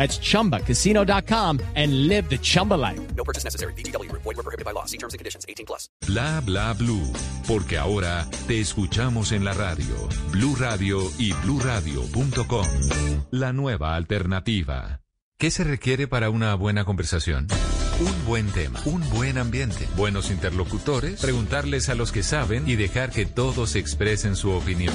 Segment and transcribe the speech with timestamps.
[0.00, 2.98] That's ChumbaCasino.com and live the Chumba life.
[3.14, 3.74] No purchase necessary.
[3.74, 4.10] BGW.
[4.12, 4.86] Void were prohibited by law.
[4.86, 5.44] See terms and conditions.
[5.46, 5.90] 18 plus.
[6.06, 7.12] Bla, bla, blue.
[7.46, 9.94] Porque ahora te escuchamos en la radio.
[10.30, 12.66] Blue Radio y BlueRadio.com.
[13.30, 15.02] La nueva alternativa.
[15.38, 17.48] ¿Qué se requiere para una buena conversación?
[18.00, 23.10] Un buen tema, un buen ambiente, buenos interlocutores, preguntarles a los que saben y dejar
[23.10, 24.94] que todos expresen su opinión.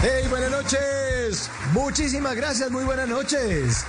[0.00, 1.50] Hey, buenas noches.
[1.72, 3.84] Muchísimas gracias, muy buenas noches.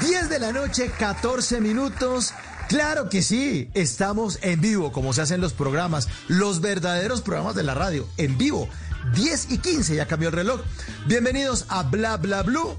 [0.00, 2.32] 10 de la noche, 14 minutos.
[2.66, 7.64] Claro que sí, estamos en vivo, como se hacen los programas, los verdaderos programas de
[7.64, 8.70] la radio, en vivo.
[9.14, 10.62] 10 y 15, ya cambió el reloj.
[11.04, 12.78] Bienvenidos a Bla Bla Blue.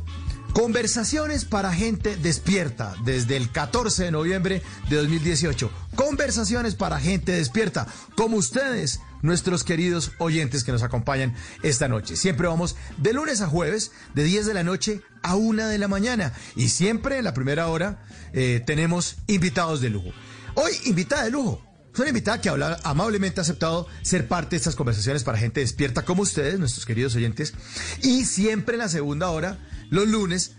[0.53, 5.69] Conversaciones para gente despierta desde el 14 de noviembre de 2018.
[5.95, 12.15] Conversaciones para gente despierta, como ustedes, nuestros queridos oyentes que nos acompañan esta noche.
[12.15, 15.87] Siempre vamos de lunes a jueves, de 10 de la noche a 1 de la
[15.87, 16.33] mañana.
[16.55, 18.03] Y siempre en la primera hora
[18.33, 20.11] eh, tenemos invitados de lujo.
[20.55, 21.61] Hoy, invitada de lujo.
[21.93, 25.59] Es una invitada que habla, amablemente ha aceptado ser parte de estas conversaciones para gente
[25.59, 27.53] despierta como ustedes, nuestros queridos oyentes.
[28.01, 29.59] Y siempre en la segunda hora
[29.89, 30.53] los lunes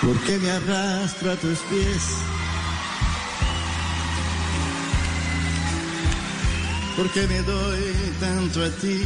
[0.00, 2.02] ¿Por qué me arrastra a tus pies?
[6.96, 7.82] ¿Por qué me doy
[8.20, 9.02] tanto a ti?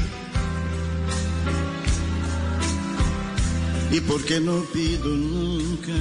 [3.90, 5.92] ¿Y por qué no pido nunca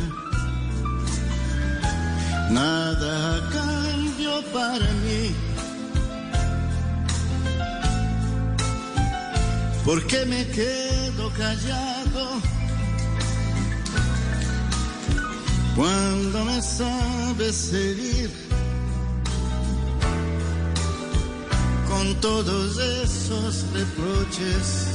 [2.50, 5.34] nada a cambio para mí?
[9.86, 12.61] ¿Por qué me quedo callado?
[15.82, 18.30] cuando me sabes seguir
[21.90, 24.90] con todos esos reproches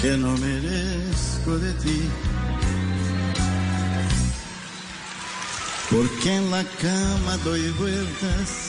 [0.00, 2.08] que no merezco de ti.
[5.90, 8.68] Porque en la cama doy vueltas.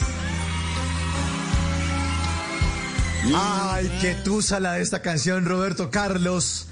[3.32, 6.66] Ay, qué tusa la de esta canción, Roberto Carlos.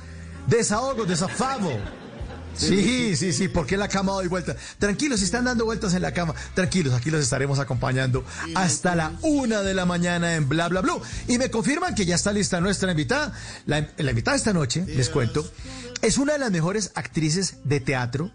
[0.49, 2.00] Desahogo, desafavo.
[2.61, 4.57] Sí, sí, sí, porque la cama doy vueltas.
[4.79, 8.25] Tranquilos, si están dando vueltas en la cama, tranquilos, aquí los estaremos acompañando
[8.55, 11.01] hasta la una de la mañana en Bla Bla Blue.
[11.29, 13.33] Y me confirman que ya está lista nuestra invitada.
[13.67, 15.49] La, la invitada esta noche, les cuento,
[16.03, 18.31] es una de las mejores actrices de teatro,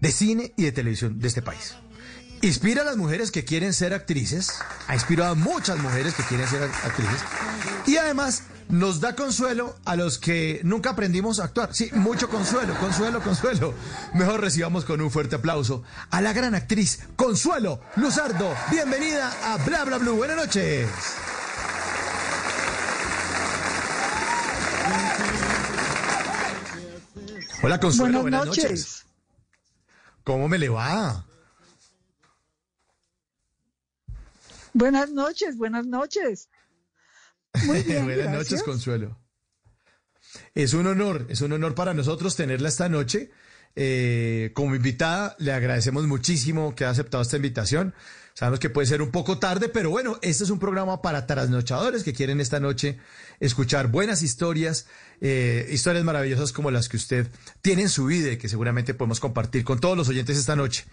[0.00, 1.74] de cine y de televisión de este país.
[2.42, 4.50] Inspira a las mujeres que quieren ser actrices,
[4.88, 7.20] ha inspirado a muchas mujeres que quieren ser actrices
[7.86, 11.74] y además nos da consuelo a los que nunca aprendimos a actuar.
[11.74, 13.74] Sí, mucho consuelo, consuelo, consuelo.
[14.14, 18.54] Mejor recibamos con un fuerte aplauso a la gran actriz Consuelo Luzardo.
[18.70, 20.16] Bienvenida a Bla Bla Blue.
[20.16, 20.88] Buenas noches.
[27.62, 28.70] Hola Consuelo, buenas, Buenas noches.
[28.70, 29.06] noches.
[30.24, 31.24] ¿Cómo me le va?
[34.72, 36.48] Buenas noches, buenas noches.
[37.66, 38.32] Muy bien, Buenas gracias.
[38.32, 39.18] noches, Consuelo.
[40.54, 43.30] Es un honor, es un honor para nosotros tenerla esta noche.
[43.74, 47.94] Eh, como invitada, le agradecemos muchísimo que haya aceptado esta invitación.
[48.34, 52.02] Sabemos que puede ser un poco tarde, pero bueno, este es un programa para trasnochadores
[52.02, 52.98] que quieren esta noche
[53.40, 54.86] escuchar buenas historias,
[55.20, 57.28] eh, historias maravillosas como las que usted
[57.60, 60.84] tiene en su vida y que seguramente podemos compartir con todos los oyentes esta noche.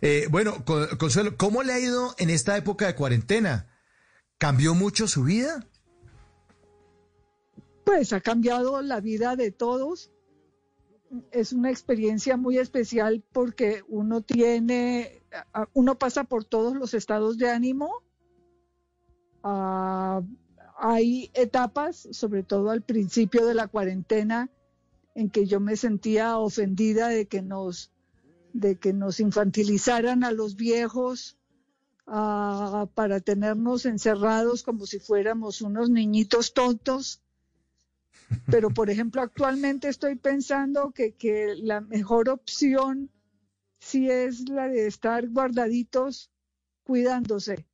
[0.00, 3.68] Eh, bueno, Con- Consuelo, ¿cómo le ha ido en esta época de cuarentena?
[4.38, 5.64] ¿Cambió mucho su vida?
[7.92, 10.12] Pues ha cambiado la vida de todos.
[11.32, 15.24] Es una experiencia muy especial porque uno tiene,
[15.72, 17.90] uno pasa por todos los estados de ánimo.
[19.42, 20.22] Ah,
[20.78, 24.50] hay etapas, sobre todo al principio de la cuarentena,
[25.16, 27.90] en que yo me sentía ofendida de que nos,
[28.52, 31.38] de que nos infantilizaran a los viejos
[32.06, 37.20] ah, para tenernos encerrados como si fuéramos unos niñitos tontos.
[38.50, 43.10] Pero, por ejemplo, actualmente estoy pensando que, que la mejor opción
[43.80, 46.30] sí es la de estar guardaditos,
[46.84, 47.66] cuidándose.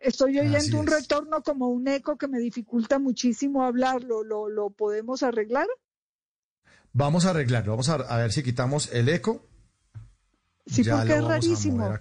[0.00, 1.00] Estoy Así oyendo un es.
[1.00, 4.24] retorno como un eco que me dificulta muchísimo hablarlo.
[4.24, 5.66] ¿Lo, lo podemos arreglar?
[6.92, 9.46] Vamos a arreglarlo, vamos a, a ver si quitamos el eco.
[10.66, 11.98] Sí, Ya porque es rarísimo.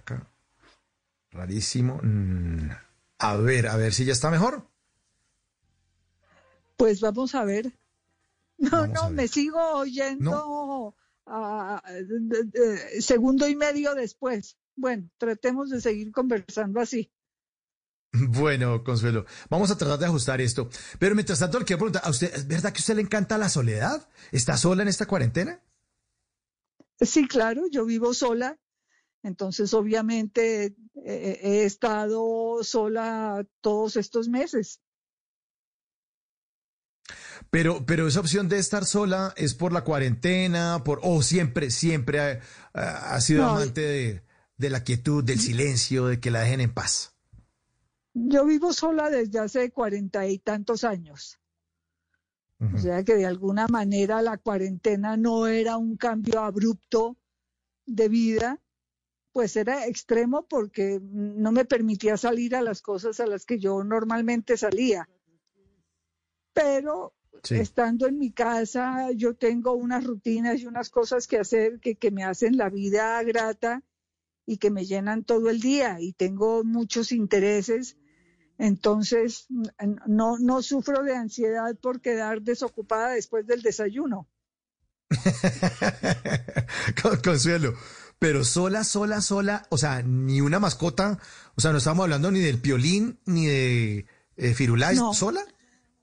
[1.32, 2.00] Rarísimo.
[2.04, 2.70] Mm,
[3.20, 4.68] A ver, a ver si ya está mejor.
[6.82, 7.78] Pues vamos a ver.
[8.58, 9.12] No, Vamos no, ver.
[9.12, 10.96] me sigo oyendo
[11.28, 14.58] de- de- segundo y medio después.
[14.76, 17.12] Bueno, tratemos de seguir conversando así.
[18.14, 20.70] Bueno, Consuelo, vamos a tratar de ajustar esto.
[20.98, 23.38] Pero mientras tanto, le quiero preguntar, ¿a usted, ¿es verdad que a usted le encanta
[23.38, 24.10] la soledad?
[24.32, 25.62] ¿Está sola en esta cuarentena?
[27.00, 28.60] Sí, claro, yo vivo sola,
[29.22, 30.76] entonces obviamente
[31.06, 34.81] eh, he estado sola todos estos meses.
[37.52, 42.40] Pero, pero esa opción de estar sola es por la cuarentena, por, o siempre, siempre
[42.74, 44.24] ha, sido No, amante de,
[44.58, 47.14] de la quietud, del silencio, de que la dejen en paz.
[48.14, 51.38] Yo vivo sola desde hace cuarenta y tantos años.
[52.76, 57.18] O sea que de alguna manera la cuarentena no era un cambio abrupto
[57.88, 58.60] de vida,
[59.32, 63.84] pues era extremo porque no me permitía salir a las cosas a las que yo
[63.84, 65.10] normalmente salía.
[66.54, 67.56] Pero Sí.
[67.56, 72.12] estando en mi casa, yo tengo unas rutinas y unas cosas que hacer que, que
[72.12, 73.84] me hacen la vida grata
[74.46, 77.98] y que me llenan todo el día y tengo muchos intereses.
[78.58, 79.48] Entonces,
[80.08, 84.28] no, no sufro de ansiedad por quedar desocupada después del desayuno.
[87.02, 87.74] Con- Consuelo,
[88.20, 91.20] pero sola, sola, sola, o sea, ni una mascota,
[91.56, 94.06] o sea, no estamos hablando ni del piolín, ni de
[94.38, 95.14] eh, Firulais, No.
[95.14, 95.42] ¿sola?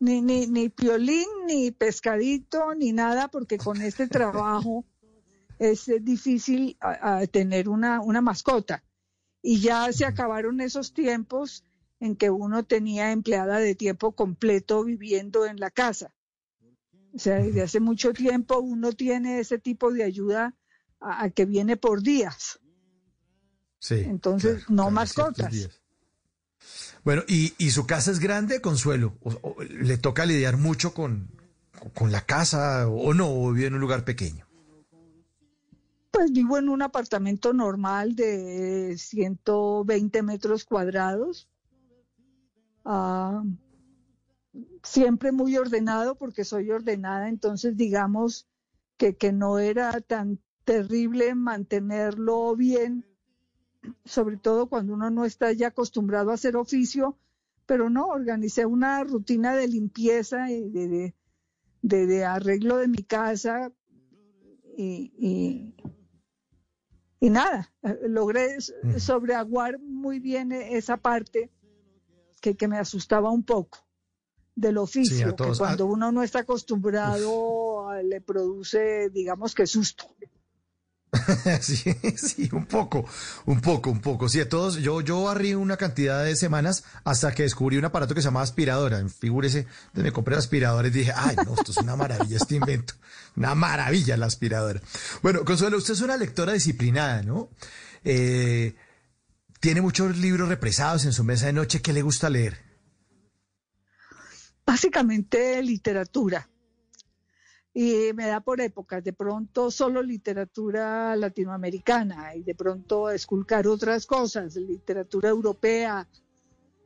[0.00, 4.85] Ni, ni, ni piolín, ni pescadito, ni nada, porque con este trabajo
[5.59, 8.85] es eh, difícil a- a tener una, una mascota.
[9.43, 11.64] Y ya se acabaron esos tiempos
[12.00, 16.14] en que uno tenía empleada de tiempo completo viviendo en la casa.
[17.12, 20.55] O sea, desde hace mucho tiempo uno tiene ese tipo de ayuda
[21.00, 22.61] a, a que viene por días.
[23.81, 23.97] Sí.
[24.05, 25.69] Entonces, claro, no cada mascotas.
[27.05, 29.14] Bueno, ¿y, y su casa es grande, Consuelo?
[29.23, 31.28] ¿O, o le toca lidiar mucho con,
[31.95, 33.28] con la casa o no?
[33.31, 34.47] ¿O vive en un lugar pequeño?
[36.11, 41.49] Pues vivo en un apartamento normal de 120 metros cuadrados.
[42.85, 43.43] Ah,
[44.83, 48.47] siempre muy ordenado porque soy ordenada, entonces digamos
[48.97, 53.07] que, que no era tan, terrible mantenerlo bien,
[54.04, 57.16] sobre todo cuando uno no está ya acostumbrado a hacer oficio,
[57.66, 61.14] pero no, organicé una rutina de limpieza y de,
[61.83, 63.73] de, de, arreglo de mi casa
[64.76, 65.75] y, y,
[67.21, 67.73] y nada,
[68.07, 68.59] logré
[68.99, 71.50] sobreaguar muy bien esa parte
[72.40, 73.88] que, que me asustaba un poco
[74.59, 80.07] del oficio, que cuando uno no está acostumbrado le produce, digamos que susto.
[81.61, 83.07] sí, sí, un poco,
[83.47, 84.29] un poco, un poco.
[84.29, 88.15] Sí, a todos, yo, yo barrí una cantidad de semanas hasta que descubrí un aparato
[88.15, 89.03] que se llama aspiradora.
[89.09, 92.95] Figúrese, me compré la aspiradora y dije, ay, no, esto es una maravilla, este invento.
[93.37, 94.81] Una maravilla la aspiradora.
[95.23, 97.49] Bueno, Consuelo, usted es una lectora disciplinada, ¿no?
[98.05, 98.77] Eh,
[99.61, 101.81] tiene muchos libros represados en su mesa de noche.
[101.81, 102.59] ¿Qué le gusta leer?
[104.67, 106.49] Básicamente literatura
[107.80, 114.04] y me da por épocas, de pronto solo literatura latinoamericana y de pronto esculcar otras
[114.04, 116.08] cosas, literatura europea,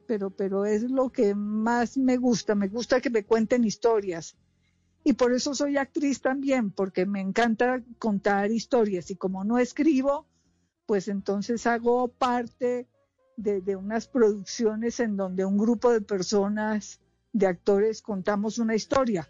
[0.06, 4.36] pero, pero es lo que más me gusta, me gusta que me cuenten historias.
[5.02, 10.26] Y por eso soy actriz también, porque me encanta contar historias y como no escribo,
[10.84, 12.86] pues entonces hago parte
[13.38, 17.00] de, de unas producciones en donde un grupo de personas,
[17.32, 19.26] de actores, contamos una historia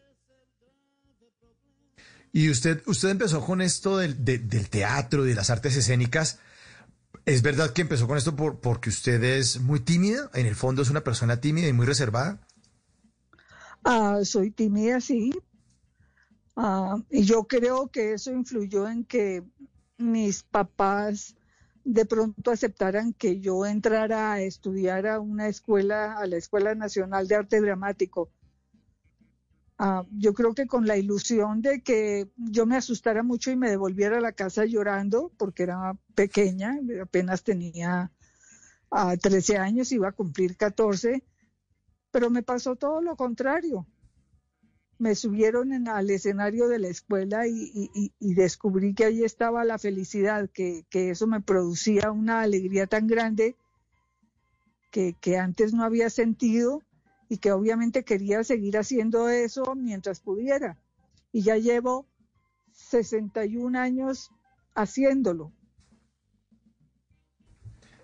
[2.32, 6.38] y usted, usted empezó con esto del, del teatro, de las artes escénicas.
[7.26, 10.30] ¿Es verdad que empezó con esto por, porque usted es muy tímida?
[10.32, 12.40] En el fondo es una persona tímida y muy reservada.
[13.84, 15.32] Ah, soy tímida, sí.
[16.56, 19.44] Ah, y yo creo que eso influyó en que
[19.98, 21.36] mis papás
[21.84, 27.28] de pronto aceptaran que yo entrara a estudiar a una escuela, a la Escuela Nacional
[27.28, 28.30] de Arte Dramático
[29.84, 33.68] Ah, yo creo que con la ilusión de que yo me asustara mucho y me
[33.68, 38.12] devolviera a la casa llorando, porque era pequeña, apenas tenía
[39.20, 41.24] 13 ah, años, iba a cumplir 14,
[42.12, 43.84] pero me pasó todo lo contrario.
[44.98, 50.48] Me subieron en, al escenario de la escuela y, descubrí que ahí estaba la felicidad,
[50.48, 53.56] que, eso me producía una alegría tan grande
[54.92, 56.84] que, que antes no había sentido
[57.32, 60.76] y que obviamente quería seguir haciendo eso mientras pudiera.
[61.32, 62.06] Y ya llevo
[62.74, 64.30] 61 años
[64.74, 65.50] haciéndolo.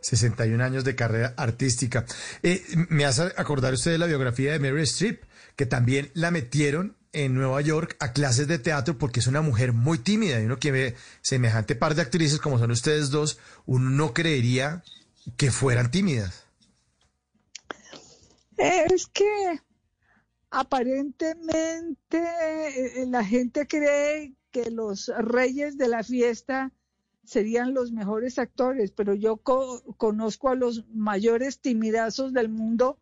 [0.00, 2.06] 61 años de carrera artística.
[2.42, 5.22] Eh, me hace acordar usted de la biografía de Mary Streep,
[5.56, 9.74] que también la metieron en Nueva York a clases de teatro porque es una mujer
[9.74, 13.90] muy tímida y uno que ve semejante par de actrices como son ustedes dos, uno
[13.90, 14.82] no creería
[15.36, 16.47] que fueran tímidas.
[18.58, 19.60] Es que
[20.50, 26.72] aparentemente eh, la gente cree que los reyes de la fiesta
[27.22, 32.98] serían los mejores actores, pero yo conozco a los mayores timidazos del mundo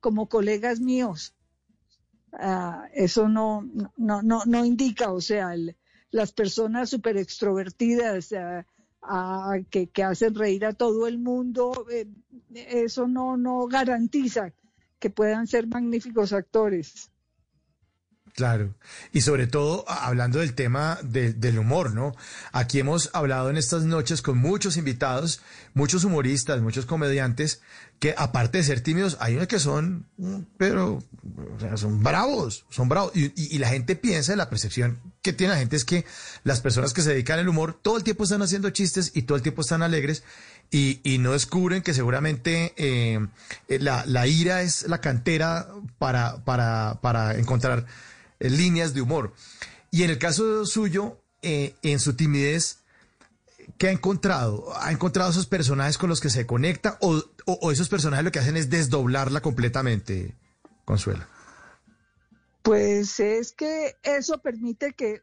[0.00, 1.34] como colegas míos.
[2.32, 5.54] Ah, eso no, no, no, no, indica, o sea,
[6.10, 8.64] las personas súper extrovertidas ah,
[9.02, 12.08] ah, que, que, hacen reír a todo el mundo, eh,
[12.54, 14.52] eso no, no garantiza
[15.04, 17.10] que puedan ser magníficos actores.
[18.34, 18.74] Claro,
[19.12, 22.16] y sobre todo hablando del tema del humor, ¿no?
[22.52, 25.42] Aquí hemos hablado en estas noches con muchos invitados,
[25.74, 27.60] muchos humoristas, muchos comediantes,
[28.00, 30.06] que aparte de ser tímidos, hay unos que son,
[30.56, 31.02] pero,
[31.54, 33.12] o sea, son bravos, son bravos.
[33.14, 36.06] Y, la gente piensa, la percepción que tiene la gente es que
[36.44, 39.36] las personas que se dedican al humor todo el tiempo están haciendo chistes y todo
[39.36, 40.24] el tiempo están alegres
[40.70, 43.24] y, no descubren que seguramente eh,
[43.68, 45.68] la, la, ira es la cantera
[45.98, 47.86] para, para, para encontrar
[48.40, 49.32] eh, líneas de humor.
[49.90, 52.80] Y en el caso suyo, eh, en su timidez,
[53.78, 54.72] ¿qué ha encontrado?
[54.80, 58.40] ¿Ha encontrado esos personajes con los que se conecta o, o, esos personajes lo que
[58.40, 60.34] hacen es desdoblarla completamente,
[60.84, 61.24] Consuelo?
[62.62, 65.22] Pues es que eso permite que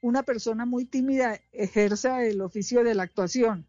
[0.00, 3.66] una persona muy tímida ejerza el oficio de la actuación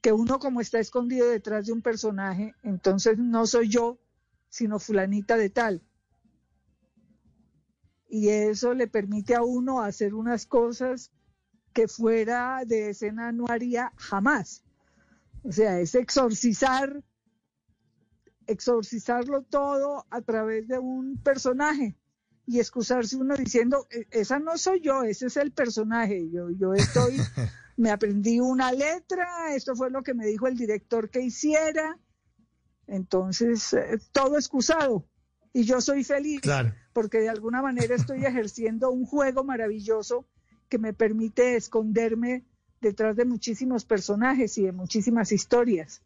[0.00, 3.98] que uno como está escondido detrás de un personaje, entonces no soy yo,
[4.48, 5.82] sino fulanita de tal.
[8.08, 11.12] Y eso le permite a uno hacer unas cosas
[11.72, 14.64] que fuera de escena no haría jamás.
[15.42, 17.04] O sea, es exorcizar,
[18.46, 21.96] exorcizarlo todo a través de un personaje
[22.46, 26.74] y excusarse uno diciendo, e-, esa no soy yo, ese es el personaje, yo, yo
[26.74, 27.16] estoy
[27.80, 31.98] me aprendí una letra, esto fue lo que me dijo el director que hiciera,
[32.86, 35.08] entonces eh, todo excusado
[35.54, 36.42] y yo soy feliz
[36.92, 40.28] porque de alguna manera estoy ejerciendo un juego maravilloso
[40.68, 42.44] que me permite esconderme
[42.82, 46.02] detrás de muchísimos personajes y de muchísimas historias.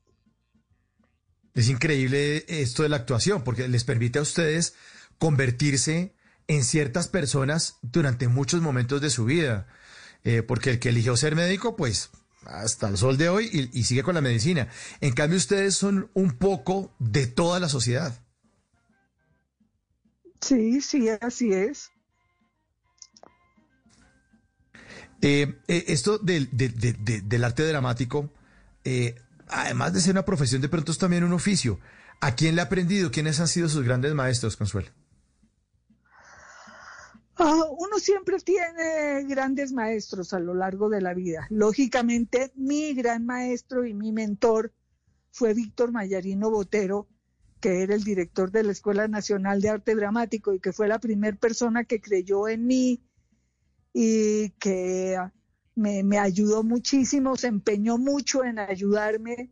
[1.55, 4.75] Es increíble esto de la actuación, porque les permite a ustedes
[5.19, 6.15] convertirse
[6.47, 9.67] en ciertas personas durante muchos momentos de su vida.
[10.25, 12.11] Eh, porque el que eligió ser médico, pues
[12.47, 14.69] hasta el sol de hoy y, y sigue con la medicina.
[15.01, 18.19] En cambio, ustedes son un poco de toda la sociedad.
[20.41, 21.91] Sí, sí, así es.
[25.23, 28.31] Eh, eh, esto del, de- de- de- del arte dramático,
[28.85, 29.15] eh,
[29.49, 31.81] además de ser una profesión, de pronto es también un oficio.
[32.21, 33.11] ¿A quién le ha aprendido?
[33.11, 34.91] ¿Quiénes han sido sus grandes maestros, Consuelo?
[37.37, 41.47] Ah, uno siempre tiene grandes maestros a lo largo de la vida.
[41.51, 44.73] Lógicamente, mi gran maestro y mi mentor
[45.33, 47.09] fue Víctor Mayarino Botero,
[47.61, 51.01] que era el director de la Escuela Nacional de Arte Dramático y que fue la
[51.01, 53.03] primera persona que creyó en mí
[53.93, 55.19] y que
[55.75, 59.51] me ayudó muchísimo, se empeñó mucho en ayudarme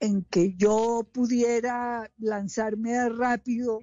[0.00, 3.80] en que yo pudiera lanzarme rápido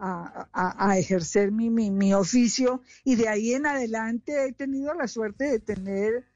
[0.00, 0.48] a,
[0.90, 5.44] a- ejercer mi, mi, mi oficio y de ahí en adelante he tenido la suerte
[5.44, 6.26] de tener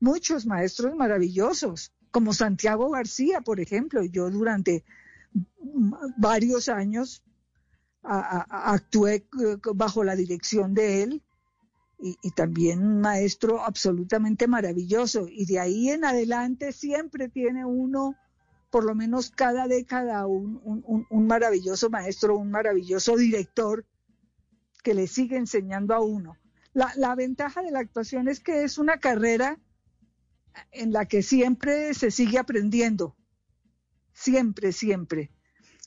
[0.00, 4.02] muchos maestros maravillosos, como Santiago García, por ejemplo.
[4.04, 4.84] Yo durante
[6.16, 7.22] varios años
[8.02, 11.22] actué eh, bajo la dirección de él
[12.00, 15.26] y, y también un maestro absolutamente maravilloso.
[15.28, 18.14] Y de ahí en adelante siempre tiene uno,
[18.70, 23.84] por lo menos cada década, un, un- un- maravilloso maestro, un maravilloso director
[24.82, 26.36] que le sigue enseñando a uno.
[26.72, 29.58] La, la ventaja de la actuación es que es una carrera
[30.72, 33.16] en la que siempre se sigue aprendiendo,
[34.12, 35.30] siempre, siempre.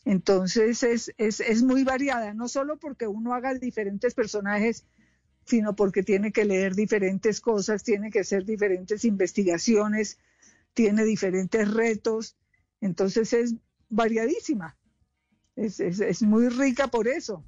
[0.06, 4.86] Entonces es, es, es muy variada, no solo porque uno haga diferentes personajes,
[5.46, 10.20] sino porque tiene que leer diferentes cosas, tiene que hacer diferentes investigaciones,
[10.74, 12.38] tiene diferentes retos,
[12.82, 13.56] entonces es
[13.90, 14.78] variadísima,
[15.56, 17.44] es, es, muy rica por eso.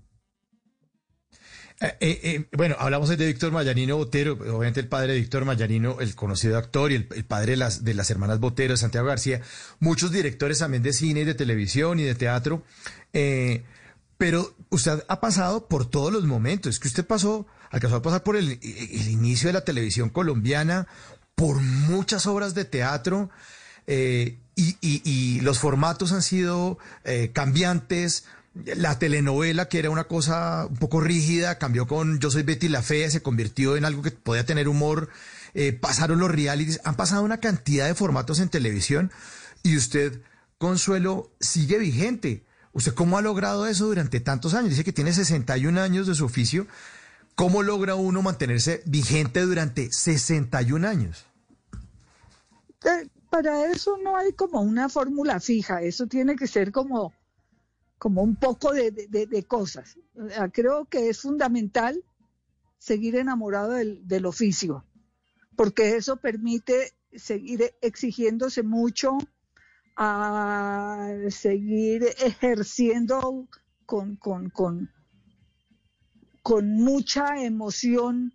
[1.81, 5.99] Eh, eh, eh, bueno, hablamos de Víctor Mayanino Botero, obviamente el padre de Víctor Mayanino,
[5.99, 9.41] el conocido actor y el, padre de las, de las hermanas Botero, Santiago García,
[9.79, 12.63] muchos directores también de cine y de televisión y de teatro.
[13.11, 13.63] eh,
[14.17, 18.37] pero usted ha pasado por todos los momentos, que usted pasó, alcanzó a pasar por
[18.37, 20.87] el, el inicio de la televisión colombiana,
[21.35, 23.29] por muchas obras de teatro,
[23.87, 28.25] eh, y, y- y los formatos han sido eh, cambiantes.
[28.75, 32.83] La telenovela, que era una cosa un poco rígida, cambió con Yo soy Betty la
[32.83, 35.09] Fea, se convirtió en algo que podía tener humor.
[35.55, 39.11] Eh, pasaron los realities, han pasado una cantidad de formatos en televisión
[39.63, 40.21] y usted,
[40.59, 42.43] Consuelo, sigue vigente.
[42.73, 44.69] ¿Usted cómo ha logrado eso durante tantos años?
[44.71, 46.67] Dice que tiene 61 años de su oficio.
[47.35, 51.25] ¿Cómo logra uno mantenerse vigente durante 61 años?
[53.33, 57.15] Para eso no hay como una fórmula fija, eso tiene que ser como,
[57.97, 59.97] como un poco de, de- cosas.
[60.51, 62.03] Creo que es fundamental
[62.77, 64.85] seguir enamorado del, del oficio,
[65.55, 69.17] porque eso permite seguir exigiéndose mucho,
[69.97, 73.47] a seguir ejerciendo
[73.87, 74.91] con, con, con,
[76.43, 78.31] con mucha emoción,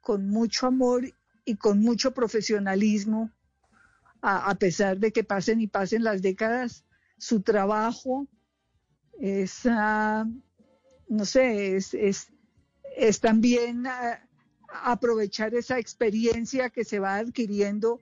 [0.00, 1.04] con mucho amor
[1.44, 3.30] y con mucho profesionalismo
[4.26, 6.84] a, pesar de que pasen y pasen las décadas,
[7.16, 8.26] su trabajo
[9.20, 10.26] es, ah,
[11.08, 12.32] no sé, es, es,
[12.96, 14.20] es también ah,
[14.82, 18.00] aprovechar esa experiencia que se va adquiriendo,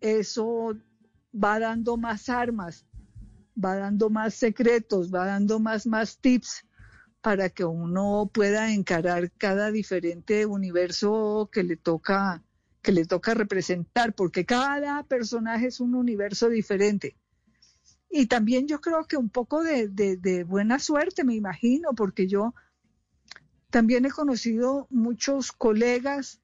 [0.00, 0.74] eso
[1.32, 2.86] va dando más armas,
[3.62, 6.64] va dando más secretos, va dando más, más tips
[7.20, 12.42] para que uno pueda encarar cada diferente universo que le toca
[12.82, 17.16] que le toca representar, porque cada personaje es un universo diferente.
[18.10, 22.54] Y también yo creo que un poco de, de- buena suerte, me imagino, porque yo
[23.70, 26.40] también he conocido muchos colegas,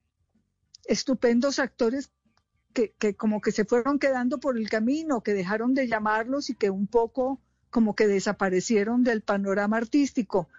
[0.85, 2.11] estupendos actores
[2.73, 6.55] que, que como que se fueron quedando por el camino, que dejaron de llamarlos y
[6.55, 10.49] que un poco como que desaparecieron del panorama artístico.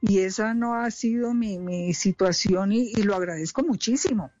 [0.00, 4.32] Y esa no ha sido mi, mi situación y lo agradezco muchísimo.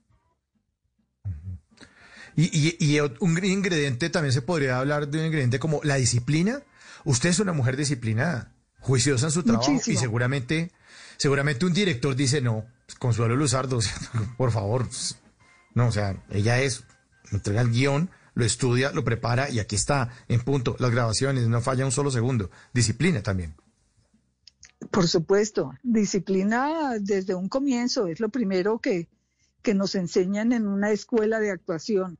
[2.36, 6.62] Y, y- y un ingrediente, también se podría hablar de un ingrediente como la disciplina.
[7.04, 9.94] Usted es una mujer disciplinada, juiciosa en su trabajo Muchísimo.
[9.94, 10.72] y seguramente,
[11.18, 12.64] seguramente un director dice, no,
[12.98, 13.78] Consuelo Luzardo,
[14.38, 15.18] por favor, pues,
[15.74, 16.84] no, o sea, ella es,
[17.32, 21.60] entrega el guion, lo estudia, lo prepara y aquí está, en punto, las grabaciones, no
[21.60, 22.50] falla un solo segundo.
[22.72, 23.54] Disciplina también.
[24.90, 29.08] Por supuesto, disciplina desde un comienzo es lo primero que,
[29.62, 32.18] que nos enseñan en una escuela de actuación,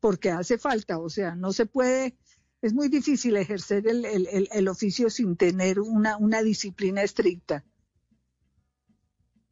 [0.00, 2.16] porque hace falta, o sea, no se puede,
[2.62, 7.64] es muy difícil ejercer el, el, el oficio sin tener una, una disciplina estricta.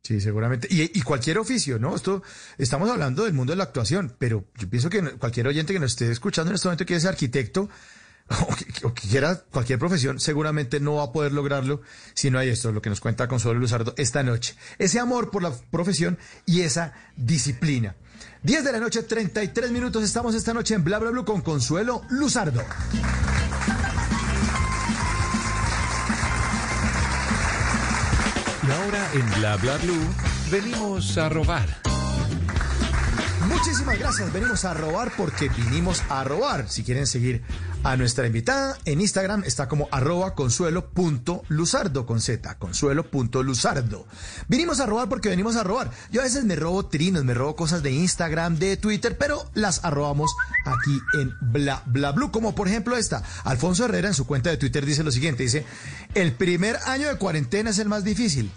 [0.07, 0.69] Sí, seguramente.
[0.71, 1.97] Y, y, cualquier oficio, ¿no?
[1.97, 2.23] Esto,
[2.59, 5.91] estamos hablando del mundo de la actuación, pero yo pienso que cualquier oyente que nos
[5.93, 7.69] esté escuchando en este momento quiere ser arquitecto
[8.83, 11.81] o quiera cualquier profesión, seguramente no va a poder lograrlo
[12.15, 14.57] si no hay esto, lo que nos cuenta Consuelo Luzardo esta noche.
[14.79, 17.95] Ese amor por la profesión y esa disciplina.
[18.43, 22.03] 10 de la noche, 33 minutos, estamos esta noche en Bla Bla Blue con Consuelo
[22.11, 22.63] Luzardo.
[28.67, 30.15] Y ahora en Bla Bla Blue
[30.51, 31.96] venimos a robar.
[33.57, 34.33] Muchísimas gracias.
[34.35, 36.69] Venimos a robar porque vinimos a robar.
[36.69, 37.43] Si quieren seguir
[37.85, 44.07] a nuestra invitada en Instagram está como arroba consuelo.luzardo con Z, consuelo.luzardo.
[44.47, 45.91] Vinimos a robar porque venimos a robar.
[46.13, 49.83] Yo a veces me robo trinos, me robo cosas de Instagram, de Twitter, pero las
[49.87, 50.31] arrobamos
[50.67, 52.31] aquí en Bla Bla Blue.
[52.31, 53.23] Como por ejemplo esta.
[53.45, 55.65] Alfonso Herrera en su cuenta de Twitter dice lo siguiente, dice,
[56.15, 58.53] el primer año de cuarentena es el más difícil.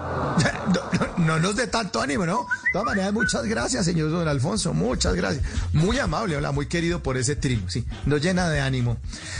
[1.18, 2.46] No, no, nos dé tanto ánimo, ¿no?
[2.64, 5.44] De todas maneras, muchas gracias, señor don Alfonso, muchas gracias.
[5.72, 8.96] Muy amable, hola, muy querido por ese trino, sí, nos llena de ánimo.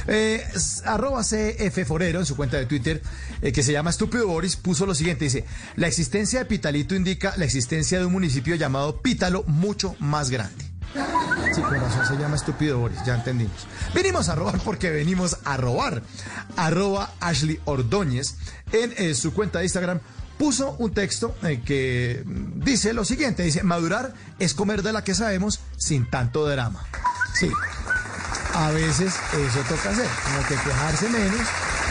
[0.06, 0.44] Eh,
[0.84, 3.02] arroba CF Forero en su cuenta de Twitter,
[3.42, 5.44] eh, que se llama Estúpido Boris, puso lo siguiente, dice,
[5.76, 10.70] la existencia de Pitalito indica la existencia de un municipio llamado Pítalo mucho más grande.
[11.54, 13.66] Sí, con razón se llama Estúpido Boris, ya entendimos.
[13.94, 16.02] Venimos a robar porque venimos a robar.
[16.56, 18.36] Arroba Ashley Ordóñez
[18.72, 20.00] en eh, su cuenta de Instagram
[20.40, 25.14] puso un texto eh, que dice lo siguiente, dice, madurar es comer de la que
[25.14, 26.82] sabemos sin tanto drama.
[27.34, 27.50] Sí,
[28.54, 31.46] a veces eso toca hacer, como que quejarse menos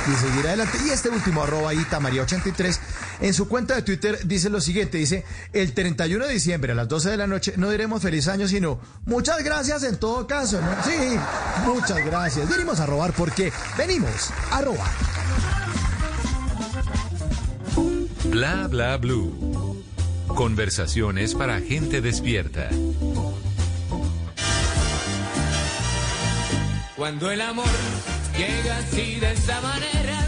[0.08, 0.80] y seguir adelante.
[0.84, 2.80] Y este último, arroba María83,
[3.22, 6.88] en su cuenta de Twitter dice lo siguiente, dice, el 31 de diciembre a las
[6.88, 10.72] 12 de la noche no diremos feliz año, sino muchas gracias en todo caso, ¿no?
[10.84, 11.20] Sí,
[11.66, 12.50] muchas gracias.
[12.50, 14.90] Venimos a robar porque venimos a robar.
[18.32, 19.84] Bla bla blue.
[20.28, 22.70] Conversaciones para gente despierta.
[26.96, 27.66] Cuando el amor
[28.38, 30.28] llega así de esta manera,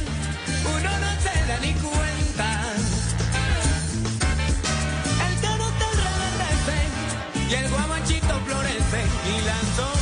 [0.66, 2.74] uno no se da ni cuenta.
[5.28, 10.01] El toro te reverdece y el guamachito florece y la soga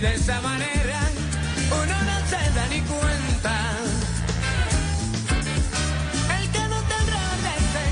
[0.00, 1.00] así de esa manera,
[1.70, 3.54] uno no se da ni cuenta.
[6.38, 7.84] El que no te enrarece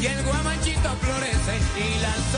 [0.00, 2.35] y el guamachito florece y la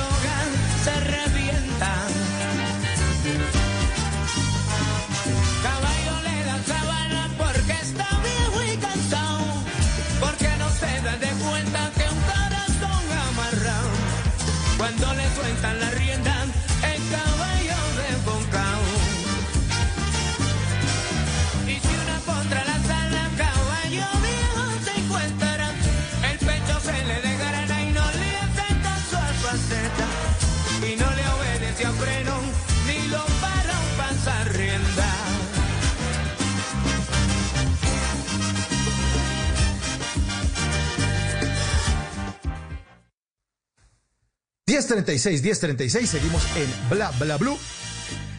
[44.78, 47.58] 1036, 1036, seguimos en Bla Bla Blue.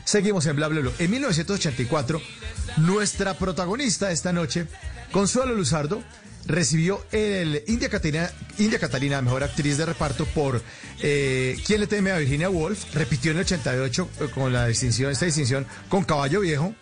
[0.06, 0.93] Seguimos en Bla Bla Blue.
[0.97, 2.21] En 1984,
[2.78, 4.65] nuestra protagonista esta noche,
[5.12, 6.02] Consuelo Luzardo,
[6.45, 10.63] recibió el India Catalina, India Catalina Mejor Actriz de Reparto por
[11.02, 12.95] eh, ¿Quién le teme a Virginia Woolf?
[12.95, 16.73] Repitió en el 88 eh, con la distinción, esta distinción con Caballo Viejo.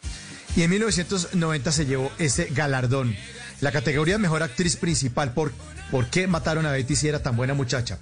[0.55, 3.15] Y en 1990 se llevó ese galardón.
[3.61, 5.51] La categoría Mejor Actriz Principal por
[5.91, 7.97] ¿Por qué mataron a Betty si era tan buena muchacha?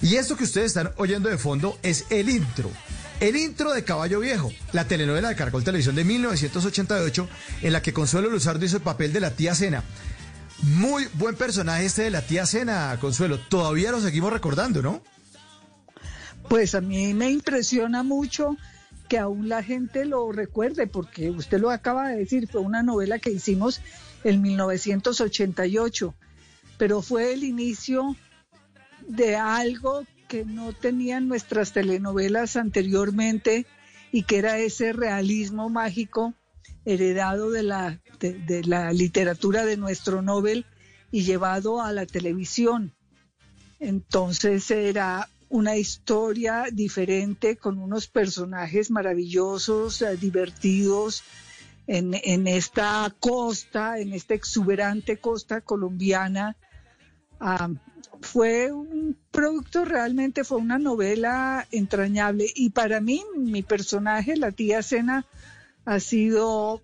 [0.00, 2.70] Y esto que ustedes están oyendo de fondo es el intro.
[3.20, 7.28] El intro de Caballo Viejo, la telenovela de Caracol Televisión de 1988,
[7.62, 9.82] en la que Consuelo Luzardo hizo el papel de la tía Cena.
[10.62, 13.40] Muy buen personaje este de la tía Cena, Consuelo.
[13.40, 15.02] Todavía lo seguimos recordando, ¿no?
[16.48, 18.56] Pues a mí me impresiona mucho
[19.08, 23.18] que aún la gente lo recuerde, porque usted lo acaba de decir, fue una novela
[23.18, 23.80] que hicimos
[24.22, 26.14] en 1988,
[26.76, 28.16] pero fue el inicio
[29.08, 33.66] de algo que no tenían nuestras telenovelas anteriormente
[34.12, 36.34] y que era ese realismo mágico
[36.84, 40.66] heredado de la, de, la literatura de nuestro Nobel
[41.10, 42.94] y llevado a la televisión.
[43.80, 51.22] Entonces era una historia diferente con unos personajes maravillosos, eh, divertidos
[51.86, 56.56] en, en esta costa, en esta exuberante costa colombiana.
[58.20, 62.46] Fue un producto realmente, fue una novela entrañable.
[62.54, 65.26] Y para mí, mi personaje, la tía Cena,
[65.84, 66.82] ha sido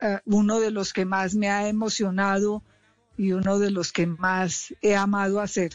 [0.00, 2.62] eh, uno de los que más me ha emocionado
[3.16, 5.72] y uno de los que más he amado hacer.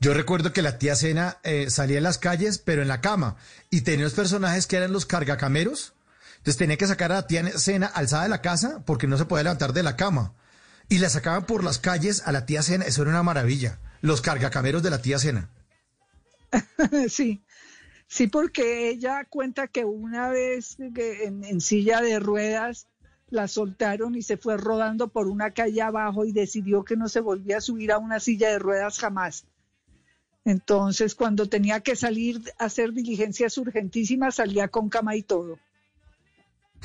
[0.00, 3.36] Yo recuerdo que la tía Cena eh, salía en las calles, pero en la cama,
[3.70, 5.94] y tenía unos personajes que eran los cargacameros.
[6.38, 9.24] Entonces tenía que sacar a la tía Cena alzada de la casa porque no se
[9.24, 10.34] podía levantar de la cama.
[10.88, 12.84] Y la sacaban por las calles a la tía Cena.
[12.84, 13.78] Eso era una maravilla.
[14.00, 15.50] Los cargacameros de la tía Cena.
[17.08, 17.42] sí,
[18.06, 22.86] sí, porque ella cuenta que una vez en, en silla de ruedas
[23.30, 27.20] la soltaron y se fue rodando por una calle abajo y decidió que no se
[27.20, 29.46] volvía a subir a una silla de ruedas jamás.
[30.44, 35.58] Entonces, cuando tenía que salir a hacer diligencias urgentísimas, salía con cama y todo.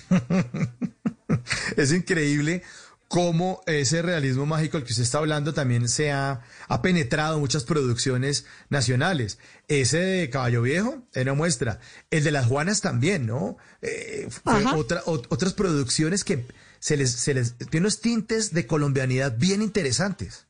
[1.77, 2.63] es increíble
[3.09, 7.41] cómo ese realismo mágico al que usted está hablando también se ha, ha penetrado en
[7.41, 9.39] muchas producciones nacionales.
[9.67, 11.79] Ese de Caballo Viejo era muestra.
[12.11, 13.57] El de las Juanas también, ¿no?
[13.81, 14.29] Eh,
[14.75, 16.45] otra, ot- otras producciones que
[16.79, 20.45] se les, se les tiene unos tintes de colombianidad bien interesantes.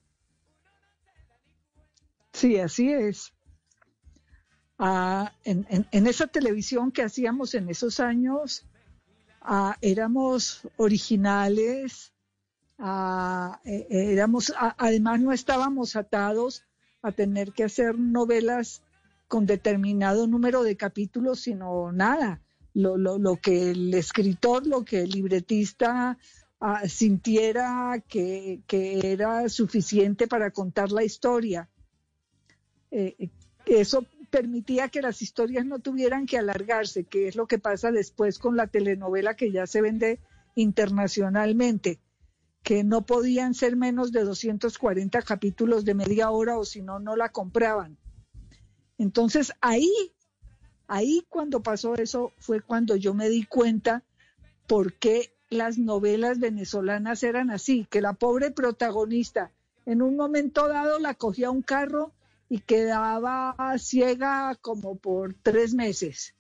[2.34, 3.32] Sí, así es.
[4.78, 8.66] Ah, en, en- en esa televisión que hacíamos en esos años,
[9.42, 12.12] ah, éramos originales,
[12.80, 16.64] ah, eh, eh, éramos, a- además no estábamos atados
[17.02, 18.82] a tener que hacer novelas
[19.28, 22.42] con determinado número de capítulos, sino nada.
[22.74, 26.18] Lo, lo, lo que el escritor, lo que el libretista
[26.60, 31.70] ah, sintiera que, que era suficiente para contar la historia.
[32.92, 33.30] Eh,
[33.66, 38.40] eso permitía que las historias no tuvieran que alargarse, que es lo que pasa después
[38.40, 40.20] con la telenovela que ya se vende
[40.56, 42.00] internacionalmente,
[42.64, 47.16] que no podían ser menos de 240 capítulos de media hora o si no, no
[47.16, 47.98] la compraban.
[48.98, 49.92] Entonces ahí,
[50.88, 54.04] ahí cuando pasó eso fue cuando yo me di cuenta
[54.68, 59.52] por qué las novelas venezolanas eran así, que la pobre protagonista
[59.86, 62.12] en un momento dado la cogía un carro
[62.50, 66.36] y quedaba ciega como por tres meses.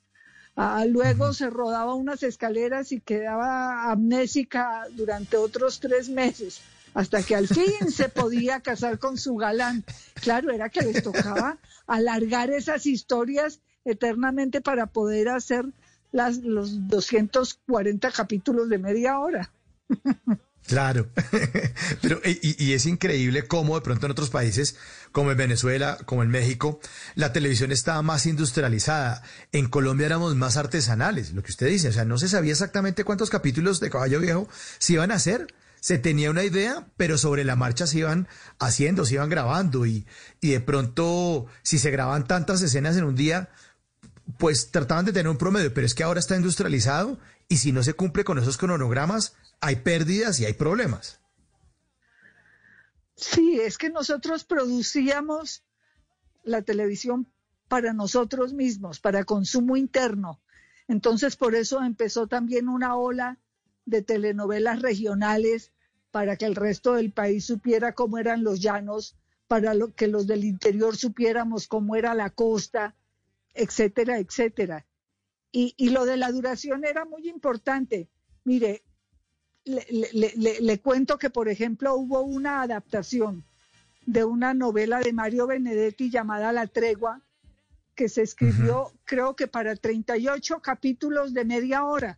[0.55, 6.61] Ah, luego se rodaba unas escaleras y quedaba amnésica durante otros tres meses,
[6.93, 9.85] hasta que al fin se podía casar con su galán.
[10.15, 11.57] Claro, era que les tocaba
[11.87, 15.65] alargar esas historias eternamente para poder hacer
[16.11, 19.51] las, los 240 capítulos de media hora.
[20.67, 21.09] Claro,
[22.01, 24.75] pero y, y es increíble cómo de pronto en otros países,
[25.11, 26.79] como en Venezuela, como en México,
[27.15, 29.23] la televisión estaba más industrializada.
[29.51, 33.03] En Colombia éramos más artesanales, lo que usted dice, o sea, no se sabía exactamente
[33.03, 35.47] cuántos capítulos de Caballo Viejo se iban a hacer.
[35.81, 38.27] Se tenía una idea, pero sobre la marcha se iban
[38.59, 40.05] haciendo, se iban grabando y,
[40.41, 43.49] y de pronto, si se graban tantas escenas en un día,
[44.37, 47.17] pues trataban de tener un promedio, pero es que ahora está industrializado
[47.47, 51.19] y si no se cumple con esos cronogramas, hay pérdidas y hay problemas.
[53.15, 55.63] Sí, es que nosotros producíamos
[56.43, 57.27] la televisión
[57.67, 60.39] para nosotros mismos, para consumo interno.
[60.87, 63.37] Entonces, por eso empezó también una ola
[63.85, 65.71] de telenovelas regionales
[66.11, 69.15] para que el resto del país supiera cómo eran los llanos,
[69.47, 72.95] para lo, que los del interior supiéramos cómo era la costa,
[73.53, 74.85] etcétera, etcétera.
[75.51, 78.07] Y, y lo de la duración era muy importante.
[78.43, 78.83] Mire,
[79.69, 83.43] le, le- le- le cuento que, por ejemplo, hubo una adaptación
[84.05, 87.21] de una novela de Mario Benedetti llamada La Tregua,
[87.95, 92.17] que se escribió, creo que para 38 capítulos de media hora,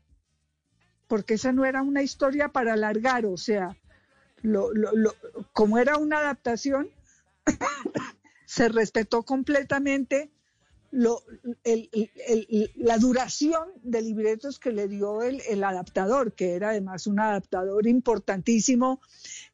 [1.07, 3.75] porque esa no era una historia para alargar, o sea,
[4.41, 5.15] lo- lo- lo-
[5.53, 6.89] como era una adaptación,
[8.45, 10.29] se respetó completamente
[10.91, 11.23] lo-
[11.63, 11.89] el-
[12.75, 17.87] la duración de libretos que le dio el, el adaptador, que era además un adaptador
[17.87, 19.01] importantísimo,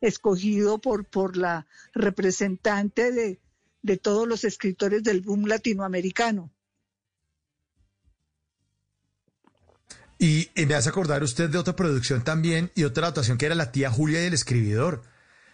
[0.01, 3.39] escogido por, por la representante de,
[3.83, 6.51] de todos los escritores del boom latinoamericano.
[10.19, 13.53] Y, y me hace acordar usted de otra producción también y otra adaptación que era
[13.53, 15.03] La tía Julia y el escribidor,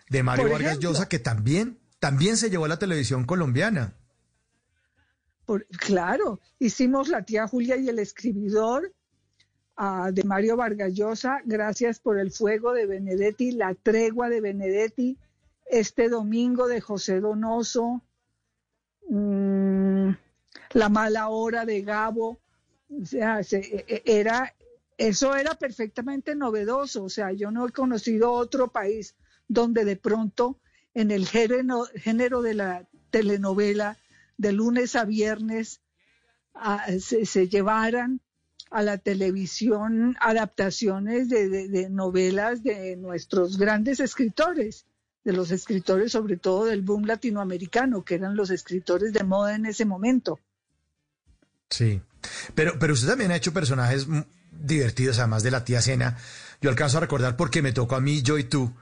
[0.09, 0.79] de Mario Vargas.
[0.79, 3.95] Llosa, que también, también se llevó a la televisión colombiana.
[5.79, 8.93] Claro, hicimos La tía Julia y el escribidor
[9.75, 15.17] ah, de Mario Vargas Llosa, gracias por el fuego de Benedetti, La tregua de Benedetti,
[15.65, 18.01] este domingo de José Donoso,
[19.09, 20.09] mm,
[20.73, 22.39] La mala hora de Gabo,
[22.89, 24.53] o sea, se- e- e- era
[24.97, 27.03] eso era perfectamente novedoso.
[27.05, 29.15] O sea, yo no he conocido otro país
[29.47, 30.59] donde de pronto
[30.93, 33.97] en el género de la telenovela,
[34.37, 35.81] de lunes a viernes,
[36.99, 38.21] se, se llevaran
[38.71, 44.85] a la televisión adaptaciones de, de- de novelas de nuestros grandes escritores,
[45.23, 49.65] de los escritores sobre todo del boom latinoamericano, que eran los escritores de moda en
[49.67, 50.39] ese momento.
[51.69, 52.01] Sí.
[52.55, 54.07] Pero, pero usted también ha hecho personajes
[54.51, 56.17] divertidos, además de la tía Cena.
[56.61, 58.73] Yo alcanzo a recordar porque me tocó a mí, yo y tú,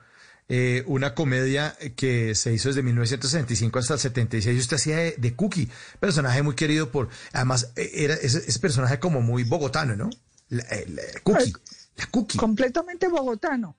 [0.54, 4.60] eh, una comedia que se hizo desde 1965 hasta el 76.
[4.60, 5.70] Usted hacía de, de Cookie,
[6.02, 7.08] personaje muy querido por.
[7.32, 10.10] Además, eh, era ese, ese personaje como muy bogotano, ¿no?
[10.50, 11.54] La, eh, la- Cookie.
[11.96, 12.38] La Cookie.
[12.38, 13.78] Completamente bogotano.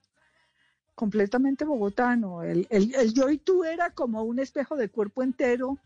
[0.95, 2.41] Completamente bogotano.
[2.41, 5.77] El, el, el yo y tú era como un espejo de cuerpo entero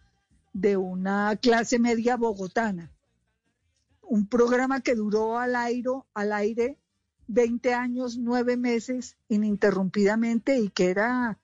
[0.53, 2.91] de una clase media bogotana.
[4.01, 6.77] Un programa que duró al aire, al aire
[7.27, 11.39] 20 años, 9 meses ininterrumpidamente y que era,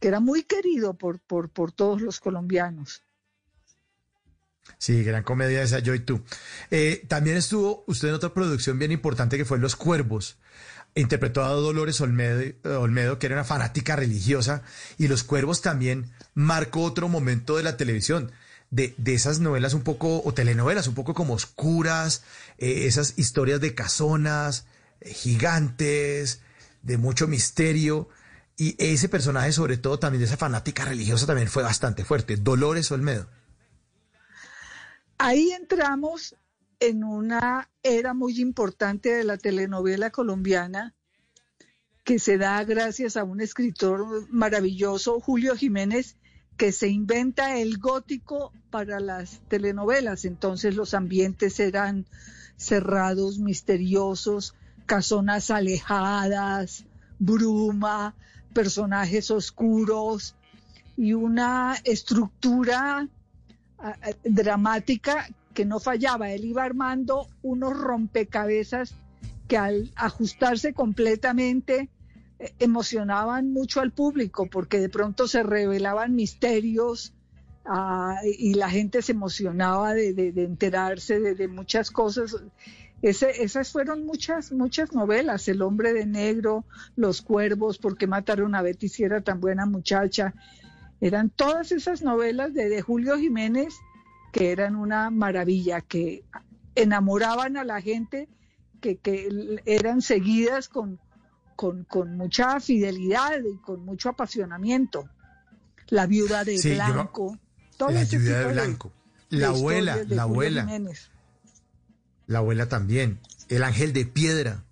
[0.00, 3.02] que era muy querido por, por, por todos los colombianos.
[4.78, 6.22] Sí, gran comedia esa, yo y tú.
[6.70, 10.36] Eh, también estuvo usted en otra producción bien importante que fue Los Cuervos.
[10.94, 14.62] Interpretó a Dolores Olmedo, Olmedo, que era una fanática religiosa,
[14.98, 18.32] y Los Cuervos también marcó otro momento de la televisión,
[18.70, 22.24] de, de esas novelas un poco, o telenovelas un poco como oscuras,
[22.58, 24.75] eh, esas historias de casonas, eh,
[25.12, 26.40] gigantes,
[26.82, 28.08] de mucho misterio.
[28.56, 32.36] Y ese personaje, sobre todo también de esa fanática religiosa, también fue bastante fuerte.
[32.36, 33.28] Dolores Olmedo.
[35.18, 36.36] Ahí entramos
[36.80, 40.94] en una era muy importante de la telenovela colombiana
[42.04, 46.16] que se da gracias a un escritor maravilloso, Julio Jiménez,
[46.56, 50.24] que se inventa el gótico para las telenovelas.
[50.24, 52.06] Entonces los ambientes eran
[52.56, 54.54] cerrados, misteriosos,
[54.86, 56.84] casonas alejadas,
[57.18, 58.14] bruma,
[58.54, 60.34] personajes oscuros
[60.96, 63.08] y una estructura
[63.78, 66.30] ah, ah, dramática que no fallaba.
[66.30, 68.94] Él iba armando unos rompecabezas
[69.48, 71.88] que al ajustarse completamente
[72.38, 77.12] eh, emocionaban mucho al público porque de pronto se revelaban misterios
[77.64, 82.36] ah, y la gente se emocionaba de, de- enterarse de muchas cosas.
[83.02, 86.64] Ese- esas fueron muchas, muchas novelas, El hombre de negro,
[86.96, 90.34] Los cuervos, ¿por qué mataron a Betty si era tan buena muchacha?
[91.00, 93.74] Eran todas esas novelas de, de Julio Jiménez
[94.32, 96.24] que eran una maravilla, que
[96.74, 98.28] enamoraban a la gente,
[98.80, 100.98] que, que eran seguidas con,
[101.54, 105.08] con, con mucha fidelidad y con mucho apasionamiento.
[105.88, 107.38] La viuda de Sí, yo- Blanco,
[107.76, 108.92] todo La ese de tipo Blanco.
[109.30, 110.60] de La abuela, de la Julio abuela.
[110.62, 111.10] Jiménez.
[112.26, 113.18] La abuela también.
[113.48, 114.62] El ángel de piedra.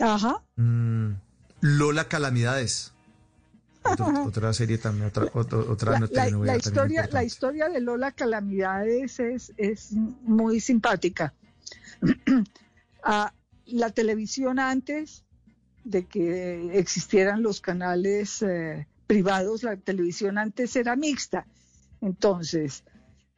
[0.00, 0.42] Ajá.
[0.56, 1.12] Mm,
[1.60, 2.92] Lola Calamidades.
[3.84, 8.10] Otra, otra serie también, otra, otra, otra La, la- la historia, la historia de Lola
[8.12, 11.32] Calamidades es, es muy simpática.
[13.08, 13.32] Ah,
[13.66, 15.22] la televisión antes
[15.84, 21.46] de que existieran los canales eh, privados, la televisión antes era mixta.
[22.00, 22.82] Entonces,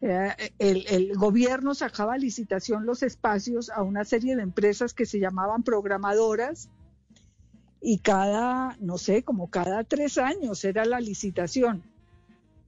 [0.00, 5.18] eh, el, gobierno sacaba a licitación los espacios a una serie de empresas que se
[5.18, 6.68] llamaban programadoras
[7.80, 11.82] y cada, no sé, como cada tres años era la licitación.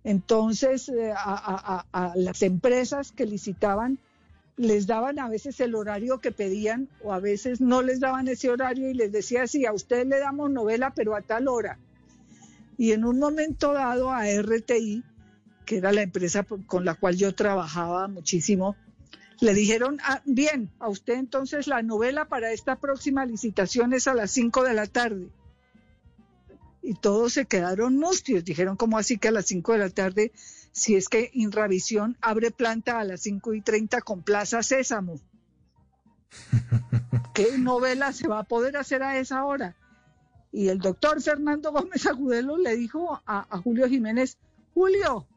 [0.03, 3.99] Entonces, eh, a las empresas que licitaban
[4.61, 8.51] les daban a veces el horario que pedían o a veces no les daban ese
[8.51, 11.79] horario y les decía, sí, a usted le damos novela, pero a tal hora.
[12.77, 15.03] Y en un momento dado a RTI,
[15.71, 18.75] que era la empresa con la cual yo trabajaba muchísimo,
[19.39, 24.15] le dijeron, ah, bien, a usted entonces la novela para esta próxima licitación es a
[24.15, 25.29] las 5 de la tarde.
[26.83, 30.33] Y todos se quedaron mustios, dijeron, ¿cómo así que a las 5 de la tarde?
[30.73, 35.21] Si es que Inravisión abre planta a las 5 y 30 con Plaza Sésamo.
[37.33, 39.77] ¿Qué novela se va a poder hacer a esa hora?
[40.51, 44.37] Y el doctor Fernando Gómez Agudelo le dijo a, a Julio Jiménez,
[44.75, 45.29] Julio,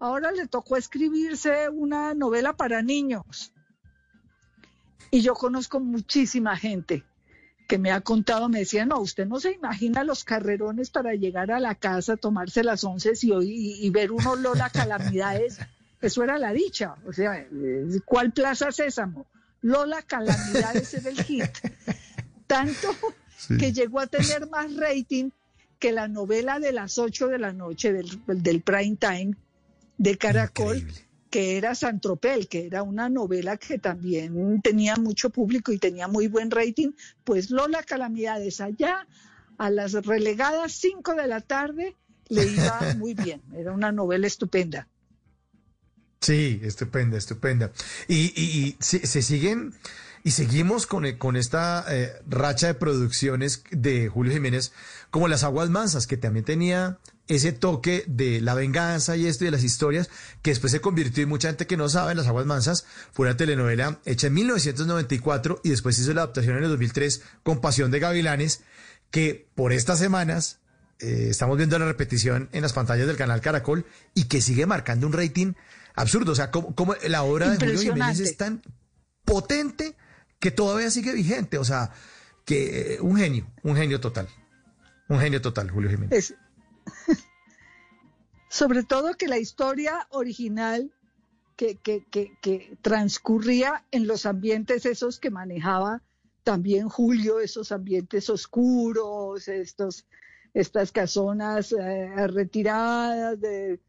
[0.00, 3.52] ahora le tocó escribirse una novela para niños.
[5.10, 7.04] Y yo conozco muchísima gente
[7.68, 11.52] que me ha contado, me decía, no, usted no se imagina los carrerones para llegar
[11.52, 15.58] a la casa, tomarse las once y, y, y ver un olor a calamidades.
[16.00, 16.96] Eso era la dicha.
[17.06, 17.46] O sea,
[18.06, 19.26] ¿cuál Plaza Sésamo?
[19.62, 21.50] Lola Calamidades era el hit.
[22.46, 22.88] Tanto
[23.58, 25.30] que llegó a tener más rating
[25.78, 29.36] que la novela de las 8 de la noche del, del prime time
[30.00, 30.82] de Caracol,
[31.28, 36.26] que era Santropel, que era una novela que también tenía mucho público y tenía muy
[36.26, 36.92] buen rating,
[37.22, 39.06] pues Lola Calamidades allá
[39.58, 41.96] a las relegadas 5 de la tarde
[42.30, 44.88] le iba muy bien, era una novela estupenda.
[46.22, 47.70] Sí, estupenda, estupenda.
[48.08, 49.74] Y, y, y se, se siguen
[50.24, 54.72] y seguimos con, eh, con esta eh, racha de producciones de Julio Jiménez,
[55.10, 56.98] como Las Aguas Mansas, que también tenía
[57.28, 60.10] ese toque de la venganza y esto y de las historias,
[60.42, 63.36] que después se convirtió en mucha gente que no sabe, Las Aguas Mansas fue una
[63.36, 68.00] telenovela hecha en 1994 y después hizo la adaptación en el 2003 con Pasión de
[68.00, 68.62] Gavilanes,
[69.10, 70.58] que por estas semanas
[70.98, 75.06] eh, estamos viendo la repetición en las pantallas del canal Caracol y que sigue marcando
[75.06, 75.52] un rating
[75.94, 76.32] absurdo.
[76.32, 78.62] O sea, como, como la obra de Julio Jiménez es tan
[79.24, 79.96] potente
[80.38, 81.58] que todavía sigue vigente.
[81.58, 81.92] O sea,
[82.44, 84.28] que eh, un genio, un genio total.
[85.08, 86.12] Un genio total, Julio Jiménez.
[86.30, 86.34] Es-
[88.48, 90.92] sobre todo que la historia original
[91.56, 96.02] que, que, que, que transcurría en los ambientes esos que manejaba
[96.42, 100.06] también Julio, esos ambientes oscuros, estos,
[100.54, 103.40] estas casonas eh, retiradas.
[103.40, 103.80] De...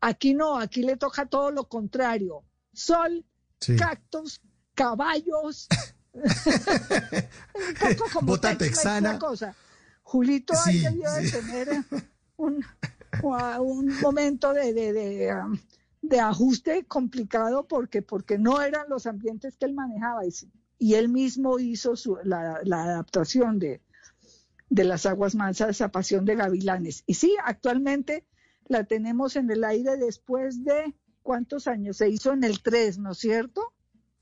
[0.00, 2.42] Aquí no, aquí le toca todo lo contrario.
[2.72, 3.24] Sol,
[3.60, 3.76] Sí.
[3.76, 4.40] cactus,
[4.74, 5.68] caballos.
[6.14, 9.18] un poco como Bota texana.
[9.18, 9.54] cosa.
[10.10, 11.68] Julito ahí Sí, debió de tener
[12.38, 12.64] un,
[13.60, 15.58] un momento de, de, de, um,
[16.00, 20.30] de ajuste complicado porque, porque no eran los ambientes que él manejaba y,
[20.78, 23.82] y él mismo hizo su- la, la adaptación de,
[24.70, 27.02] de las aguas mansas a Pasión de Gavilanes.
[27.06, 28.24] Y sí, actualmente
[28.66, 33.12] la tenemos en el aire después de cuántos años, se hizo en el 3, ¿no
[33.12, 33.74] es cierto?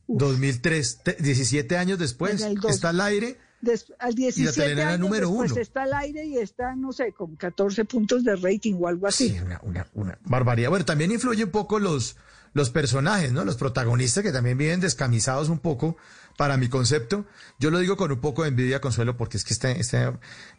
[0.09, 3.39] 2003, te- 17 años después, está al aire.
[3.67, 5.61] Des- al 17 telenovela años número después uno.
[5.61, 9.29] está al aire y está, no sé, con 14 puntos de rating o algo así.
[9.31, 10.71] Sí, una, una, una barbaridad.
[10.71, 12.17] Bueno, también influye un poco los,
[12.55, 13.45] los personajes, ¿no?
[13.45, 15.97] Los protagonistas que también viven descamisados un poco,
[16.37, 17.25] para mi concepto.
[17.59, 20.13] Yo lo digo con un poco de envidia, Consuelo, porque es que este, este,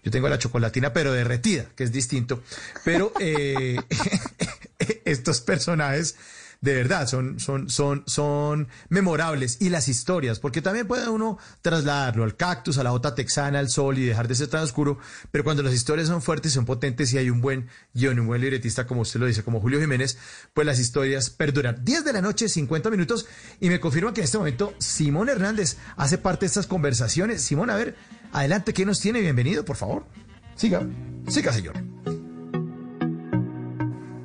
[0.03, 2.41] yo tengo la chocolatina, pero derretida, que es distinto.
[2.83, 3.77] Pero eh,
[5.05, 6.15] estos personajes
[6.61, 9.57] de verdad son, son, son, son memorables.
[9.59, 13.69] Y las historias, porque también puede uno trasladarlo al cactus, a la bota texana, al
[13.69, 14.97] sol y dejar de ser tan oscuro.
[15.31, 18.41] Pero cuando las historias son fuertes son potentes y hay un buen guion, un buen
[18.41, 20.17] libretista, como usted lo dice, como Julio Jiménez,
[20.53, 21.83] pues las historias perduran.
[21.83, 23.27] 10 de la noche, 50 minutos.
[23.59, 27.41] Y me confirma que en este momento Simón Hernández hace parte de estas conversaciones.
[27.41, 27.95] Simón, a ver,
[28.31, 29.21] adelante, ¿qué nos tiene?
[29.21, 30.05] Bienvenido, por favor.
[30.55, 30.81] Siga,
[31.27, 31.75] siga, señor.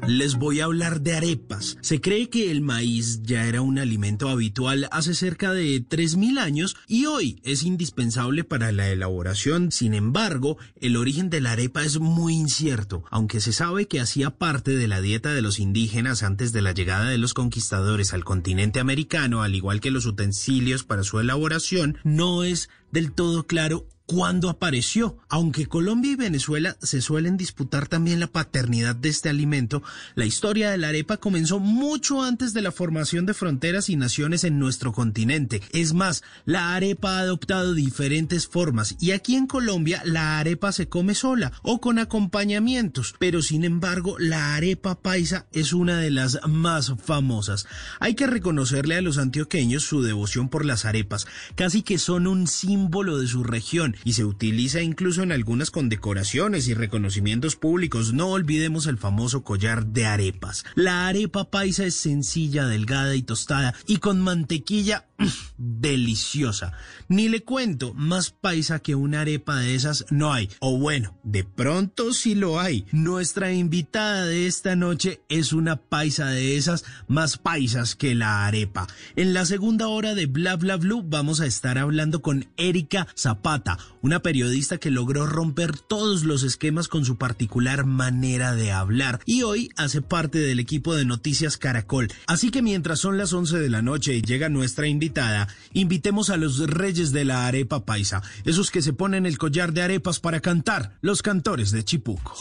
[0.09, 1.78] Les voy a hablar de arepas.
[1.80, 6.76] Se cree que el maíz ya era un alimento habitual hace cerca de 3.000 años
[6.88, 9.70] y hoy es indispensable para la elaboración.
[9.70, 14.30] Sin embargo, el origen de la arepa es muy incierto, aunque se sabe que hacía
[14.30, 18.24] parte de la dieta de los indígenas antes de la llegada de los conquistadores al
[18.24, 23.86] continente americano, al igual que los utensilios para su elaboración, no es del todo claro
[24.12, 25.16] cuándo apareció.
[25.30, 29.82] Aunque Colombia y Venezuela se suelen disputar también la paternidad de este alimento,
[30.14, 34.44] la historia de la arepa comenzó mucho antes de la formación de fronteras y naciones
[34.44, 35.62] en nuestro continente.
[35.72, 40.88] Es más, la arepa ha adoptado diferentes formas y aquí en Colombia la arepa se
[40.88, 46.38] come sola o con acompañamientos, pero sin embargo la arepa paisa es una de las
[46.46, 47.66] más famosas.
[47.98, 52.46] Hay que reconocerle a los antioqueños su devoción por las arepas, casi que son un
[52.46, 58.12] símbolo de su región y se utiliza incluso en algunas condecoraciones y reconocimientos públicos.
[58.12, 60.64] No olvidemos el famoso collar de arepas.
[60.74, 65.07] La arepa paisa es sencilla, delgada y tostada y con mantequilla
[65.57, 66.72] deliciosa.
[67.09, 70.48] Ni le cuento, más paisa que una arepa de esas no hay.
[70.61, 72.86] O bueno, de pronto sí lo hay.
[72.92, 78.86] Nuestra invitada de esta noche es una paisa de esas más paisas que la arepa.
[79.16, 83.78] En la segunda hora de Bla Bla Blue vamos a estar hablando con Erika Zapata,
[84.00, 89.42] una periodista que logró romper todos los esquemas con su particular manera de hablar y
[89.42, 92.12] hoy hace parte del equipo de Noticias Caracol.
[92.26, 96.36] Así que mientras son las 11 de la noche y llega nuestra invitada, invitemos a
[96.36, 100.40] los reyes de la arepa paisa, esos que se ponen el collar de arepas para
[100.40, 102.36] cantar, los cantores de Chipuco.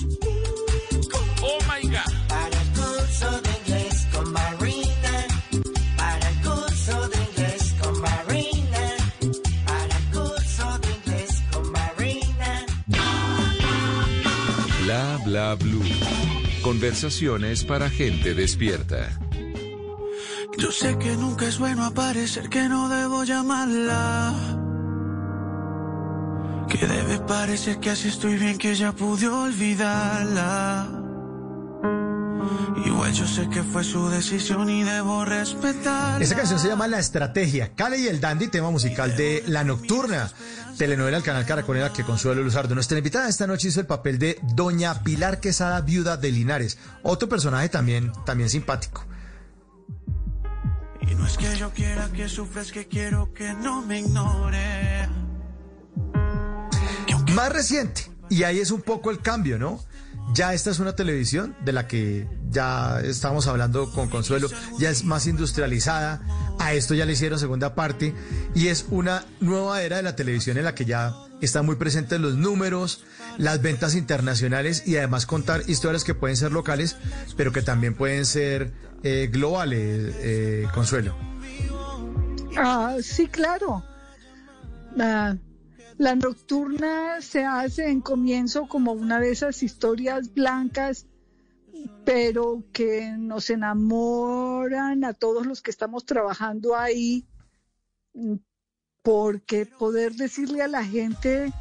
[16.61, 19.09] Conversaciones para gente despierta.
[20.57, 24.33] Yo sé que nunca es bueno aparecer, que no debo llamarla.
[26.69, 31.00] Que debe parecer que así estoy bien, que ya pude olvidarla.
[32.85, 36.21] Igual yo sé que fue su decisión y debo respetar.
[36.21, 37.73] Esta canción se llama La Estrategia.
[37.75, 40.29] Cale y el Dandy, tema musical de La Nocturna,
[40.77, 43.85] telenovela del canal Caracol en la que Consuelo Luzardo, nuestra invitada esta noche, hizo el
[43.85, 46.77] papel de Doña Pilar Quesada, viuda de Linares.
[47.03, 49.05] Otro personaje también, también simpático.
[51.01, 55.09] Y no es que yo quiera que sufras, que quiero que no me ignore.
[57.33, 59.79] Más reciente, y ahí es un poco el cambio, ¿no?
[60.33, 65.03] Ya esta es una televisión de la que ya estamos hablando con Consuelo, ya es
[65.03, 66.21] más industrializada,
[66.59, 68.13] a esto ya le hicieron segunda parte,
[68.55, 72.19] y es una nueva era de la televisión en la que ya están muy presentes
[72.19, 73.03] los números,
[73.37, 76.95] las ventas internacionales y además contar historias que pueden ser locales,
[77.35, 78.71] pero que también pueden ser
[79.03, 81.15] eh, globales, eh, Consuelo.
[82.57, 83.83] Ah, sí, claro.
[84.99, 85.35] Ah,
[86.01, 91.05] la nocturna se hace en comienzo como una de esas historias blancas,
[92.03, 97.27] pero que nos enamoran a todos los que estamos trabajando ahí,
[99.03, 101.53] porque poder decirle a la gente,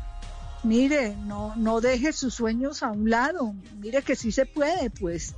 [0.62, 5.34] mire, no, no deje sus sueños a un lado, mire que sí se puede, pues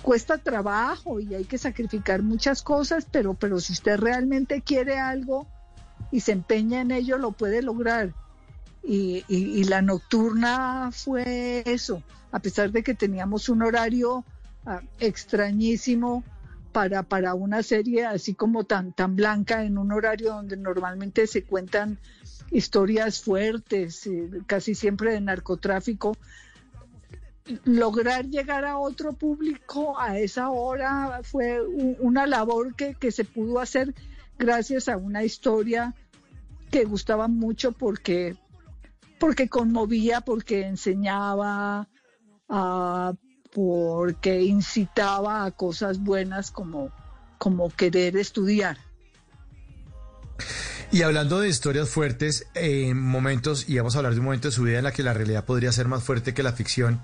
[0.00, 5.48] cuesta trabajo y hay que sacrificar muchas cosas, pero, pero si usted realmente quiere algo
[6.12, 8.14] y se empeña en ello, lo puede lograr.
[8.82, 12.02] Y, y, y la nocturna fue eso,
[12.32, 14.24] a pesar de que teníamos un horario
[14.64, 16.24] ah, extrañísimo
[16.72, 21.44] para, para una serie así como tan, tan blanca, en un horario donde normalmente se
[21.44, 21.98] cuentan
[22.50, 26.16] historias fuertes, eh, casi siempre de narcotráfico,
[27.64, 31.60] lograr llegar a otro público a esa hora fue
[31.98, 33.94] una labor que, que se pudo hacer
[34.38, 35.94] gracias a una historia
[36.70, 38.36] que gustaba mucho porque,
[39.18, 41.88] porque conmovía, porque enseñaba,
[42.48, 43.12] ah,
[43.52, 46.90] porque incitaba a cosas buenas como,
[47.38, 48.78] como querer estudiar.
[50.90, 54.52] Y hablando de historias fuertes, en momentos, y vamos a hablar de un momento de
[54.52, 57.02] su vida en la que la realidad podría ser más fuerte que la ficción,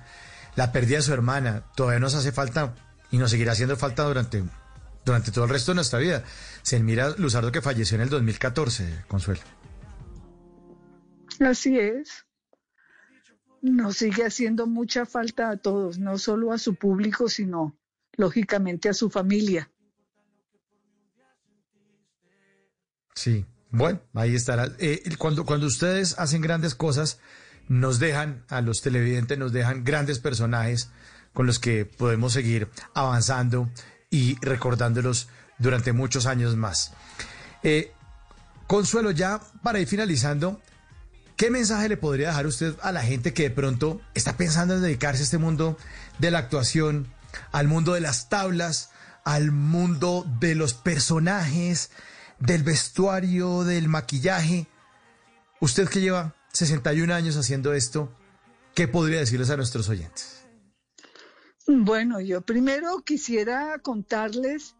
[0.56, 2.74] la pérdida de su hermana, todavía nos hace falta
[3.10, 4.42] y nos seguirá haciendo falta durante,
[5.04, 6.24] durante todo el resto de nuestra vida.
[6.62, 9.42] Se mira Luzardo que falleció en el 2014, Consuelo.
[11.40, 12.26] Así es.
[13.60, 17.78] Nos sigue haciendo mucha falta a todos, no solo a su público, sino
[18.16, 19.70] lógicamente a su familia.
[23.14, 24.70] Sí, bueno, ahí estará.
[24.78, 27.20] Eh, cuando, cuando ustedes hacen grandes cosas,
[27.68, 30.90] nos dejan, a los televidentes nos dejan grandes personajes
[31.32, 33.70] con los que podemos seguir avanzando
[34.10, 35.28] y recordándolos
[35.58, 36.92] durante muchos años más.
[37.62, 37.92] Eh,
[38.66, 40.60] Consuelo, ya para ir finalizando,
[41.36, 44.82] ¿qué mensaje le podría dejar usted a la gente que de pronto está pensando en
[44.82, 45.76] dedicarse a este mundo
[46.18, 47.08] de la actuación,
[47.52, 48.90] al mundo de las tablas,
[49.24, 51.90] al mundo de los personajes,
[52.38, 54.66] del vestuario, del maquillaje?
[55.60, 58.12] Usted que lleva 61 años haciendo esto,
[58.74, 60.46] ¿qué podría decirles a nuestros oyentes?
[61.66, 64.76] Bueno, yo primero quisiera contarles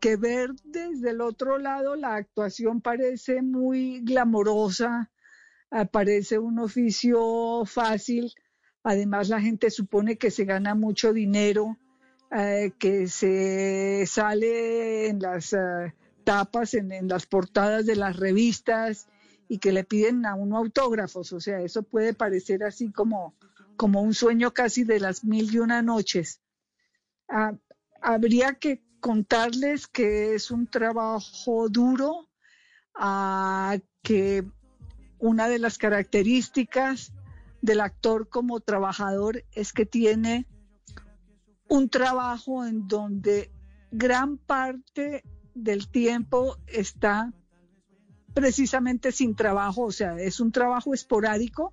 [0.00, 5.10] que ver desde el otro lado la actuación parece muy glamorosa,
[5.90, 8.32] parece un oficio fácil,
[8.82, 11.76] además la gente supone que se gana mucho dinero,
[12.30, 15.94] eh, que se sale en las eh,
[16.24, 19.08] tapas, en, en las portadas de las revistas
[19.48, 23.34] y que le piden a uno autógrafos, o sea, eso puede parecer así como,
[23.76, 26.40] como un sueño casi de las mil y una noches.
[27.28, 27.52] Ah,
[28.00, 32.28] habría que contarles que es un trabajo duro,
[32.94, 34.44] ah, que
[35.24, 37.14] una de las características
[37.62, 40.46] del actor como trabajador es que tiene
[41.66, 43.50] un trabajo en donde
[43.90, 47.32] gran parte del tiempo está
[48.34, 51.72] precisamente sin trabajo, o sea, es un trabajo esporádico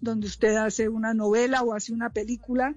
[0.00, 2.74] donde usted hace una novela o hace una película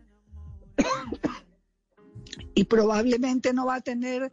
[2.53, 4.31] y probablemente no va a tener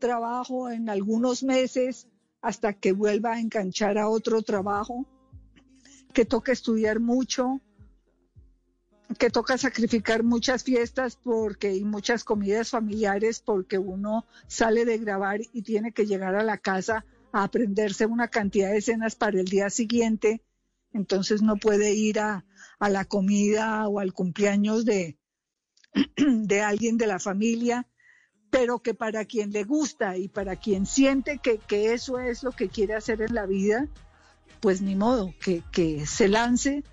[0.00, 2.08] trabajo en algunos meses
[2.40, 5.06] hasta que vuelva a enganchar a otro trabajo,
[6.18, 7.60] que toca estudiar mucho,
[9.20, 15.38] que toca sacrificar muchas fiestas porque y muchas comidas familiares porque uno sale de grabar
[15.52, 19.44] y tiene que llegar a la casa a aprenderse una cantidad de escenas para el
[19.44, 20.42] día siguiente,
[20.92, 22.44] entonces no puede ir a,
[22.80, 25.20] a la comida o al cumpleaños de,
[26.16, 27.86] de alguien de la familia,
[28.50, 32.50] pero que para quien le gusta y para quien siente que, que eso es lo
[32.50, 33.88] que quiere hacer en la vida,
[34.60, 36.84] pues ni modo, que, que se lance,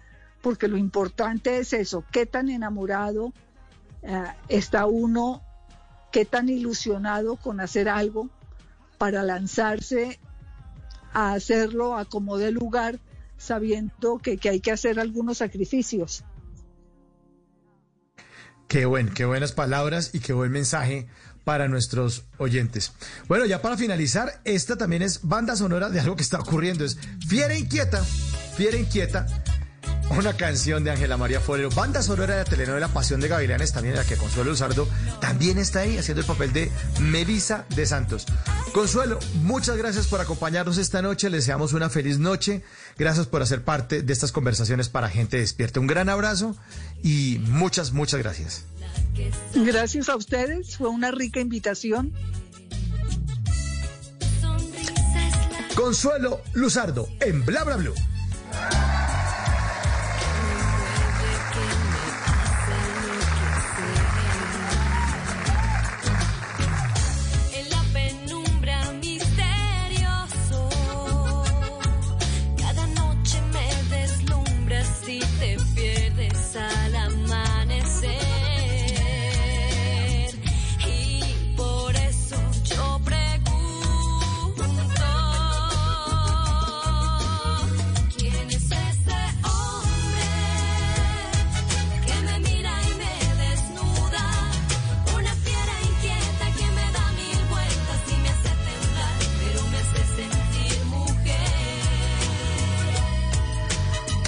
[0.41, 3.34] porque lo importante es eso, qué tan enamorado
[4.03, 5.41] eh, está uno
[6.16, 8.30] qué tan ilusionado con hacer algo
[8.97, 10.18] para lanzarse
[11.12, 13.01] a hacerlo a como de lugar,
[13.36, 16.24] sabiendo que, que hay que hacer algunos sacrificios.
[18.70, 21.08] Qué buen, qué buenas palabras y qué buen mensaje
[21.46, 22.91] para nuestros oyentes.
[23.30, 26.84] Bueno, ya para finalizar, esta también es banda sonora de algo que está ocurriendo.
[26.84, 28.04] Es Fiera Inquieta,
[28.58, 29.28] Fiera Inquieta,
[30.10, 33.93] una canción de Ángela María Forero, banda sonora de la telenovela Pasión de Gavilanes, también
[33.93, 34.88] en la que Consuelo Luzardo
[35.20, 38.26] también está ahí haciendo el papel de Melisa de Santos.
[38.74, 42.64] Consuelo, muchas gracias por acompañarnos esta noche, les deseamos una feliz noche,
[42.98, 45.80] gracias por hacer parte de estas conversaciones para gente despierta.
[45.80, 46.56] Un gran abrazo
[47.04, 48.66] y muchas, muchas gracias.
[49.53, 52.13] Gracias a ustedes, fue una rica invitación.
[55.76, 57.93] Consuelo Luzardo en Bla Bla Blue.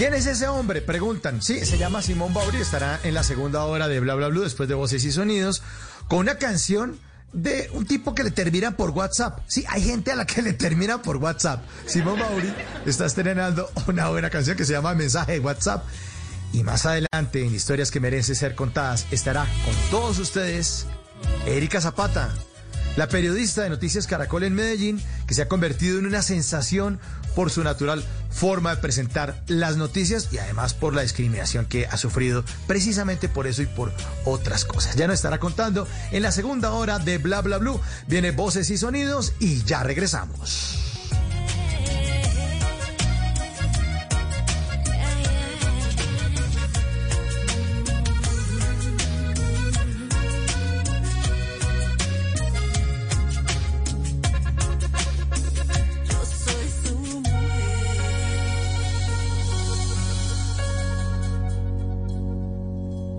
[0.08, 0.82] ¿Quién es ese hombre?
[0.82, 1.42] Preguntan.
[1.42, 4.70] Sí, se llama Simón Bauri, estará en la segunda hora de Bla Bla Blue después
[4.70, 5.62] de Voces y Sonidos
[6.08, 6.98] con una canción
[7.34, 9.42] de un tipo que le termina por WhatsApp.
[9.48, 11.62] Sí, hay gente a la que le termina por WhatsApp.
[11.86, 12.54] Simón Bauri
[12.86, 15.86] está estrenando una buena canción que se llama Mensaje de WhatsApp.
[16.54, 20.86] Y más adelante, en Historias que merecen ser contadas, estará con todos ustedes
[21.46, 22.34] Erika Zapata,
[22.96, 26.98] la periodista de Noticias Caracol en Medellín, que se ha convertido en una sensación
[27.38, 31.96] por su natural forma de presentar las noticias y además por la discriminación que ha
[31.96, 33.94] sufrido precisamente por eso y por
[34.26, 34.96] otras cosas.
[34.96, 37.80] Ya nos estará contando en la segunda hora de Bla Bla Blue.
[38.08, 40.87] Viene voces y sonidos y ya regresamos.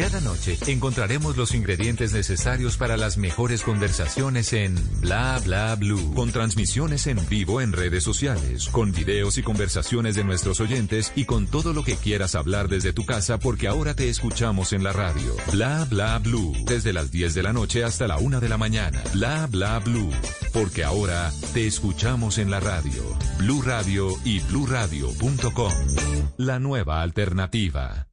[0.00, 6.32] Cada noche encontraremos los ingredientes necesarios para las mejores conversaciones en Bla Bla Blue, con
[6.32, 11.46] transmisiones en vivo en redes sociales, con videos y conversaciones de nuestros oyentes y con
[11.46, 15.36] todo lo que quieras hablar desde tu casa porque ahora te escuchamos en la radio.
[15.52, 19.02] Bla Bla Blue, desde las 10 de la noche hasta la 1 de la mañana.
[19.12, 20.10] Bla Bla Blue,
[20.54, 23.02] porque ahora te escuchamos en la radio.
[23.36, 25.72] Blue Radio y bluradio.com.
[26.38, 28.09] La nueva alternativa.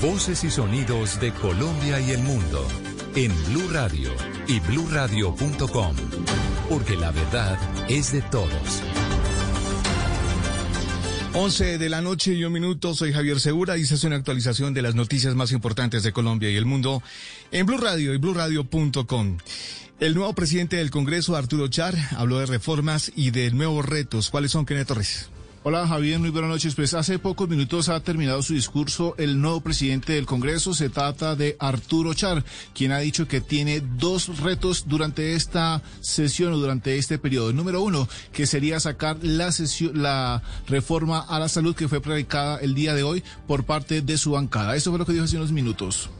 [0.00, 2.66] Voces y sonidos de Colombia y el mundo
[3.14, 4.10] en Blue Radio
[4.46, 5.96] y bluradio.com,
[6.68, 8.82] porque la verdad es de todos.
[11.32, 14.72] 11 de la noche y un minuto, soy Javier Segura y se hace una actualización
[14.72, 17.02] de las noticias más importantes de Colombia y el mundo
[17.50, 19.38] en Blue Radio y bluradio.com.
[19.98, 24.30] El nuevo presidente del Congreso, Arturo Char, habló de reformas y de nuevos retos.
[24.30, 25.28] ¿Cuáles son, Kenneth Torres?
[25.66, 26.74] Hola Javier, muy buenas noches.
[26.74, 30.74] Pues hace pocos minutos ha terminado su discurso el nuevo presidente del Congreso.
[30.74, 32.44] Se trata de Arturo Char,
[32.74, 37.54] quien ha dicho que tiene dos retos durante esta sesión o durante este periodo.
[37.54, 42.58] Número uno, que sería sacar la, sesión, la reforma a la salud que fue predicada
[42.58, 44.76] el día de hoy por parte de su bancada.
[44.76, 46.10] Eso fue lo que dijo hace unos minutos.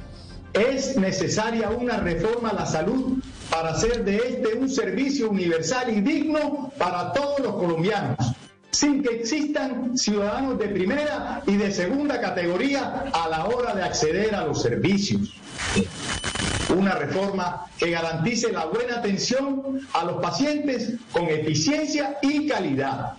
[0.55, 6.01] Es necesaria una reforma a la salud para hacer de este un servicio universal y
[6.01, 8.17] digno para todos los colombianos,
[8.75, 14.35] sin que existan ciudadanos de primera y de segunda categoría a la hora de acceder
[14.35, 15.35] a los servicios.
[16.77, 23.15] Una reforma que garantice la buena atención a los pacientes con eficiencia y calidad.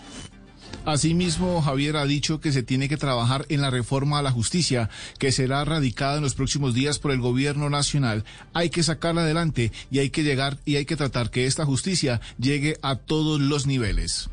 [0.86, 4.89] Asimismo, Javier ha dicho que se tiene que trabajar en la reforma a la justicia,
[5.17, 8.23] que será radicada en los próximos días por el gobierno nacional.
[8.53, 12.21] Hay que sacarla adelante y hay que llegar y hay que tratar que esta justicia
[12.38, 14.29] llegue a todos los niveles.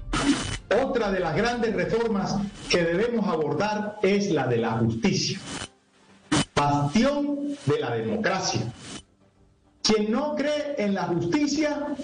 [0.83, 2.37] Otra de las grandes reformas
[2.69, 5.41] que debemos abordar es la de la justicia,
[6.55, 8.71] bastión de la democracia.
[9.83, 11.95] Quien no cree en la justicia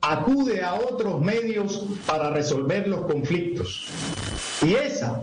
[0.00, 3.88] acude a otros medios para resolver los conflictos.
[4.62, 5.22] Y esa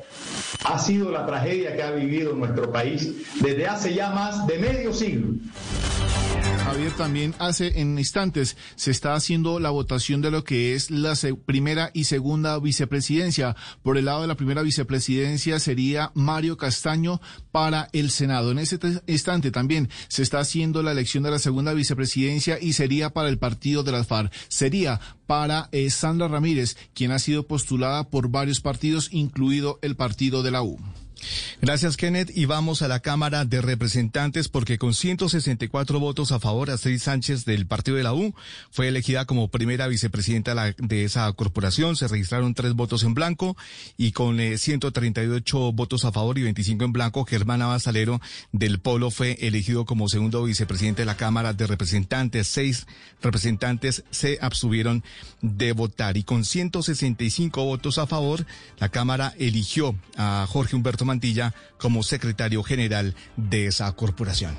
[0.65, 3.11] ha sido la tragedia que ha vivido nuestro país
[3.41, 5.29] desde hace ya más de medio siglo.
[6.71, 11.15] Javier, también hace en instantes se está haciendo la votación de lo que es la
[11.45, 13.55] primera y segunda vicepresidencia.
[13.81, 18.51] Por el lado de la primera vicepresidencia sería Mario Castaño para el Senado.
[18.51, 22.73] En ese te- instante también se está haciendo la elección de la segunda vicepresidencia y
[22.73, 24.31] sería para el partido de las FARC.
[24.47, 30.43] Sería para eh, Sandra Ramírez, quien ha sido postulada por varios partidos, incluido el partido
[30.43, 30.79] de la U.
[31.61, 32.31] Gracias, Kenneth.
[32.35, 37.45] Y vamos a la Cámara de Representantes porque con 164 votos a favor, Astrid Sánchez
[37.45, 38.33] del Partido de la U
[38.71, 41.95] fue elegida como primera vicepresidenta de esa corporación.
[41.95, 43.57] Se registraron tres votos en blanco
[43.97, 49.11] y con eh, 138 votos a favor y 25 en blanco, Germán Abasalero del Polo
[49.11, 52.47] fue elegido como segundo vicepresidente de la Cámara de Representantes.
[52.47, 52.87] Seis
[53.21, 55.03] representantes se abstuvieron
[55.41, 58.45] de votar y con 165 votos a favor,
[58.79, 64.57] la Cámara eligió a Jorge Humberto Mantilla como secretario general de esa corporación.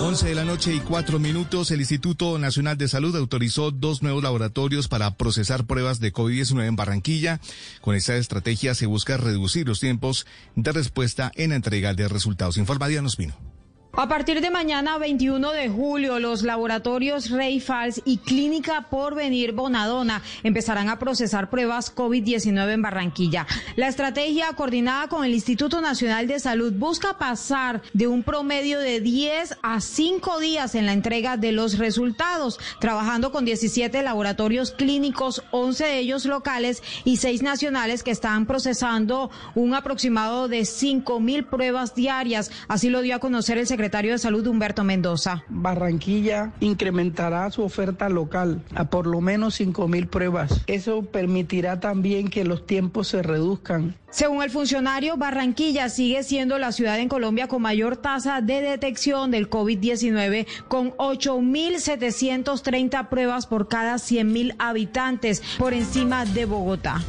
[0.00, 4.22] 11 de la noche y cuatro minutos, el Instituto Nacional de Salud autorizó dos nuevos
[4.22, 7.40] laboratorios para procesar pruebas de COVID-19 en Barranquilla.
[7.80, 10.24] Con esta estrategia se busca reducir los tiempos
[10.54, 12.58] de respuesta en la entrega de resultados.
[12.58, 13.57] Informa Diana Ospino.
[13.94, 20.22] A partir de mañana 21 de julio, los laboratorios Rey Fals y Clínica Porvenir Bonadona
[20.44, 23.46] empezarán a procesar pruebas COVID-19 en Barranquilla.
[23.74, 29.00] La estrategia coordinada con el Instituto Nacional de Salud busca pasar de un promedio de
[29.00, 35.42] 10 a 5 días en la entrega de los resultados, trabajando con 17 laboratorios clínicos,
[35.50, 41.46] 11 de ellos locales y 6 nacionales que están procesando un aproximado de 5 mil
[41.46, 42.52] pruebas diarias.
[42.68, 45.44] Así lo dio a conocer el secretario de Salud Humberto Mendoza.
[45.48, 50.62] Barranquilla incrementará su oferta local a por lo menos 5 mil pruebas.
[50.66, 53.94] Eso permitirá también que los tiempos se reduzcan.
[54.10, 59.30] Según el funcionario, Barranquilla sigue siendo la ciudad en Colombia con mayor tasa de detección
[59.30, 67.00] del COVID-19, con 8.730 pruebas por cada 100.000 habitantes, por encima de Bogotá.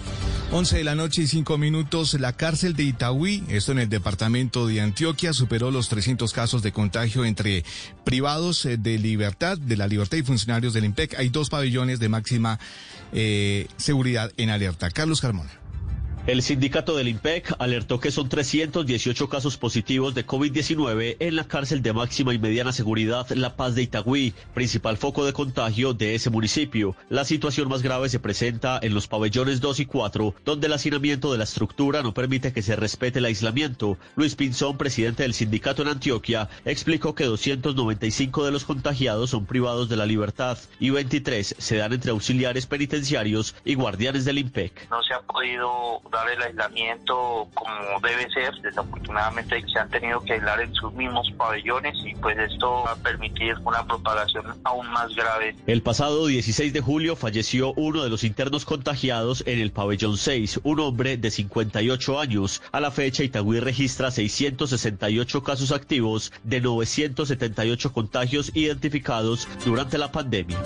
[0.52, 4.66] 11 de la noche y 5 minutos, la cárcel de Itagüí, esto en el departamento
[4.66, 7.64] de Antioquia, superó los 300 casos de contagio entre
[8.04, 11.20] privados eh, de libertad, de la libertad y funcionarios del IMPEC.
[11.20, 12.60] Hay dos pabellones de máxima
[13.14, 14.90] eh, seguridad en alerta.
[14.90, 15.52] Carlos Carmona.
[16.28, 21.82] El sindicato del IMPEC alertó que son 318 casos positivos de COVID-19 en la cárcel
[21.82, 26.30] de máxima y mediana seguridad La Paz de Itagüí, principal foco de contagio de ese
[26.30, 26.96] municipio.
[27.10, 31.32] La situación más grave se presenta en los pabellones 2 y 4, donde el hacinamiento
[31.32, 33.98] de la estructura no permite que se respete el aislamiento.
[34.16, 39.90] Luis Pinzón, presidente del sindicato en Antioquia, explicó que 295 de los contagiados son privados
[39.90, 44.90] de la libertad y 23 se dan entre auxiliares penitenciarios y guardianes del IMPEC.
[44.92, 48.54] no se ha podido dar el aislamiento como debe ser.
[48.62, 52.96] Desafortunadamente se han tenido que aislar en sus mismos pabellones y pues esto va a
[52.96, 55.56] permitir una propagación aún más grave.
[55.68, 60.62] El pasado 16 de julio falleció uno de los internos contagiados en el pabellón 6,
[60.64, 62.62] un hombre de 58 años.
[62.72, 70.58] A la fecha, Itagüí registra 668 casos activos de 978 contagios identificados durante la pandemia.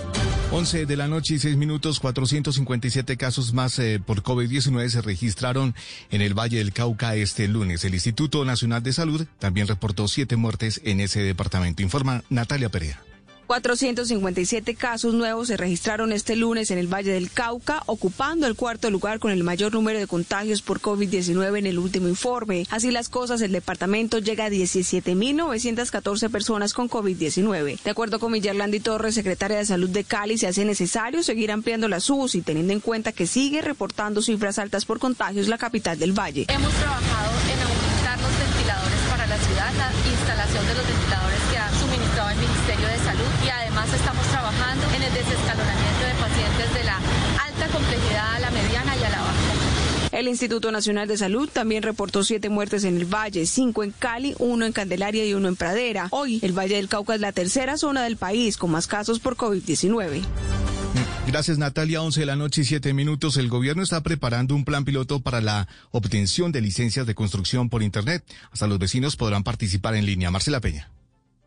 [0.52, 5.02] 11 de la noche y 6 minutos, 457 casos más eh, por COVID-19 se
[5.34, 5.74] registraron
[6.12, 7.84] en el Valle del Cauca este lunes.
[7.84, 11.82] El Instituto Nacional de Salud también reportó siete muertes en ese departamento.
[11.82, 13.13] Informa Natalia Perea.
[13.48, 18.90] 457 casos nuevos se registraron este lunes en el Valle del Cauca, ocupando el cuarto
[18.90, 22.66] lugar con el mayor número de contagios por COVID-19 en el último informe.
[22.70, 27.82] Así las cosas, el departamento llega a 17.914 personas con COVID-19.
[27.82, 31.88] De acuerdo con Villarlandi Torres, secretaria de Salud de Cali, se hace necesario seguir ampliando
[31.88, 36.18] las UCI, teniendo en cuenta que sigue reportando cifras altas por contagios la capital del
[36.18, 36.46] Valle.
[36.50, 41.58] Hemos trabajado en aumentar los ventiladores para la ciudad, la instalación de los ventiladores que
[41.58, 43.50] ha suministrado el Ministerio de Salud y
[43.84, 46.98] además estamos trabajando en el desescalonamiento de pacientes de la
[47.46, 49.34] alta complejidad a la mediana y a la baja.
[50.12, 54.36] El Instituto Nacional de Salud también reportó siete muertes en el Valle, cinco en Cali,
[54.40, 56.08] uno en Candelaria y uno en Pradera.
[56.12, 59.36] Hoy, el Valle del Cauca es la tercera zona del país con más casos por
[59.36, 60.22] COVID-19.
[61.28, 63.38] Gracias Natalia, 11 de la noche y 7 minutos.
[63.38, 67.82] El gobierno está preparando un plan piloto para la obtención de licencias de construcción por
[67.82, 68.24] Internet.
[68.52, 70.30] Hasta los vecinos podrán participar en línea.
[70.30, 70.90] Marcela Peña.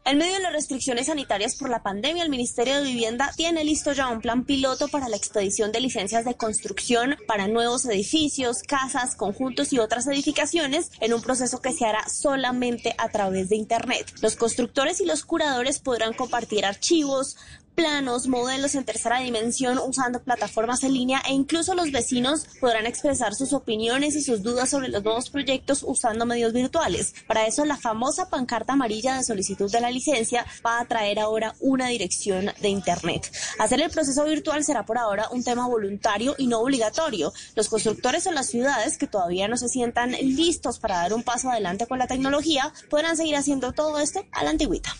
[0.06, 3.92] En medio de las restricciones sanitarias por la pandemia, el Ministerio de Vivienda tiene listo
[3.92, 9.16] ya un plan piloto para la expedición de licencias de construcción para nuevos edificios, casas,
[9.16, 14.12] conjuntos y otras edificaciones en un proceso que se hará solamente a través de Internet.
[14.22, 17.36] Los constructores y los curadores podrán compartir archivos,
[17.76, 23.34] planos, modelos en tercera dimensión usando plataformas en línea e incluso los vecinos podrán expresar
[23.34, 27.14] sus opiniones y sus dudas sobre los nuevos proyectos usando medios virtuales.
[27.26, 31.54] Para eso la famosa pancarta amarilla de solicitud de la licencia va a traer ahora
[31.60, 33.30] una dirección de Internet.
[33.58, 37.32] Hacer el proceso virtual será por ahora un tema voluntario y no obligatorio.
[37.54, 41.50] Los constructores o las ciudades que todavía no se sientan listos para dar un paso
[41.50, 44.96] adelante con la tecnología podrán seguir haciendo todo esto a la antigüita.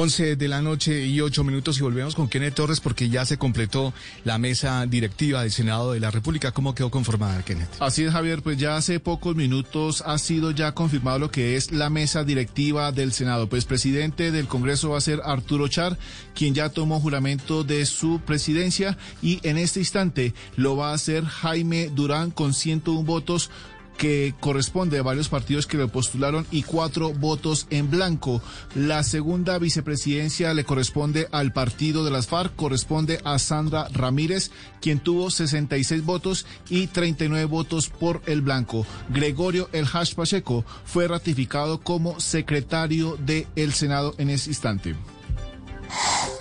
[0.00, 3.36] 11 de la noche y 8 minutos y volvemos con Kenneth Torres porque ya se
[3.36, 3.92] completó
[4.22, 6.52] la mesa directiva del Senado de la República.
[6.52, 7.68] ¿Cómo quedó conformada, Kenneth?
[7.80, 11.72] Así es, Javier, pues ya hace pocos minutos ha sido ya confirmado lo que es
[11.72, 13.48] la mesa directiva del Senado.
[13.48, 15.98] Pues presidente del Congreso va a ser Arturo Char,
[16.32, 21.24] quien ya tomó juramento de su presidencia y en este instante lo va a hacer
[21.24, 23.50] Jaime Durán con 101 votos
[23.98, 28.40] que corresponde a varios partidos que lo postularon y cuatro votos en blanco.
[28.74, 35.00] La segunda vicepresidencia le corresponde al partido de las FARC, corresponde a Sandra Ramírez, quien
[35.00, 38.86] tuvo 66 votos y 39 votos por el blanco.
[39.10, 44.94] Gregorio El Hash Pacheco fue ratificado como secretario del Senado en ese instante.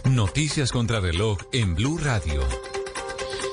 [0.05, 2.41] Noticias contra reloj en Blue Radio.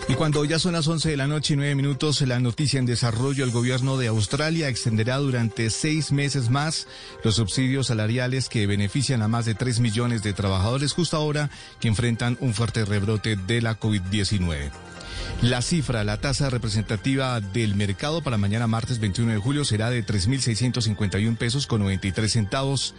[0.07, 2.85] Y cuando ya son las 11 de la noche y 9 minutos, la noticia en
[2.85, 6.87] desarrollo, el gobierno de Australia extenderá durante seis meses más
[7.25, 11.49] los subsidios salariales que benefician a más de 3 millones de trabajadores justo ahora
[11.81, 14.71] que enfrentan un fuerte rebrote de la COVID-19.
[15.41, 20.05] La cifra, la tasa representativa del mercado para mañana martes 21 de julio será de
[20.05, 22.95] 3.651 pesos con 93 centavos.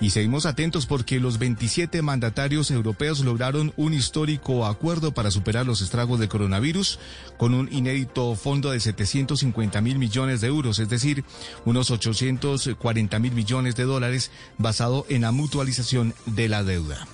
[0.00, 5.80] Y seguimos atentos porque los 27 mandatarios europeos lograron un histórico acuerdo para superar los
[5.80, 6.98] estragos del coronavirus
[7.38, 11.24] con un inédito fondo de 750 mil millones de euros, es decir,
[11.64, 17.06] unos 840 mil millones de dólares basado en la mutualización de la deuda.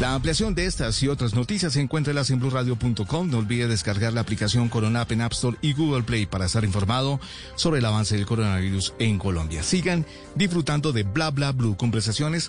[0.00, 3.30] La ampliación de estas y otras noticias encuéntrelas en blurradio.com.
[3.30, 6.64] No olvide descargar la aplicación Corona App en App Store y Google Play para estar
[6.64, 7.20] informado
[7.54, 9.62] sobre el avance del coronavirus en Colombia.
[9.62, 10.04] Sigan
[10.34, 11.76] disfrutando de Bla Bla Blue,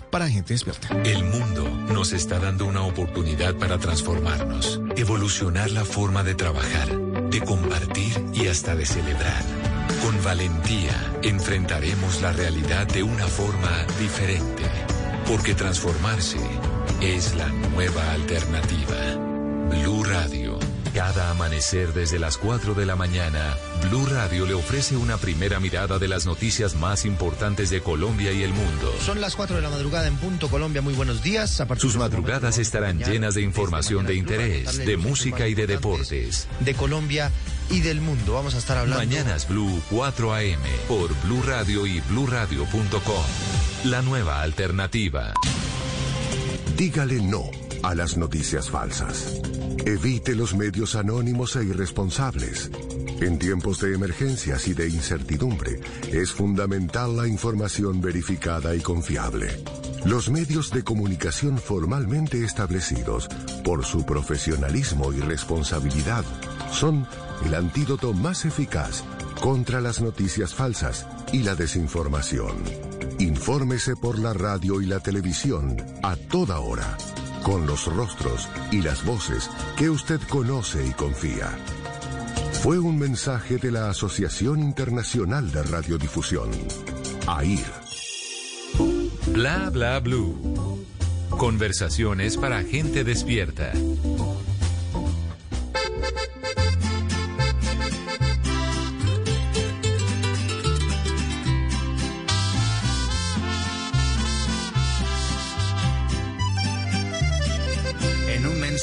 [0.09, 0.87] para gente despierta.
[1.03, 6.87] El mundo nos está dando una oportunidad para transformarnos, evolucionar la forma de trabajar,
[7.29, 9.43] de compartir y hasta de celebrar.
[10.01, 14.63] Con valentía enfrentaremos la realidad de una forma diferente,
[15.27, 16.39] porque transformarse
[17.01, 18.95] es la nueva alternativa.
[19.69, 20.64] Blue Radio.
[20.93, 25.99] Cada amanecer desde las 4 de la mañana, Blue Radio le ofrece una primera mirada
[25.99, 28.93] de las noticias más importantes de Colombia y el mundo.
[29.05, 30.81] Son las 4 de la madrugada en punto Colombia.
[30.81, 31.59] Muy buenos días.
[31.59, 34.97] A partir Sus de este madrugadas momento, estarán mañana, llenas de información de interés, de
[34.97, 36.47] música y de deportes.
[36.61, 37.31] De Colombia
[37.69, 38.33] y del mundo.
[38.33, 39.03] Vamos a estar hablando.
[39.03, 43.25] Mañanas Blue 4 AM por Blue Radio y bluradio.com.
[43.85, 45.33] La nueva alternativa.
[46.77, 47.49] Dígale no
[47.83, 49.41] a las noticias falsas.
[49.85, 52.69] Evite los medios anónimos e irresponsables.
[53.19, 55.79] En tiempos de emergencias y de incertidumbre,
[56.11, 59.47] es fundamental la información verificada y confiable.
[60.05, 63.27] Los medios de comunicación formalmente establecidos,
[63.63, 66.23] por su profesionalismo y responsabilidad,
[66.71, 67.07] son
[67.45, 69.03] el antídoto más eficaz
[69.41, 72.55] contra las noticias falsas y la desinformación.
[73.19, 76.97] Infórmese por la radio y la televisión a toda hora,
[77.45, 81.55] con los rostros y las voces que usted conoce y confía.
[82.63, 86.49] Fue un mensaje de la Asociación Internacional de Radiodifusión,
[87.27, 87.71] AIR.
[89.27, 90.83] Bla bla blue.
[91.29, 93.73] Conversaciones para gente despierta.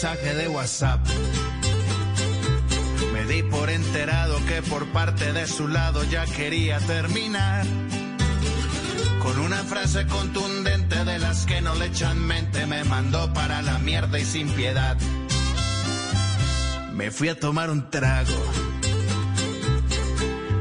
[0.02, 0.98] Mensaje de WhatsApp
[3.12, 7.64] me di por enterado que por parte de su lado ya quería terminar.
[9.22, 13.78] Con una frase contundente de las que no le echan mente me mandó para la
[13.78, 14.96] mierda y sin piedad.
[16.94, 18.42] Me fui a tomar un trago.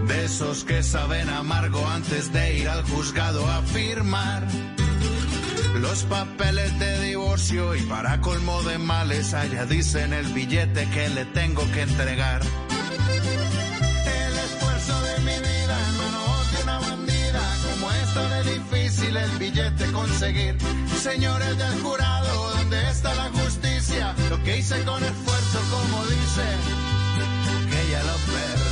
[0.08, 4.46] De esos que saben amargo antes de ir al juzgado a firmar
[5.76, 11.10] los papeles de divorcio y para colmo de males allá dice en el billete que
[11.10, 12.42] le tengo que entregar.
[14.06, 17.42] El esfuerzo de mi vida en manos de una bandida,
[17.72, 20.58] como esto de difícil el billete conseguir.
[21.02, 24.16] Señores del jurado, ¿dónde está la justicia?
[24.30, 26.46] Lo que hice con esfuerzo, como dice,
[27.70, 28.71] que ya lo perdí.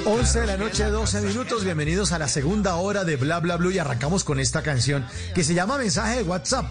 [0.00, 1.64] Que el 11 de la noche, 12 minutos.
[1.64, 5.44] Bienvenidos a la segunda hora de Bla Bla Blue y arrancamos con esta canción que
[5.44, 6.66] se llama Mensaje de WhatsApp.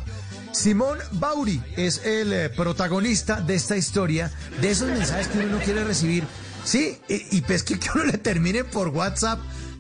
[0.52, 5.60] Simón Bauri es el eh, protagonista de esta historia, de esos mensajes que uno no
[5.60, 6.24] quiere recibir.
[6.64, 9.40] Sí, y, y pues que uno le termine por WhatsApp.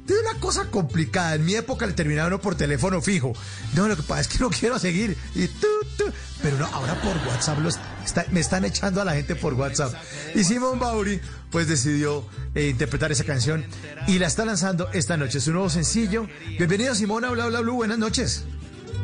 [0.10, 1.36] Es una cosa complicada.
[1.36, 3.34] En mi época le terminaba uno por teléfono fijo.
[3.76, 5.16] No, lo que pasa es que no quiero seguir.
[5.36, 6.06] Y tú, tú.
[6.42, 9.94] Pero no, ahora por WhatsApp los está- me están echando a la gente por WhatsApp.
[10.34, 11.20] Y Simón Bauri,
[11.52, 13.66] pues decidió eh, interpretar esa canción
[14.08, 15.40] y la está lanzando esta noche.
[15.40, 16.28] Su nuevo sencillo.
[16.58, 17.76] Bienvenido, Simón, a Bla Bla Blue.
[17.76, 18.46] Buenas noches.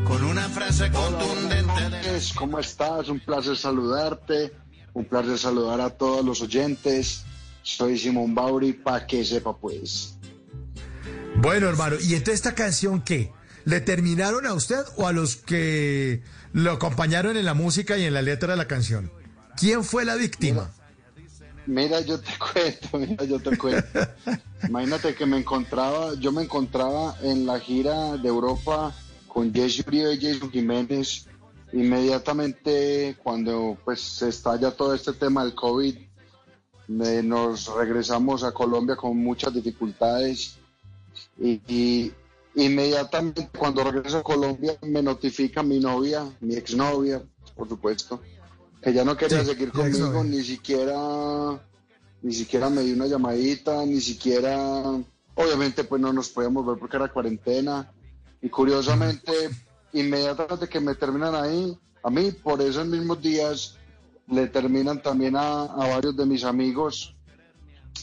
[0.06, 1.66] Con una frase contundente.
[1.90, 3.10] noches, ¿cómo estás?
[3.10, 4.54] Un placer saludarte,
[4.94, 7.24] un placer saludar a todos los oyentes.
[7.64, 10.15] Soy Simón Bauri, para que sepa pues.
[11.38, 13.32] Bueno, hermano, ¿y entonces esta canción qué?
[13.66, 16.22] ¿Le terminaron a usted o a los que
[16.54, 19.12] lo acompañaron en la música y en la letra de la canción?
[19.58, 20.72] ¿Quién fue la víctima?
[21.66, 23.88] Mira, yo te cuento, mira, yo te cuento.
[24.68, 28.96] Imagínate que me encontraba, yo me encontraba en la gira de Europa
[29.28, 31.26] con Jesse Uribe y Jason Jiménez.
[31.74, 35.96] Inmediatamente cuando pues se estalla todo este tema del COVID,
[36.88, 40.56] me- nos regresamos a Colombia con muchas dificultades
[41.40, 42.14] y, y
[42.56, 47.22] inmediatamente cuando regreso a Colombia me notifica mi novia, mi exnovia,
[47.56, 48.22] por supuesto,
[48.82, 51.60] que ya no quería Sí, seguir conmigo, ni siquiera,
[52.22, 54.58] ni siquiera me dio una llamadita, ni siquiera,
[55.36, 57.92] obviamente pues no nos podíamos ver porque era cuarentena.
[58.42, 59.32] Y curiosamente
[59.94, 63.78] inmediatamente que me terminan ahí, a mí por esos mismos días
[64.28, 67.16] le terminan también a, a varios de mis amigos,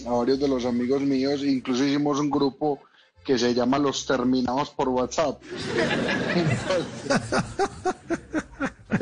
[0.07, 2.81] a varios de los amigos míos, incluso hicimos un grupo
[3.25, 5.41] que se llama Los Terminados por WhatsApp.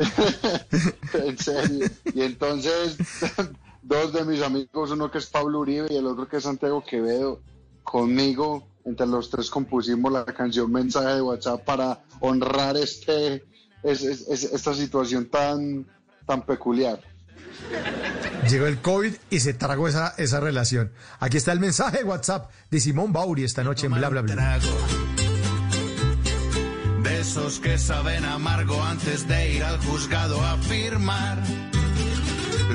[1.13, 1.87] en serio.
[2.13, 2.97] Y entonces,
[3.81, 6.83] dos de mis amigos, uno que es Pablo Uribe y el otro que es Santiago
[6.83, 7.41] Quevedo,
[7.83, 13.43] conmigo, entre los tres compusimos la canción Mensaje de WhatsApp para honrar este,
[13.83, 15.85] es- es- es- esta situación tan,
[16.25, 16.99] tan peculiar.
[18.49, 20.91] Llegó el COVID y se tragó esa, relación.
[21.19, 24.59] Aquí está el mensaje de WhatsApp de Simón Bauri esta noche en Bla Bla Bla.
[27.03, 31.37] De esos que saben amargo antes de ir al juzgado a firmar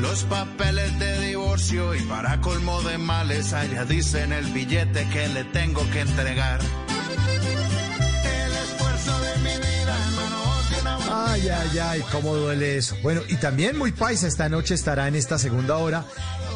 [0.00, 5.44] los papeles de divorcio y para colmo de males allá dicen el billete que le
[5.44, 6.60] tengo que entregar.
[11.36, 12.96] Ay, ay, ay, cómo duele eso.
[13.02, 16.06] Bueno, y también muy paisa esta noche estará en esta segunda hora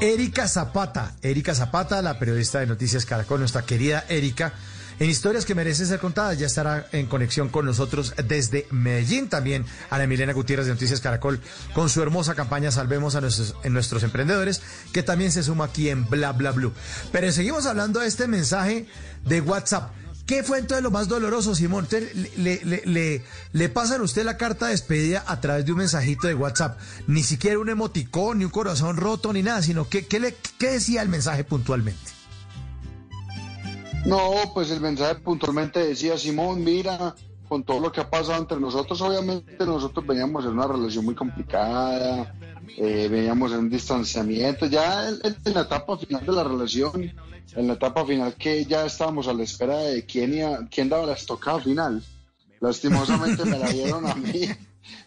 [0.01, 1.12] Erika Zapata.
[1.20, 4.55] Erika Zapata, la periodista de Noticias Caracol, nuestra querida Erika.
[4.99, 9.66] En historias que merecen ser contadas, ya estará en conexión con nosotros desde Medellín también
[9.91, 11.43] Ana Milena Gutiérrez de Noticias Caracol
[11.74, 14.62] con su hermosa campaña Salvemos a nuestros, en nuestros emprendedores,
[14.95, 16.72] que también se suma aquí en Bla Bla Blue.
[17.12, 18.87] Pero seguimos hablando de este mensaje
[19.26, 19.91] de WhatsApp.
[20.31, 21.89] ¿Qué fue entonces lo más doloroso, Simón?
[22.37, 26.28] Le, le, le, pasan a usted la carta de despedida a través de un mensajito
[26.28, 26.78] de WhatsApp.
[27.09, 30.68] Ni siquiera un emoticón, ni un corazón roto, ni nada, sino que, ¿qué, le, qué
[30.68, 32.12] decía el mensaje puntualmente?
[34.07, 34.20] No,
[34.55, 37.16] pues el mensaje puntualmente decía, Simón, mira,
[37.49, 41.16] con todo lo que ha pasado entre nosotros, obviamente nosotros veníamos en una relación muy
[41.16, 42.37] complicada,
[42.76, 47.12] eh, veníamos en un distanciamiento, ya en la etapa final de la relación,
[47.55, 51.07] en la etapa final que ya estábamos a la espera de quién, iba- quién daba
[51.07, 52.03] la estocada final.
[52.61, 54.49] Lastimosamente me la dieron a mí,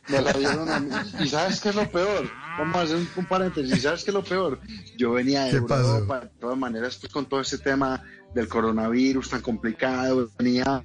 [0.07, 0.89] me la dieron a mí.
[1.23, 2.29] ¿Y sabes qué es lo peor?
[2.57, 4.59] Vamos a hacer un, un paréntesis, ¿sabes qué es lo peor?
[4.97, 5.51] Yo venía de.
[5.91, 8.01] Europa, de todas maneras, pues con todo este tema
[8.33, 10.83] del coronavirus tan complicado, venía,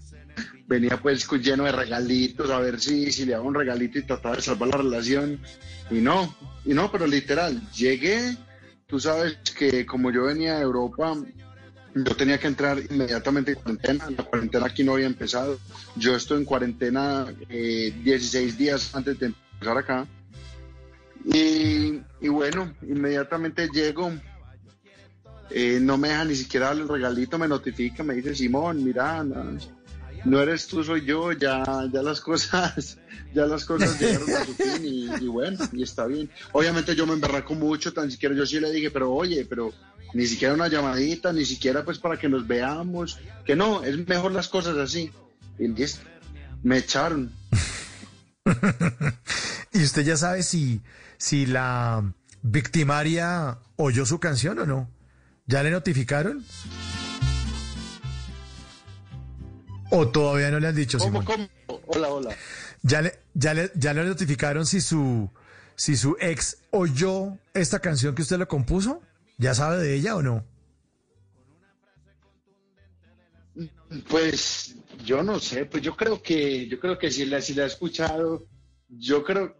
[0.66, 4.36] venía pues lleno de regalitos, a ver si, si le hago un regalito y trataba
[4.36, 5.40] de salvar la relación.
[5.90, 6.34] Y no,
[6.66, 8.36] y no, pero literal, llegué,
[8.88, 11.14] tú sabes que como yo venía de Europa,
[11.94, 15.58] yo tenía que entrar inmediatamente en cuarentena, la cuarentena aquí no había empezado,
[15.94, 20.06] yo estoy en cuarentena eh, 16 días antes de empezar acá.
[21.24, 24.10] Y, bueno, inmediatamente llego,
[25.50, 29.58] eh, no me deja ni siquiera el regalito, me notifica, me dice, Simón, mira, no,
[30.24, 31.62] no eres tú, soy yo, ya,
[31.92, 32.96] ya las cosas,
[33.34, 36.30] ya las cosas llegaron a su fin y, y bueno, y está bien.
[36.52, 39.72] Obviamente yo me emberraco mucho, tan siquiera yo sí le dije, pero oye, pero
[40.14, 44.32] ni siquiera una llamadita, ni siquiera pues para que nos veamos, que no, es mejor
[44.32, 45.10] las cosas así.
[45.58, 46.00] Y listo,
[46.62, 47.32] me echaron.
[49.72, 50.80] ¿Y usted ya sabe si,
[51.18, 52.02] si la
[52.42, 54.90] victimaria oyó su canción o no?
[55.46, 56.44] ¿Ya le notificaron?
[59.90, 61.48] ¿O todavía no le han dicho, ¿Cómo, Simón?
[61.66, 61.80] cómo?
[61.86, 62.36] Hola, hola.
[62.82, 65.30] ¿Ya le, ya, le, ¿Ya le notificaron si su,
[65.74, 69.02] si su ex oyó esta canción que usted le compuso?
[69.36, 70.44] ¿Ya sabe de ella o no?
[74.08, 77.64] Pues yo no sé, pues yo creo que, yo creo que si la, si la
[77.64, 78.46] he escuchado,
[78.88, 79.56] yo creo,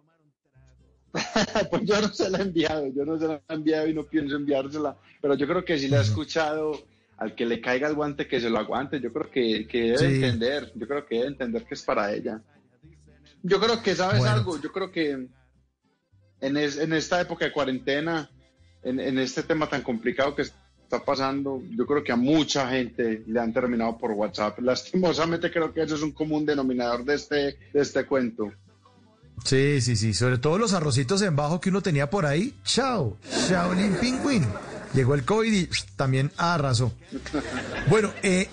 [1.71, 4.05] pues yo no se la he enviado, yo no se la he enviado y no
[4.05, 6.73] pienso enviársela, pero yo creo que si la he escuchado,
[7.17, 9.99] al que le caiga el guante, que se lo aguante, yo creo que, que debe
[9.99, 10.05] Sí.
[10.05, 12.41] entender, yo creo que debe entender que es para ella.
[13.43, 14.35] Yo creo que, ¿sabes Bueno.
[14.35, 14.61] algo?
[14.61, 15.29] Yo creo que
[16.41, 18.31] en, es- en esta época de cuarentena,
[18.83, 23.23] en, en este tema tan complicado que está pasando, yo creo que a mucha gente
[23.27, 24.59] le han terminado por WhatsApp.
[24.61, 27.35] Lastimosamente creo que eso es un común denominador de este,
[27.73, 28.51] de este cuento.
[29.45, 30.15] Sí, sí, sí.
[30.15, 32.55] Sobre todo los arrocitos en bajo que uno tenía por ahí.
[32.65, 33.17] Chao.
[33.49, 34.45] Shaolin Penguin.
[34.95, 36.93] Llegó el COVID y también arrasó.
[37.89, 38.49] Bueno, eh,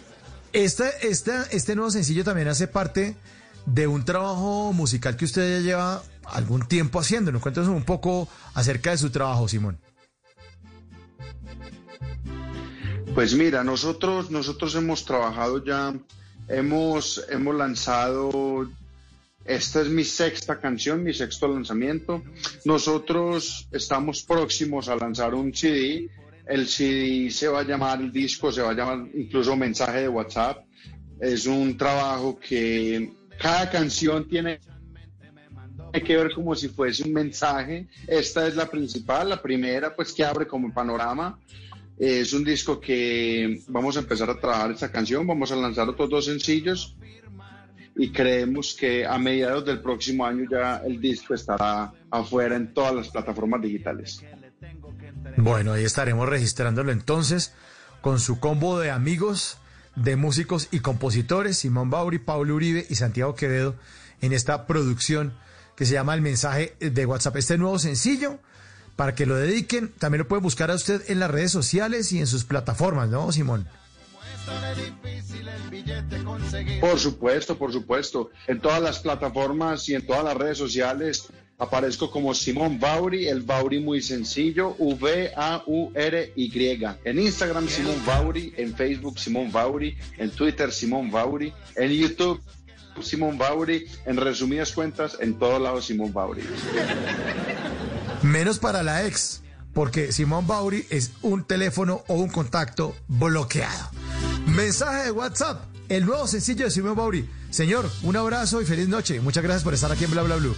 [0.53, 3.15] esta, esta, este nuevo sencillo también hace parte
[3.65, 7.37] de un trabajo musical que usted ya lleva algún tiempo haciendo.
[7.39, 9.79] Cuéntanos un poco acerca de su trabajo, Simón.
[13.13, 15.93] Pues mira, nosotros, nosotros hemos trabajado ya,
[16.49, 18.69] hemos, hemos lanzado,
[19.45, 22.23] esta es mi sexta canción, mi sexto lanzamiento.
[22.65, 26.09] Nosotros estamos próximos a lanzar un CD.
[26.45, 30.09] El CD se va a llamar, el disco se va a llamar incluso mensaje de
[30.09, 30.65] WhatsApp.
[31.19, 34.59] Es un trabajo que cada canción tiene
[35.93, 37.87] que ver como si fuese un mensaje.
[38.07, 41.39] Esta es la principal, la primera, pues que abre como panorama.
[41.97, 46.09] Es un disco que vamos a empezar a trabajar esta canción, vamos a lanzar otros
[46.09, 46.97] dos sencillos
[47.95, 52.93] y creemos que a mediados del próximo año ya el disco estará afuera en todas
[52.93, 54.21] las plataformas digitales.
[55.37, 57.53] Bueno, ahí estaremos registrándolo entonces
[58.01, 59.57] con su combo de amigos,
[59.95, 63.75] de músicos y compositores, Simón Bauri, Pablo Uribe y Santiago Quevedo,
[64.21, 65.33] en esta producción
[65.75, 67.37] que se llama El Mensaje de WhatsApp.
[67.37, 68.39] Este nuevo sencillo,
[68.95, 72.19] para que lo dediquen, también lo puede buscar a usted en las redes sociales y
[72.19, 73.67] en sus plataformas, ¿no, Simón?
[76.79, 78.29] Por supuesto, por supuesto.
[78.47, 81.27] En todas las plataformas y en todas las redes sociales
[81.57, 86.49] aparezco como Simón Bauri, el Bauri muy sencillo, V-A-U-R-Y.
[87.03, 92.41] En Instagram Simón Bauri, en Facebook Simón Bauri, en Twitter Simón Bauri, en YouTube
[93.01, 96.43] Simón Bauri, en resumidas cuentas, en todos lados Simón Bauri.
[98.21, 99.41] Menos para la ex,
[99.73, 103.89] porque Simón Bauri es un teléfono o un contacto bloqueado.
[104.47, 107.29] Mensaje de WhatsApp, el nuevo sencillo de Simón Bauri.
[107.49, 109.19] Señor, un abrazo y feliz noche.
[109.21, 110.55] Muchas gracias por estar aquí en Bla Bla Blue.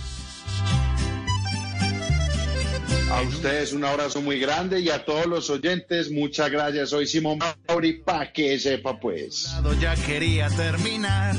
[3.10, 6.90] A ustedes un abrazo muy grande y a todos los oyentes, muchas gracias.
[6.90, 9.50] Soy Simón Bauri, pa' que sepa pues.
[9.80, 11.36] Ya quería terminar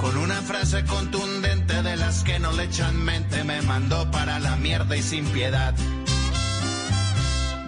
[0.00, 3.44] con una frase contundente de las que no le echan mente.
[3.44, 5.74] Me mandó para la mierda y sin piedad.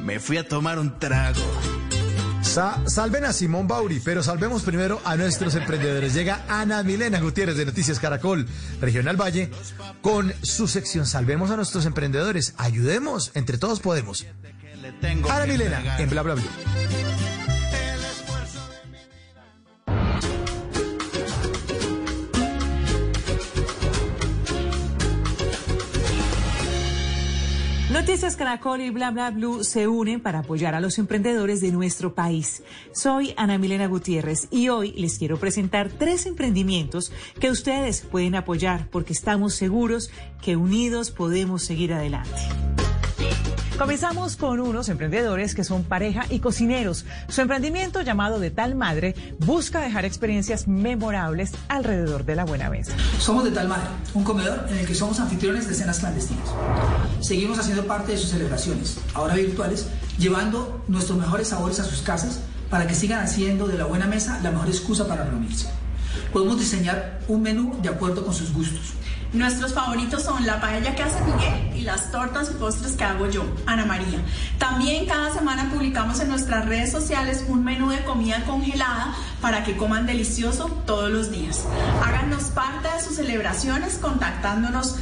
[0.03, 1.43] Me fui a tomar un trago.
[2.49, 6.15] Sa- salven a Simón Bauri, pero salvemos primero a nuestros emprendedores.
[6.15, 8.47] Llega Ana Milena Gutiérrez de Noticias Caracol,
[8.81, 9.51] Regional Valle,
[10.01, 12.55] con su sección Salvemos a nuestros emprendedores.
[12.57, 14.27] Ayudemos, entre todos podemos.
[15.31, 16.45] Ana Milena, en Bla Bla Blue.
[27.99, 32.15] Noticias Caracol y Bla Bla Blue se unen para apoyar a los emprendedores de nuestro
[32.15, 32.63] país.
[32.93, 37.11] Soy Ana Milena Gutiérrez y hoy les quiero presentar tres emprendimientos
[37.41, 42.39] que ustedes pueden apoyar porque estamos seguros que unidos podemos seguir adelante.
[43.79, 47.05] Comenzamos con unos emprendedores que son pareja y cocineros.
[47.29, 52.93] Su emprendimiento llamado De Tal Madre busca dejar experiencias memorables alrededor de la buena mesa.
[53.21, 56.49] Somos de Tal Madre, un comedor en el que somos anfitriones de cenas clandestinas.
[57.21, 59.87] Seguimos haciendo parte de sus celebraciones, ahora virtuales,
[60.19, 62.41] llevando nuestros mejores sabores a sus casas
[62.71, 65.69] para que sigan haciendo de la buena mesa la mejor excusa para reunirse.
[66.33, 68.98] Podemos diseñar un menú de acuerdo con sus gustos.
[69.33, 73.29] Nuestros favoritos son la paella que hace Miguel y las tortas y postres que hago
[73.29, 74.23] yo, Ana María.
[74.59, 79.77] También cada semana publicamos en nuestras redes sociales un menú de comida congelada para que
[79.77, 81.67] coman delicioso todos los días.
[82.03, 84.97] Háganos parte de sus celebraciones contactándonos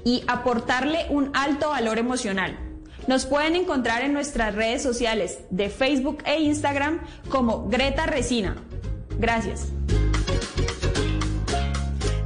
[0.05, 2.59] y aportarle un alto valor emocional.
[3.07, 6.99] Nos pueden encontrar en nuestras redes sociales de Facebook e Instagram
[7.29, 8.57] como Greta Resina.
[9.21, 9.69] Gracias.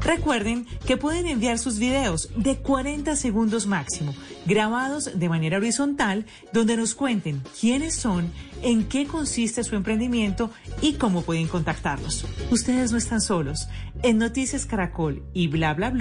[0.02, 4.14] Recuerden que pueden enviar sus videos de 40 segundos máximo,
[4.46, 6.24] grabados de manera horizontal,
[6.54, 8.32] donde nos cuenten quiénes son,
[8.62, 12.26] en qué consiste su emprendimiento y cómo pueden contactarlos.
[12.51, 13.68] Ustedes no están solos.
[14.02, 15.93] En Noticias Caracol y Bla Bla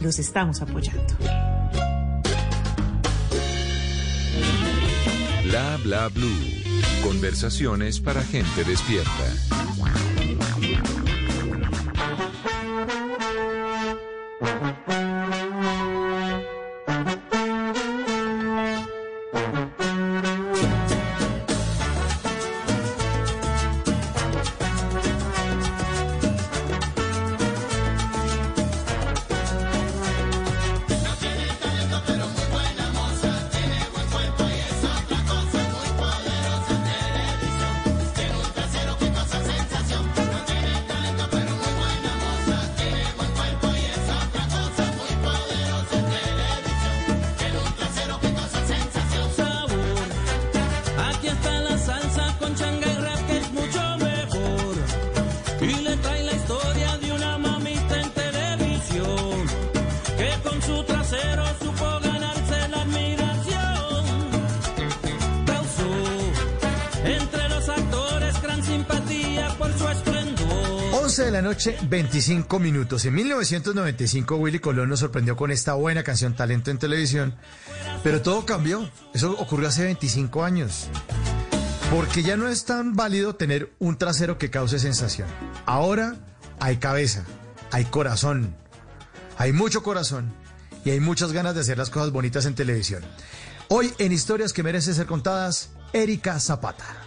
[0.00, 1.14] los estamos apoyando.
[5.44, 6.56] Bla Bla Blue.
[7.02, 9.10] Conversaciones para gente despierta.
[55.60, 55.82] Y
[62.50, 64.04] de la admiración.
[65.46, 65.88] Causó
[67.04, 70.46] entre los actores gran simpatía por su esplendor.
[71.02, 73.04] 11 de la noche, 25 minutos.
[73.06, 77.34] En 1995 Willy Colón nos sorprendió con esta buena canción Talento en Televisión,
[78.02, 78.88] pero todo cambió.
[79.14, 80.88] Eso ocurrió hace 25 años.
[81.90, 85.28] Porque ya no es tan válido tener un trasero que cause sensación.
[85.66, 86.16] Ahora
[86.58, 87.24] hay cabeza,
[87.70, 88.56] hay corazón,
[89.38, 90.32] hay mucho corazón
[90.84, 93.04] y hay muchas ganas de hacer las cosas bonitas en televisión.
[93.68, 97.05] Hoy en Historias que merecen ser contadas, Erika Zapata.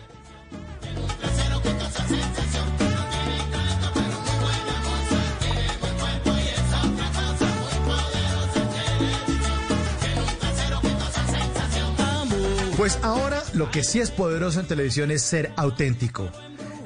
[12.80, 16.32] Pues ahora lo que sí es poderoso en televisión es ser auténtico.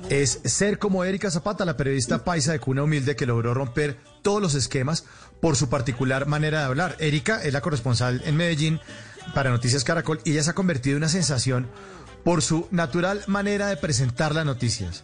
[0.10, 4.42] Es ser como Erika Zapata, la periodista paisa de cuna humilde que logró romper todos
[4.42, 5.06] los esquemas
[5.40, 6.96] por su particular manera de hablar.
[6.98, 8.80] Erika es la corresponsal en Medellín
[9.36, 11.68] para Noticias Caracol y ella se ha convertido en una sensación
[12.24, 15.04] por su natural manera de presentar las noticias,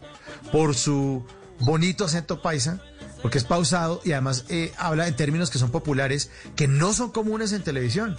[0.51, 1.23] por su
[1.59, 2.81] bonito acento paisa,
[3.21, 7.11] porque es pausado y además eh, habla en términos que son populares, que no son
[7.11, 8.17] comunes en televisión.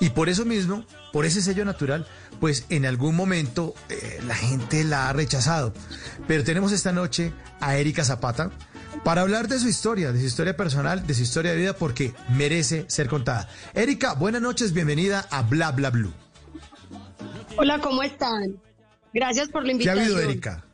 [0.00, 2.06] Y por eso mismo, por ese sello natural,
[2.40, 5.72] pues en algún momento eh, la gente la ha rechazado.
[6.28, 8.50] Pero tenemos esta noche a Erika Zapata
[9.04, 12.12] para hablar de su historia, de su historia personal, de su historia de vida, porque
[12.30, 13.48] merece ser contada.
[13.74, 16.12] Erika, buenas noches, bienvenida a Bla Bla Blue.
[17.56, 18.60] Hola, ¿cómo están?
[19.14, 20.04] Gracias por la ¿Qué ha invitación.
[20.04, 20.64] habido, Erika?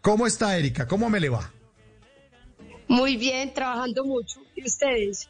[0.00, 0.88] ¿Cómo está Erika?
[0.88, 1.52] ¿Cómo me le va?
[2.88, 4.40] Muy bien, trabajando mucho.
[4.56, 5.28] ¿Y ustedes?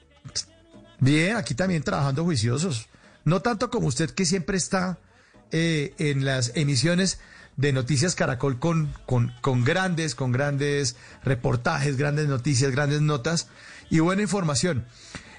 [0.98, 2.88] Bien, aquí también trabajando juiciosos.
[3.24, 4.98] No tanto como usted que siempre está
[5.52, 7.18] eh, en las emisiones
[7.56, 13.48] de Noticias Caracol con, con, con grandes, con grandes reportajes, grandes noticias, grandes notas
[13.90, 14.86] y buena información.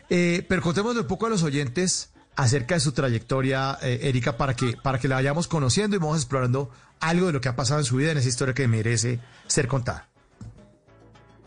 [0.09, 4.55] Eh, pero contémosle un poco a los oyentes acerca de su trayectoria, eh, Erika, para
[4.55, 7.79] que, para que la vayamos conociendo y vamos explorando algo de lo que ha pasado
[7.79, 10.07] en su vida en esa historia que merece ser contada.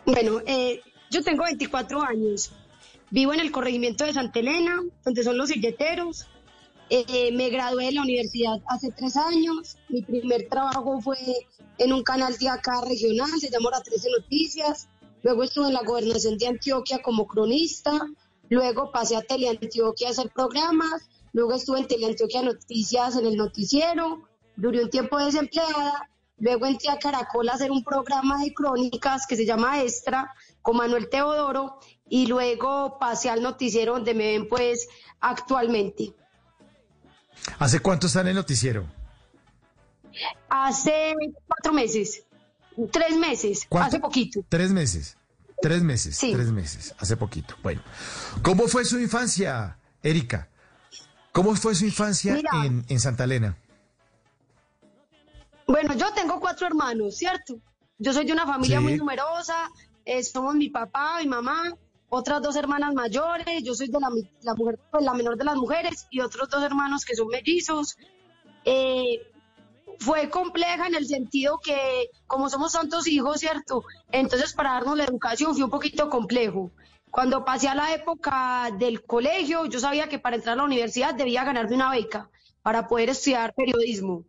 [0.07, 0.81] Bueno, eh,
[1.11, 2.53] yo tengo 24 años.
[3.15, 6.27] Vivo en el corregimiento de Santa Elena, donde son los silleteros.
[6.91, 9.77] Eh, me gradué de la universidad hace tres años.
[9.89, 11.19] Mi primer trabajo fue
[11.79, 14.89] en un canal de acá regional, se llama La 13 Noticias.
[15.23, 17.93] Luego estuve en la gobernación de Antioquia como cronista.
[18.49, 21.09] Luego pasé a Teleantioquia a hacer programas.
[21.33, 24.25] Luego estuve en Teleantioquia Noticias en el noticiero.
[24.57, 26.11] Duré un tiempo desempleada.
[26.39, 30.77] Luego entré a Caracol a hacer un programa de crónicas que se llama Extra con
[30.77, 31.79] Manuel Teodoro.
[32.09, 34.89] Y luego pasé al noticiero donde me ven pues
[35.21, 36.15] actualmente.
[37.59, 38.85] ¿Hace cuánto está en el noticiero?
[40.49, 41.15] Hace
[41.47, 42.25] cuatro meses,
[42.93, 43.89] tres meses, ¿Cuánto?
[43.89, 44.45] hace poquito.
[44.49, 45.17] Tres meses.
[45.61, 46.17] Tres meses.
[46.17, 46.33] Sí.
[46.33, 46.95] Tres meses.
[46.99, 47.55] Hace poquito.
[47.63, 47.83] Bueno.
[48.43, 50.49] ¿Cómo fue su infancia, Erika?
[51.33, 52.51] ¿Cómo fue su infancia Mira.
[52.65, 53.57] en, en Santa Elena?
[55.67, 57.59] Bueno, yo tengo cuatro hermanos, ¿cierto?
[57.99, 58.83] Yo soy de una familia Sí.
[58.85, 59.71] muy numerosa,
[60.05, 61.63] eh, somos mi papá, mi mamá,
[62.15, 64.09] otras dos hermanas mayores, yo soy de la,
[64.43, 67.97] la mujer, pues, la menor de las mujeres y otros dos hermanos que son mellizos.
[68.65, 69.21] Eh,
[69.99, 73.85] fue compleja en el sentido que como somos tantos hijos, ¿cierto?
[74.11, 76.71] Entonces para darnos la educación fue un poquito complejo.
[77.11, 81.15] Cuando pasé a la época del colegio, yo sabía que para entrar a la universidad
[81.15, 82.31] debía ganarme una beca
[82.63, 84.25] para poder estudiar periodismo.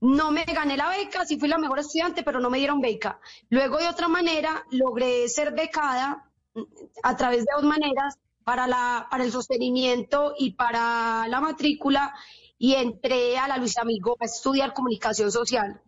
[0.00, 3.20] No me gané la beca, sí fui la mejor estudiante, pero no me dieron beca.
[3.50, 6.29] Luego, de otra manera, logré ser becada
[7.02, 12.14] a través de dos maneras para, la, para el sostenimiento y para la matrícula
[12.58, 15.80] y entré a la Luis Amigo a estudiar comunicación social.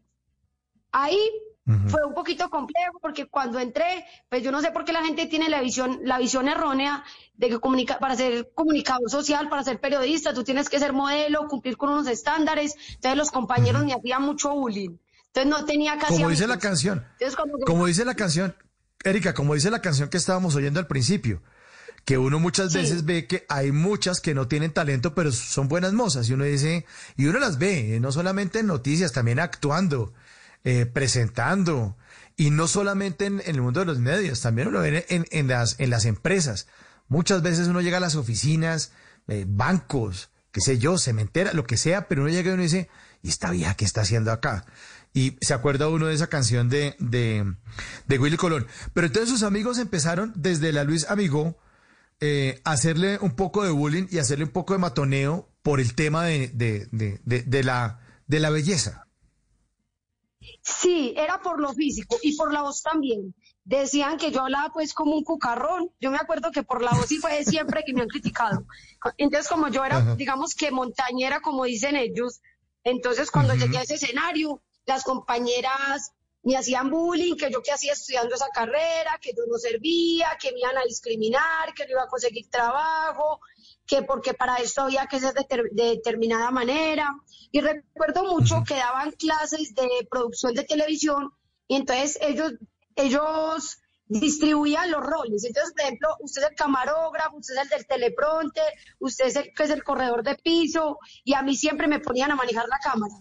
[0.91, 1.19] Ahí
[1.65, 5.27] fue un poquito complejo porque cuando entré, pues yo no sé por qué la gente
[5.27, 9.81] tiene la visión, la visión errónea de que comunica, para ser comunicador social, para ser
[9.81, 12.75] periodista, tú tienes que ser modelo, cumplir con unos estándares.
[12.95, 14.97] Entonces los compañeros me hacían mucho bullying.
[15.27, 17.07] Entonces no tenía casi Como dice la canción.
[17.19, 18.57] Entonces, Como dice la canción,
[19.05, 21.43] Erika, como dice la canción que estábamos oyendo al principio,
[22.05, 22.79] que uno muchas Sí.
[22.79, 26.45] veces ve que hay muchas que no tienen talento, pero son buenas mozas, y uno
[26.45, 26.85] dice,
[27.17, 30.13] y uno las ve, eh, no solamente en noticias, también actuando,
[30.65, 31.97] eh, presentando,
[32.37, 35.27] y no solamente en, en el mundo de los medios, también uno lo ve en,
[35.31, 36.67] en las, en las empresas.
[37.09, 38.93] Muchas veces uno llega a las oficinas,
[39.29, 42.89] eh, bancos, qué sé yo, cementera, lo que sea, pero uno llega y uno dice,
[43.23, 44.65] ¿y esta vieja qué está haciendo acá?
[45.15, 47.45] Y se acuerda uno de esa canción de, de,
[48.07, 48.67] de Willy Colón.
[48.95, 51.59] Pero entonces sus amigos empezaron desde la Luis Amigo
[52.21, 55.95] eh, a hacerle un poco de bullying y hacerle un poco de matoneo por el
[55.95, 59.09] tema de, de, la, de la belleza.
[60.63, 63.35] Sí, era por lo físico y por la voz también.
[63.65, 65.91] Decían que yo hablaba pues como un cucarrón.
[66.01, 68.67] Yo me acuerdo que por la voz sí fue siempre que me han criticado.
[69.19, 70.15] Entonces como yo era, Ajá.
[70.17, 72.41] digamos que montañera, como dicen ellos,
[72.83, 76.13] entonces cuando llegué a ese escenario, las compañeras
[76.45, 80.53] me hacían bullying, que yo qué hacía estudiando esa carrera, que yo no servía, que
[80.53, 83.41] me iban a discriminar, que no iba a conseguir trabajo,
[83.87, 87.15] que porque para esto había que ser de determinada manera.
[87.53, 91.33] Y recuerdo mucho que daban clases de producción de televisión
[91.69, 92.55] y entonces ellos,
[92.97, 95.45] ellos distribuían los roles.
[95.45, 99.55] Entonces, por ejemplo, usted es el camarógrafo, usted es el del teleprompter, usted es el
[99.55, 102.79] que es el corredor de piso y a mí siempre me ponían a manejar la
[102.79, 103.15] cámara.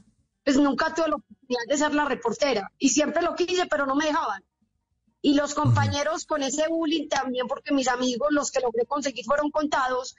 [0.43, 3.95] Pues nunca tuve la oportunidad de ser la reportera y siempre lo quise, pero no
[3.95, 4.43] me dejaban.
[5.21, 9.51] Y los compañeros con ese bullying también, porque mis amigos, los que logré conseguir, fueron
[9.51, 10.15] contados.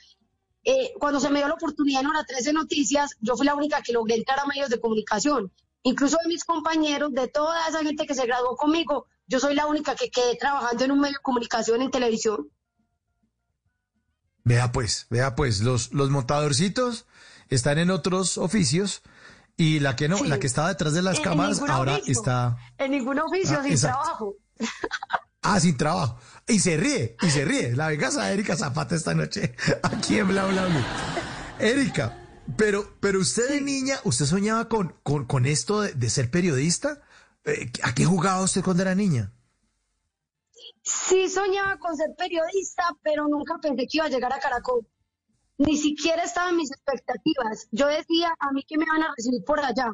[0.65, 3.83] Eh, cuando se me dio la oportunidad en Hora 13 Noticias, yo fui la única
[3.83, 5.53] que logré entrar a medios de comunicación.
[5.83, 9.67] Incluso de mis compañeros, de toda esa gente que se graduó conmigo, yo soy la
[9.67, 12.49] única que quedé trabajando en un medio de comunicación en televisión.
[14.45, 17.07] Vea pues, vea pues, los, los montadorcitos
[17.49, 19.03] están en otros oficios
[19.63, 20.27] y la que no, Sí.
[20.29, 22.13] la que estaba detrás de las En cámaras ahora oficio.
[22.13, 24.01] está En ningún oficio, Ah, sin exacto.
[24.03, 24.35] trabajo.
[25.43, 26.19] ah, sin trabajo.
[26.49, 27.77] Y se ríe, y se ríe.
[27.77, 30.85] La venganza de Erika Zapata esta noche aquí en Bla Bla Bla.
[31.61, 32.19] Erika,
[32.57, 37.01] pero, pero usted de niña, ¿usted soñaba con, con, con esto de, de ser periodista?
[37.45, 39.33] Eh, ¿A qué jugaba usted cuando era niña?
[40.85, 44.87] Sí soñaba con ser periodista, pero nunca pensé que iba a llegar a Caracol.
[45.67, 47.69] Ni siquiera estaban mis expectativas.
[47.71, 49.93] Yo decía, a mí que me van a recibir por allá.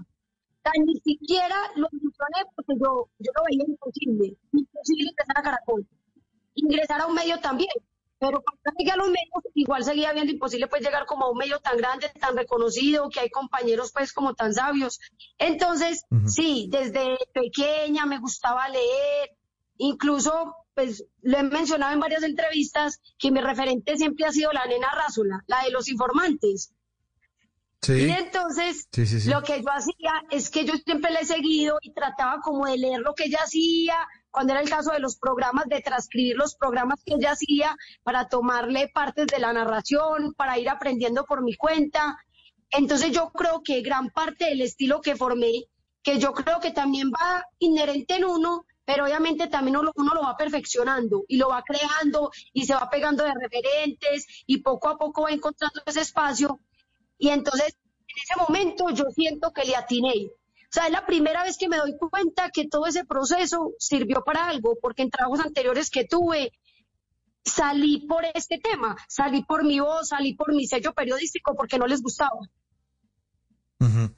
[0.63, 4.37] Sea, ni siquiera lo ilusioné porque yo, yo lo veía imposible.
[4.53, 5.87] Imposible ingresar a Caracol.
[6.55, 7.71] Ingresar a un medio también.
[8.19, 11.39] Pero cuando llegué a los medios, igual seguía viendo imposible pues llegar como a un
[11.39, 14.99] medio tan grande, tan reconocido, que hay compañeros pues como tan sabios.
[15.39, 19.37] Entonces, sí, desde pequeña me gustaba leer,
[19.77, 24.65] incluso pues lo he mencionado en varias entrevistas que mi referente siempre ha sido la
[24.65, 26.73] nena Rázula, la de los informantes.
[27.83, 27.95] Sí.
[27.95, 29.29] Y entonces, Sí, sí, sí.
[29.29, 32.79] lo que yo hacía es que yo siempre le he seguido y trataba como de
[32.79, 33.97] leer lo que ella hacía,
[34.31, 37.75] cuando era el caso de los programas, de transcribir los programas que ella hacía
[38.05, 42.17] para tomarle partes de la narración, para ir aprendiendo por mi cuenta.
[42.71, 45.65] Entonces yo creo que gran parte del estilo que formé,
[46.05, 50.35] que yo creo que también va inherente en uno, pero obviamente también uno, lo va
[50.35, 55.25] perfeccionando y lo va creando y se va pegando de referentes y poco a poco
[55.25, 56.59] va encontrando ese espacio.
[57.19, 60.31] Y entonces, en ese momento, yo siento que le atiné.
[60.31, 64.25] O sea, es la primera vez que me doy cuenta que todo ese proceso sirvió
[64.25, 66.53] para algo, porque en trabajos anteriores que tuve,
[67.45, 71.87] salí por este tema, salí por mi voz, salí por mi sello periodístico, porque no
[71.87, 72.39] les gustaba.
[73.81, 74.11] Ujú.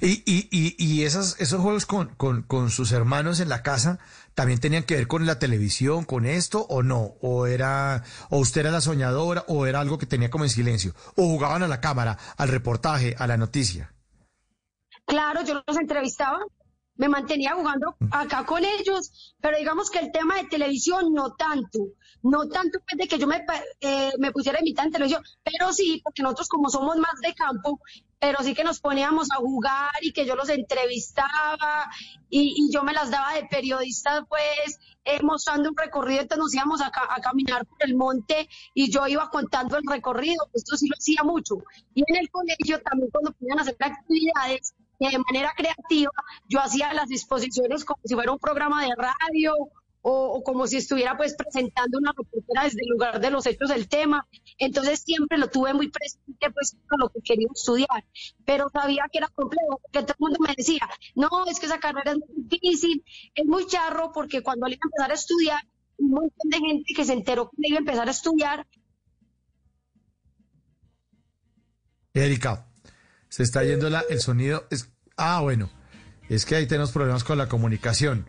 [0.00, 3.98] Y, y, y, y esas, esos juegos con, con, con sus hermanos en la casa
[4.34, 8.60] también tenían que ver con la televisión, con esto o no, o era, o usted
[8.60, 11.80] era la soñadora, o era algo que tenía como en silencio, o jugaban a la
[11.80, 13.92] cámara, al reportaje, a la noticia.
[15.06, 16.38] Claro, yo los entrevistaba,
[16.94, 21.80] me mantenía jugando acá con ellos, pero digamos que el tema de televisión no tanto,
[22.22, 23.44] no tanto pues, de que yo me,
[23.80, 27.34] eh, me pusiera a imitar en televisión, pero sí, porque nosotros como somos más de
[27.34, 27.80] campo,
[28.20, 31.90] pero sí que nos poníamos a jugar y que yo los entrevistaba
[32.28, 36.80] y, yo me las daba de periodista pues eh, mostrando un recorrido, entonces nos íbamos
[36.82, 40.86] a, ca- a caminar por el monte y yo iba contando el recorrido, esto sí
[40.88, 41.56] lo hacía mucho.
[41.94, 46.12] Y en el colegio también cuando podían hacer actividades que de manera creativa,
[46.46, 49.54] yo hacía las exposiciones como si fuera un programa de radio
[50.02, 53.88] o, como si estuviera pues presentando una reportera desde el lugar de los hechos del
[53.88, 54.26] tema.
[54.58, 58.04] Entonces siempre lo tuve muy presente pues con lo que quería estudiar,
[58.44, 61.80] pero sabía que era complejo, porque todo el mundo me decía, no, es que esa
[61.80, 63.04] carrera es muy difícil,
[63.34, 65.60] es muy charro, porque cuando le iba a empezar a estudiar,
[65.98, 68.66] un montón de gente que se enteró que iba a empezar a estudiar,
[72.14, 72.66] Erika,
[73.28, 74.66] se está yendo la, el sonido.
[74.70, 75.70] Es, ah, bueno,
[76.28, 78.26] es que ahí tenemos problemas con la comunicación.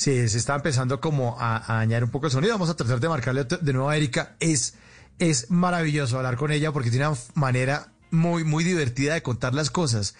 [0.00, 2.54] Sí, se está empezando como a, a dañar un poco el sonido.
[2.54, 4.34] Vamos a tratar de marcarle de nuevo a Erika.
[4.40, 4.72] Es,
[5.18, 9.70] es maravilloso hablar con ella porque tiene una manera muy, muy divertida de contar las
[9.70, 10.14] cosas.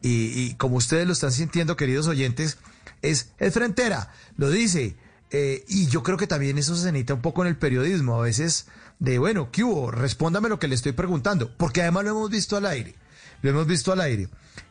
[0.00, 2.56] Y, y como ustedes lo están sintiendo, queridos oyentes,
[3.02, 4.96] es, es frentera, lo dice.
[5.30, 8.18] Eh, y yo creo que también eso se necesita un poco en el periodismo.
[8.18, 8.68] A veces
[9.00, 9.90] de, bueno, ¿qué hubo?
[9.90, 11.54] Respóndame lo que le estoy preguntando.
[11.58, 12.94] Porque además lo hemos visto al aire.
[13.42, 14.30] Lo hemos visto al aire.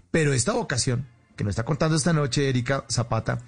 [0.10, 1.06] Pero esta vocación
[1.36, 3.42] que nos está contando esta noche Erika Zapata,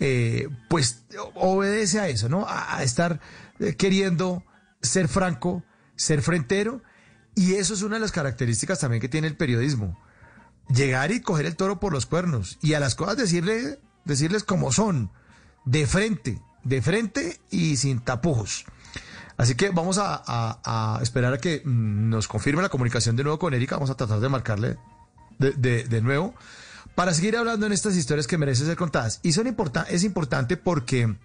[0.00, 1.04] eh, pues
[1.34, 2.46] obedece a eso, ¿no?
[2.48, 3.20] A, estar
[3.60, 4.44] eh, queriendo
[4.82, 5.62] ser franco,
[5.96, 6.82] ser frentero.
[7.34, 9.98] Y eso es una de las características también que tiene el periodismo.
[10.68, 14.72] Llegar y coger el toro por los cuernos y a las cosas decirle, decirles como
[14.72, 15.10] son,
[15.64, 18.64] de frente, de frente y sin tapujos.
[19.36, 23.52] Así que vamos a, esperar a que mm, nos confirme la comunicación de nuevo con
[23.52, 23.76] Erika.
[23.76, 24.78] Vamos a tratar de marcarle
[25.38, 26.34] de nuevo
[26.94, 29.20] para seguir hablando en estas historias que merecen ser contadas.
[29.22, 31.16] Y son importa- es importante porque,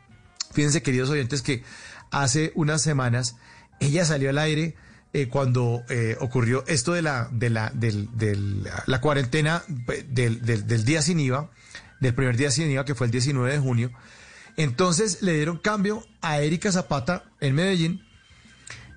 [0.52, 1.64] fíjense queridos oyentes, que
[2.12, 3.36] hace unas semanas
[3.80, 4.76] ella salió al aire
[5.14, 7.72] eh, cuando eh, ocurrió esto de la, de la,
[8.86, 11.50] la cuarentena eh, del, del- del día sin IVA,
[12.00, 13.92] del primer día sin IVA, que fue el 19 de junio.
[14.58, 18.04] Entonces le dieron cambio a Erika Zapata en Medellín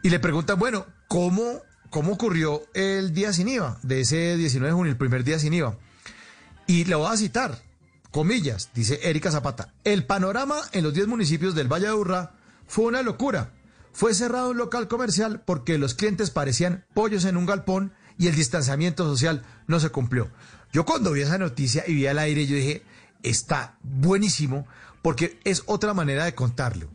[0.03, 4.75] y le preguntan, bueno, ¿cómo, cómo ocurrió el día sin IVA de ese 19 de
[4.77, 5.79] junio, el primer día sin IVA?
[6.73, 7.59] Y le voy a citar,
[8.11, 12.33] comillas, dice Erika Zapata, el panorama en los 10 municipios del Valle de Urra
[12.67, 13.53] fue una locura.
[13.93, 18.35] Fue cerrado un local comercial porque los clientes parecían pollos en un galpón y el
[18.35, 20.31] distanciamiento social no se cumplió.
[20.73, 22.83] Yo cuando vi esa noticia y vi al aire, yo dije,
[23.23, 24.67] está buenísimo
[25.03, 26.89] porque es otra manera de contarlo.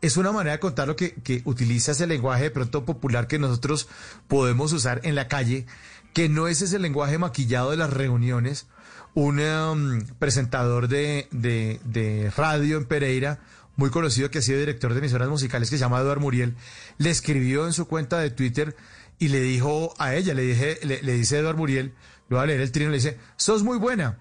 [0.00, 3.88] Es una manera de contarlo que, que utiliza ese lenguaje de pronto popular que nosotros
[4.28, 5.66] podemos usar en la calle,
[6.12, 8.68] que no es ese lenguaje maquillado de las reuniones.
[9.14, 13.40] Un um, presentador de, de- de radio en Pereira,
[13.76, 16.56] muy conocido que ha sido director de emisoras musicales, que se llama Eduard Muriel,
[16.98, 18.76] le escribió en su cuenta de Twitter
[19.18, 21.94] y le dijo a ella, le, dije, le, dice Eduard Muriel,
[22.28, 24.18] lo va a leer el trino, le dice, sos muy buena.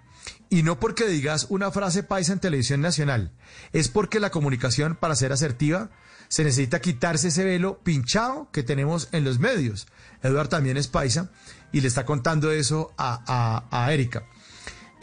[0.50, 3.32] Y no porque digas una frase paisa en televisión nacional,
[3.74, 5.90] es porque la comunicación, para ser asertiva,
[6.28, 9.88] se necesita quitarse ese velo pinchado que tenemos en los medios.
[10.22, 11.32] Eduard también es paisa
[11.72, 13.24] y le está contando eso a,
[13.72, 14.26] a- a Erika.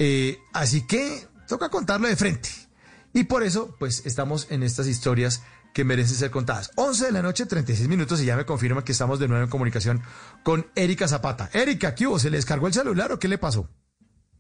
[0.02, 2.48] Eh, así que toca contarlo de frente.
[3.12, 5.44] Y por eso, pues, estamos en estas historias
[5.74, 6.70] que merecen ser contadas.
[6.77, 9.51] 11 de la noche, 36 minutos, y ya me confirma que estamos de nuevo en
[9.51, 10.02] comunicación
[10.43, 11.51] con Erika Zapata.
[11.52, 12.18] Erika, ¿qué hubo?
[12.18, 13.68] ¿Se le descargó el celular o qué le pasó?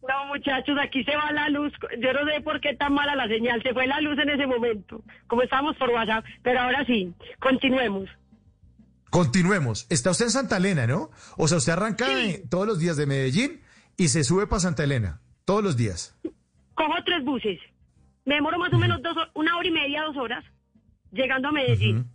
[0.08, 1.72] No, muchachos, aquí se va la luz.
[2.00, 3.62] Yo no sé por qué tan mala la señal.
[3.62, 6.24] Se fue la luz en ese momento, como estábamos por WhatsApp.
[6.42, 8.08] Pero ahora sí, continuemos.
[9.10, 9.86] continuemos.
[9.90, 11.10] Está usted en Santa Elena, ¿no?
[11.36, 13.60] O sea, usted arranca de- todos los días de Medellín
[13.96, 15.20] y se sube para Santa Elena.
[15.50, 16.14] Todos los días.
[16.74, 17.58] Cojo tres buses.
[18.24, 20.44] Me demoro más o menos dos, una hora y media, dos horas,
[21.10, 22.08] llegando a Medellín.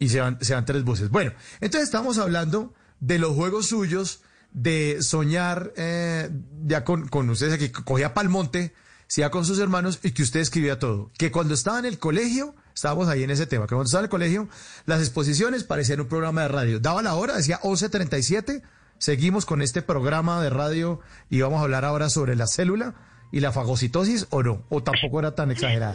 [0.00, 1.10] y se van, se van tres buses.
[1.10, 1.30] Bueno,
[1.60, 6.28] entonces estamos hablando de los juegos suyos, de soñar eh,
[6.64, 8.74] ya con, con ustedes, que cogía Palmonte,
[9.06, 11.12] se iba con sus hermanos y que usted escribía todo.
[11.16, 14.06] Que cuando estaba en el colegio, estábamos ahí en ese tema, que cuando estaba en
[14.06, 14.48] el colegio,
[14.86, 16.80] las exposiciones parecían un programa de radio.
[16.80, 18.64] Daba la hora, decía 11.37,
[18.98, 21.00] seguimos con este programa de radio
[21.30, 22.94] y vamos a hablar ahora sobre la célula
[23.32, 25.94] y la fagocitosis o no, o tampoco era tan exagerada.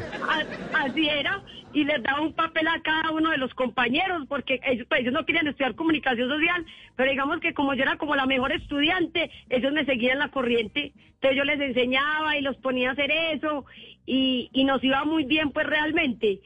[0.73, 1.41] Así era,
[1.73, 5.13] y les daba un papel a cada uno de los compañeros, porque ellos, pues, ellos
[5.13, 6.65] no querían estudiar comunicación social,
[6.95, 10.93] pero digamos que como yo era como la mejor estudiante, ellos me seguían la corriente,
[11.15, 13.65] entonces yo les enseñaba y los ponía a hacer eso,
[14.05, 16.41] y, y nos iba muy bien pues realmente,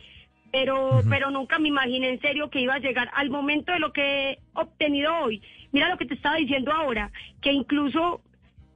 [0.51, 3.91] pero, pero nunca me imaginé en serio que iba a llegar al momento de lo
[3.91, 4.01] que
[4.31, 5.41] he obtenido hoy.
[5.77, 8.21] Mira lo que te estaba diciendo ahora, que incluso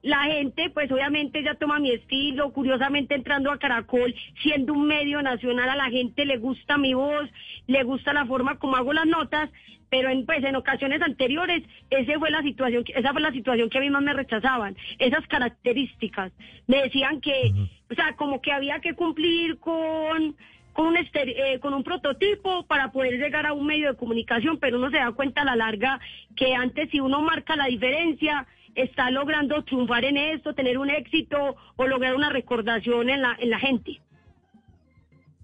[0.04, 4.14] la gente, pues obviamente ya toma mi estilo, curiosamente entrando a Caracol,
[4.44, 7.28] siendo un medio nacional, a la gente le gusta mi voz,
[7.66, 9.50] le gusta la forma como hago las notas,
[9.90, 13.80] pero en, pues en ocasiones anteriores, esa fue la situación, esa fue la situación que
[13.80, 16.32] a mí más me rechazaban, esas características.
[16.68, 17.52] Me decían que,
[17.90, 20.36] o sea, como que había que cumplir con
[20.74, 24.78] con un, eh, con un prototipo para poder llegar a un medio de comunicación, pero
[24.78, 26.00] uno se da cuenta a la larga
[26.36, 31.56] que antes si uno marca la diferencia, está logrando triunfar en esto, tener un éxito
[31.76, 34.02] o lograr una recordación en la, en la gente.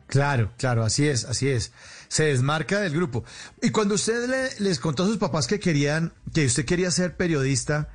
[0.08, 1.74] Claro, claro, así es, así es.
[2.08, 3.26] Se desmarca del grupo.
[3.62, 7.18] Y cuando usted le- les contó a sus papás que querían, que usted quería ser
[7.18, 7.90] periodista,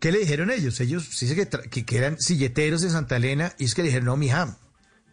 [0.00, 0.80] ¿qué le dijeron ellos?
[0.80, 4.56] Ellos dice que, que, eran silleteros de Santa Elena y es que dijeron, no, mija,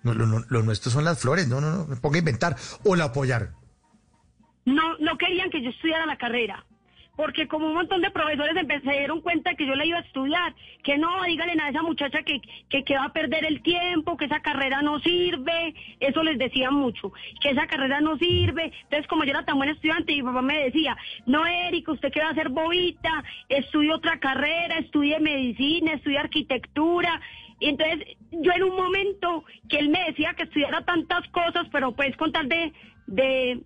[0.03, 2.55] no, lo, no- lo nuestro son las flores, no, no, no, me ponga a inventar.
[2.83, 3.49] O la apoyaron.
[4.65, 6.65] No, no querían que yo estudiara la carrera,
[7.15, 8.53] porque como un montón de profesores
[8.83, 10.53] se dieron cuenta que yo la iba a estudiar,
[10.83, 14.25] que no, díganle a esa muchacha que, que, que va a perder el tiempo, que
[14.25, 18.73] esa carrera no sirve, eso les decían mucho, que esa carrera no sirve.
[18.83, 22.19] Entonces, como yo era tan buen estudiante, mi papá me decía, no, Erika, usted que
[22.19, 27.21] va a hacer bobita, estudie otra carrera, estudie medicina, estudie arquitectura.
[27.59, 31.93] Y entonces, yo en un momento que él me decía que estudiara tantas cosas, pero
[31.93, 32.73] pues con tal de,
[33.07, 33.63] de,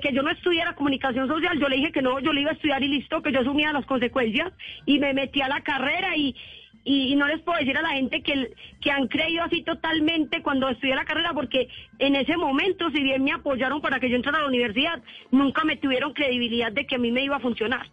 [0.00, 2.54] que yo no estudiara comunicación social, yo le dije que no, yo le iba a
[2.54, 4.52] estudiar y listo, que yo asumía las consecuencias
[4.86, 6.36] y me metí a la carrera y,
[6.84, 10.42] y, y no les puedo decir a la gente que, que han creído así totalmente
[10.42, 11.68] cuando estudié la carrera, porque
[11.98, 15.64] en ese momento, si bien me apoyaron para que yo entrara a la universidad, nunca
[15.64, 17.90] me tuvieron credibilidad de que a mí me iba a funcionar.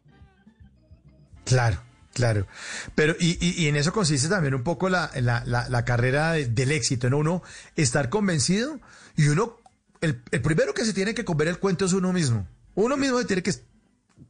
[1.45, 1.77] Claro,
[2.16, 2.48] claro.
[2.96, 6.48] Pero, y, y, y en eso consiste también un poco la, la, la, carrera de-
[6.48, 7.18] del éxito, ¿no?
[7.20, 7.44] Uno
[7.76, 8.80] estar convencido
[9.16, 9.58] y uno,
[10.02, 12.48] el, el primero que se tiene que comer el cuento es uno mismo.
[12.74, 13.52] Uno mismo se tiene que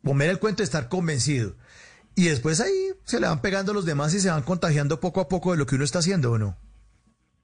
[0.03, 1.55] comer el cuento de estar convencido.
[2.15, 5.27] Y después ahí se le van pegando los demás y se van contagiando poco a
[5.29, 6.57] poco de lo que uno está haciendo, ¿o no?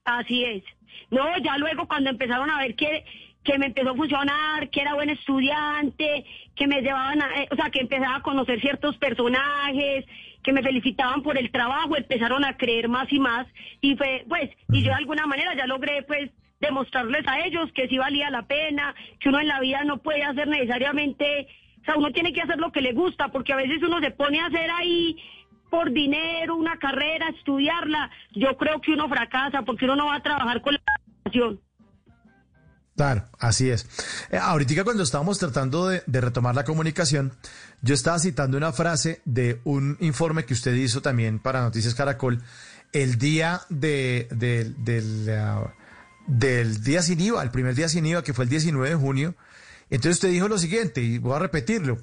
[0.04, 0.64] Así es.
[1.10, 3.04] No, ya luego cuando empezaron a ver que,
[3.44, 6.24] que me empezó a funcionar, que era buen estudiante,
[6.56, 10.06] que me llevaban a, eh, o sea, que empezaba a conocer ciertos personajes,
[10.42, 13.46] que me felicitaban por el trabajo, empezaron a creer más y más
[13.80, 17.88] y fue, pues, y yo de alguna manera ya logré, pues, demostrarles a ellos que
[17.88, 21.48] sí valía la pena, que uno en la vida no puede hacer necesariamente,
[21.80, 24.12] o sea, uno tiene que hacer lo que le gusta, porque a veces uno se
[24.12, 25.16] pone a hacer ahí
[25.70, 30.22] por dinero, una carrera, estudiarla, yo creo que uno fracasa porque uno no va a
[30.22, 30.80] trabajar con la
[31.24, 31.60] pasión.
[32.96, 33.86] Claro, así es.
[34.30, 37.32] Eh, ahorita cuando estábamos tratando de, retomar la comunicación,
[37.80, 42.42] yo estaba citando una frase de un informe que usted hizo también para Noticias Caracol
[42.92, 45.26] el día de, de- del,
[46.26, 49.34] del día sin IVA, el primer día sin IVA, que fue el 19 de junio.
[49.88, 51.98] Entonces usted dijo lo siguiente, y voy a repetirlo.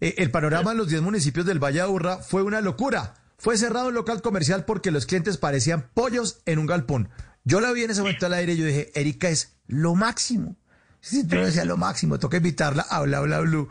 [0.00, 3.14] Eh, el panorama en los 10 municipios del Valle de Aburrá fue una locura.
[3.38, 7.08] Fue cerrado un local comercial porque los clientes parecían pollos en un galpón.
[7.44, 10.56] Yo la vi en ese momento al aire y yo dije, Erika es lo máximo.
[11.02, 13.68] Yo decía lo máximo, toca invitarla a bla bla blue.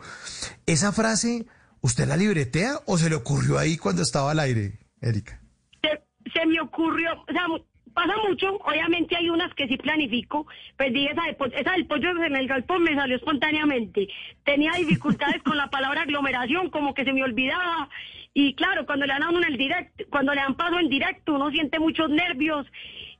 [0.66, 1.46] Esa frase,
[1.80, 5.40] ¿usted la libretea o se le ocurrió ahí cuando estaba al aire, Erika?
[5.82, 7.46] se, se me ocurrió, o sea,
[7.94, 10.46] pasa mucho, obviamente hay unas que sí planifico,
[10.76, 14.08] pues dije, esa, de esa del pollo en el galpón me salió espontáneamente.
[14.44, 17.88] Tenía dificultades con la palabra aglomeración, como que se me olvidaba.
[18.34, 21.34] Y claro, cuando le dan a en el directo, cuando le dan paso en directo,
[21.34, 22.66] uno siente muchos nervios.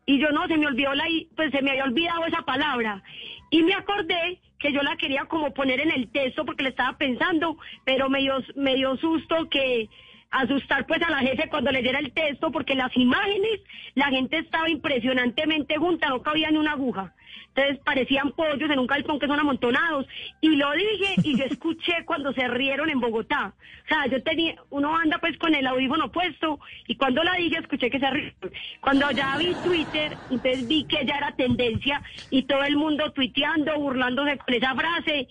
[0.07, 1.05] Y yo no, se me olvidó la,
[1.37, 3.03] pues se me había olvidado esa palabra.
[3.51, 6.97] Y me acordé que yo la quería como poner en el texto porque le estaba
[6.97, 9.89] pensando, pero me dio, me dio susto que
[10.31, 13.61] asustar pues a la jefe cuando leyera el texto, porque las imágenes,
[13.95, 17.15] la gente estaba impresionantemente junta, no cabía ni una aguja.
[17.49, 20.07] Entonces parecían pollos en un calzón que son amontonados.
[20.41, 23.55] Y lo dije y yo escuché cuando se rieron en Bogotá.
[23.85, 27.59] O sea, yo tenía, uno anda pues con el audífono puesto y cuando la dije
[27.59, 28.35] escuché que se rieron.
[28.81, 33.79] Cuando ya vi Twitter, entonces vi que ya era tendencia y todo el mundo tuiteando,
[33.79, 35.29] burlándose con esa frase.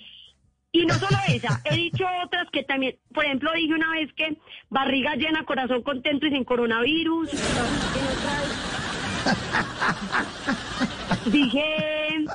[0.71, 4.37] Y no solo esa, he dicho otras que también, por ejemplo, dije una vez que
[4.69, 7.29] barriga llena, corazón contento y sin coronavirus.
[11.25, 12.25] Dije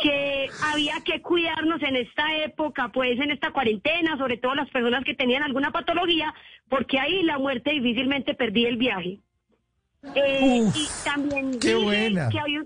[0.00, 5.04] que había que cuidarnos en esta época, pues en esta cuarentena, sobre todo las personas
[5.04, 6.32] que tenían alguna patología,
[6.68, 9.18] porque ahí la muerte difícilmente perdía el viaje.
[10.14, 12.28] Eh, Uf, y también qué dije buena.
[12.28, 12.62] que había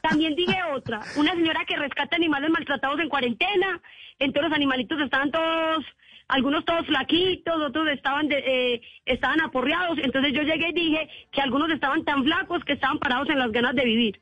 [0.00, 3.80] también dije otra, una señora que rescata animales maltratados en cuarentena,
[4.18, 5.84] entonces los animalitos estaban todos,
[6.32, 8.42] algunos todos flaquitos, otros estaban de-
[8.74, 12.98] eh, estaban aporreados, entonces yo llegué y dije que algunos estaban tan flacos que estaban
[12.98, 14.20] parados en las ganas de vivir.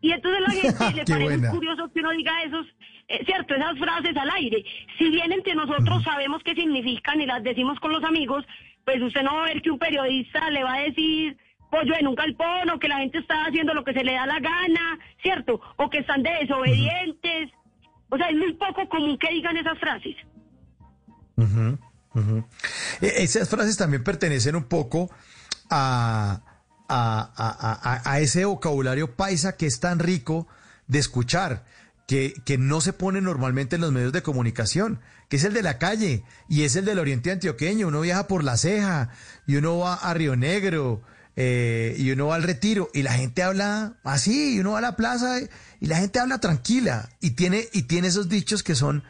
[0.00, 1.50] Y entonces la gente le parece buena.
[1.50, 2.66] curioso que uno diga esos,
[3.08, 4.64] eh, cierto, esas frases al aire.
[4.98, 8.44] Si bien entre nosotros sabemos qué significan y las decimos con los amigos,
[8.84, 11.36] pues usted no va a ver que un periodista le va a decir
[11.70, 14.24] pollo en un calpón o que la gente está haciendo lo que se le da
[14.26, 15.60] la gana, ¿cierto?
[15.76, 17.50] O que están de desobedientes.
[18.10, 20.16] O sea, es muy poco común que digan esas frases.
[23.00, 25.10] E- Esas frases también pertenecen un poco
[25.70, 26.40] a,
[26.88, 30.48] a- a- a- a ese vocabulario paisa que es tan rico
[30.86, 31.64] de escuchar,
[32.06, 34.98] que, que no se pone normalmente en los medios de comunicación,
[35.28, 37.88] que es el de la calle y es el del oriente antioqueño.
[37.88, 39.10] Uno viaja por la ceja
[39.46, 41.02] y uno va a Río Negro
[41.36, 44.80] eh, y uno va al retiro y la gente habla así, y uno va a
[44.80, 45.38] la plaza
[45.80, 49.04] y la gente habla tranquila y tiene, y tiene esos dichos que son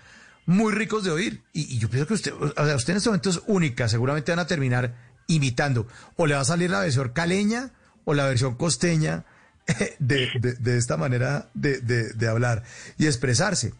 [0.48, 1.42] muy ricos de oír.
[1.52, 4.38] Y, yo pienso que usted, o sea, usted en este momento es única, seguramente van
[4.38, 4.94] a terminar
[5.26, 5.86] imitando.
[6.16, 7.72] O le va a salir la versión caleña
[8.06, 9.26] o la versión costeña
[9.98, 12.64] de, de- esta manera de, de- hablar
[12.96, 13.74] y expresarse.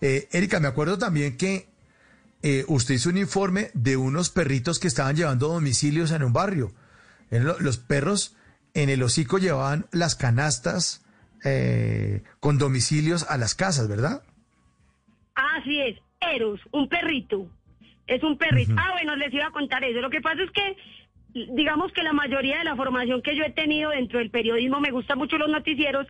[0.00, 1.68] Eh, Erika, me acuerdo también que
[2.42, 6.72] eh, usted hizo un informe de unos perritos que estaban llevando domicilios en un barrio.
[7.30, 8.36] Los perros
[8.74, 11.00] en el hocico llevaban las canastas
[11.42, 14.22] eh, con domicilios a las casas, ¿verdad?
[15.36, 17.46] Así es, Eros, un perrito.
[18.06, 18.72] Es un perrito.
[18.76, 20.00] Ah, bueno, les iba a contar eso.
[20.00, 20.76] Lo que pasa es que,
[21.52, 24.90] digamos que la mayoría de la formación que yo he tenido dentro del periodismo, me
[24.90, 26.06] gustan mucho los noticieros,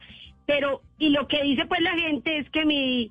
[0.46, 3.10] pero, y lo que dice pues la gente es que mi,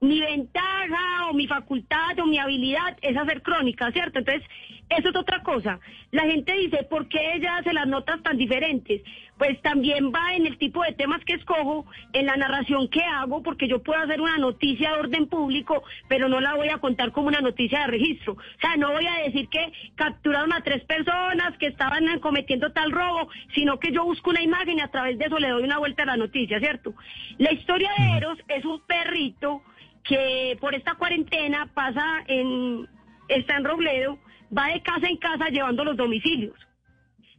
[0.00, 4.20] mi ventaja o mi facultad o mi habilidad es hacer crónica, ¿cierto?
[4.20, 4.48] Entonces,
[4.88, 5.80] eso es otra cosa.
[6.12, 9.02] La gente dice, ¿por qué ella hace las notas tan diferentes?
[9.38, 13.42] Pues también va en el tipo de temas que escojo, en la narración que hago,
[13.42, 17.12] porque yo puedo hacer una noticia de orden público, pero no la voy a contar
[17.12, 18.32] como una noticia de registro.
[18.34, 22.90] O sea, no voy a decir que capturaron a tres personas que estaban cometiendo tal
[22.92, 25.78] robo, sino que yo busco una imagen y a través de eso le doy una
[25.78, 26.94] vuelta a la noticia, ¿cierto?
[27.38, 29.62] La historia de Eros es un perrito
[30.04, 32.88] que por esta cuarentena pasa en,
[33.28, 34.18] está en Robledo,
[34.56, 36.54] va de casa en casa llevando los domicilios.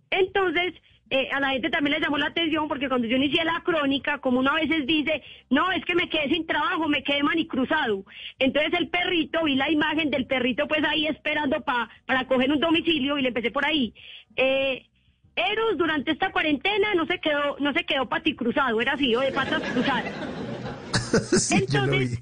[0.09, 0.73] Entonces,
[1.09, 4.17] eh, a la gente también le llamó la atención porque cuando yo inicié la crónica,
[4.19, 8.03] como uno a veces dice, no, es que me quedé sin trabajo, me quedé manicruzado.
[8.39, 12.59] Entonces el perrito, vi la imagen del perrito pues ahí esperando pa- para coger un
[12.59, 13.93] domicilio y le empecé por ahí.
[14.35, 14.85] Eh,
[15.35, 19.31] Eros durante esta cuarentena no se quedó, no se quedó paticruzado, era así, o de
[19.31, 20.11] patas cruzadas.
[21.39, 22.17] Sí, vi.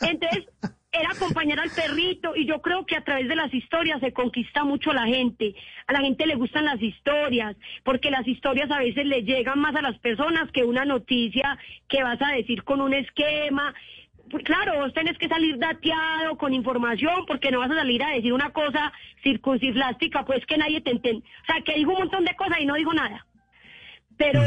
[0.00, 0.46] Entonces,
[0.90, 4.64] era acompañar al perrito y yo creo que a través de las historias se conquista
[4.64, 5.54] mucho a la gente.
[5.86, 9.76] A la gente le gustan las historias, porque las historias a veces le llegan más
[9.76, 11.58] a las personas que una noticia
[11.88, 13.74] que vas a decir con un esquema.
[14.30, 18.14] Pues claro, vos tenés que salir dateado con información porque no vas a salir a
[18.14, 18.92] decir una cosa
[19.22, 21.24] circunciflástica, pues que nadie te entiende.
[21.42, 23.26] O sea, que dijo un montón de cosas y no dijo nada.
[24.16, 24.40] Pero,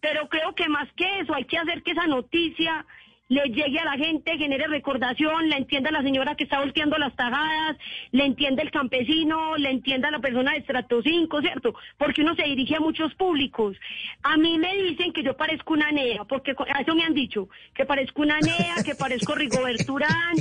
[0.00, 2.86] pero creo que más que eso hay que hacer que esa noticia
[3.30, 7.14] le llegue a la gente, genere recordación, la entienda la señora que está volteando las
[7.14, 7.76] tajadas,
[8.10, 11.72] le entienda el campesino, le entienda la persona de estrato 5, ¿cierto?
[11.96, 13.76] Porque uno se dirige a muchos públicos.
[14.24, 17.48] A mí me dicen que yo parezco una NEA, porque a eso me han dicho,
[17.72, 20.34] que parezco una NEA, que parezco Rigobert Urán,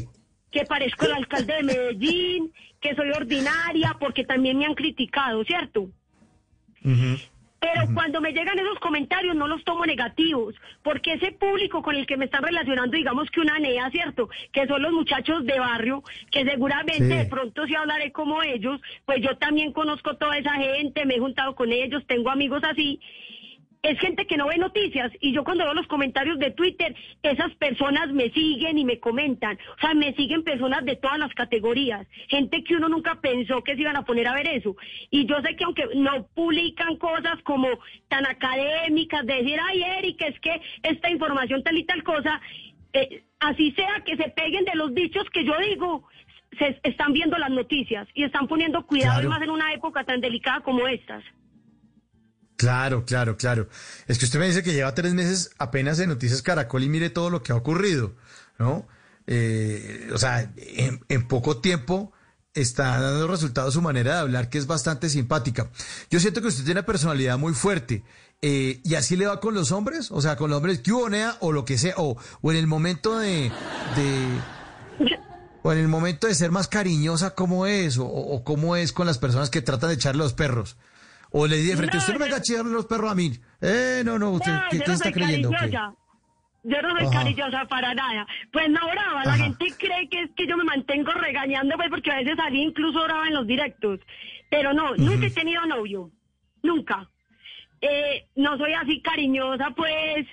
[0.50, 2.52] que parezco el alcalde de Medellín,
[2.82, 5.92] que soy ordinaria, porque también me han criticado, ¿cierto?
[7.60, 12.06] Pero cuando me llegan esos comentarios no los tomo negativos, porque ese público con el
[12.08, 14.30] que me están relacionando, digamos que una NEA, ¿cierto?
[14.54, 17.18] Que son los muchachos de barrio, que seguramente Sí.
[17.18, 21.20] de pronto si hablaré como ellos, pues yo también conozco toda esa gente, me he
[21.20, 23.00] juntado con ellos, tengo amigos así.
[23.82, 26.94] Es gente que no ve noticias y yo cuando veo los comentarios de Twitter,
[27.24, 29.58] esas personas me siguen y me comentan.
[29.78, 33.76] O sea, me siguen personas de todas las categorías, gente que uno nunca pensó que
[33.76, 34.76] se iban a poner a ver eso.
[35.10, 37.68] Y yo sé que aunque no publican cosas como
[38.10, 42.42] tan académicas, de decir, ay, Erika, es que esta información tal y tal cosa,
[42.92, 46.04] eh, así sea que se peguen de los dichos que yo digo,
[46.58, 49.30] se están viendo las noticias y están poniendo cuidado Claro.
[49.30, 51.24] más en una época tan delicada como estas.
[52.60, 53.70] Claro, claro, claro.
[54.08, 57.10] Es que usted me dice que lleva tres meses apenas en Noticias Caracol y mire
[57.10, 58.16] todo lo que ha ocurrido,
[58.58, 58.86] ¿no?
[59.28, 62.12] Eh, o sea, en, en poco tiempo
[62.54, 65.70] está dando resultados su manera de hablar, que es bastante simpática.
[66.10, 68.04] Yo siento que usted tiene una personalidad muy fuerte.
[68.42, 70.12] eh, ¿Y así le va con los hombres?
[70.12, 72.58] O sea, con los hombres que hubo, Nea, o lo que sea, o, o en
[72.58, 73.54] el momento de,
[73.96, 74.42] de-
[75.64, 77.98] o en el momento de ser más cariñosa, ¿cómo es?
[77.98, 80.76] O, o cómo es con las personas que tratan de echarle a los perros.
[81.32, 83.32] O le di de frente, No, usted no me echarle los perros a mí.
[83.62, 85.52] Eh, no, no, usted, No, ¿qué, qué no está creyendo?
[86.64, 87.12] Yo no soy Ajá.
[87.12, 88.28] cariñosa para nada.
[88.52, 89.44] Pues no brava, la Ajá.
[89.46, 93.02] gente cree que es que yo me mantengo regañando, pues porque a veces salí incluso
[93.04, 94.00] brava en los directos.
[94.50, 96.12] Pero no, nunca he tenido novio.
[96.64, 97.10] Nunca.
[97.82, 100.28] Eh, no soy así cariñosa, pues.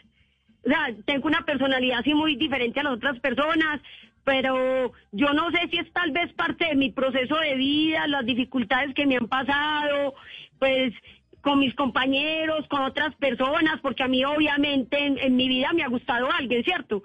[0.65, 3.81] O sea, tengo una personalidad así muy diferente a las otras personas,
[4.25, 8.27] pero yo no sé si es tal vez parte de mi proceso de vida, las
[8.27, 10.15] dificultades que me han pasado,
[10.59, 10.93] pues
[11.41, 15.85] con mis compañeros, con otras personas, porque a mí obviamente en, en mi vida me
[15.85, 17.03] ha gustado alguien, ¿cierto?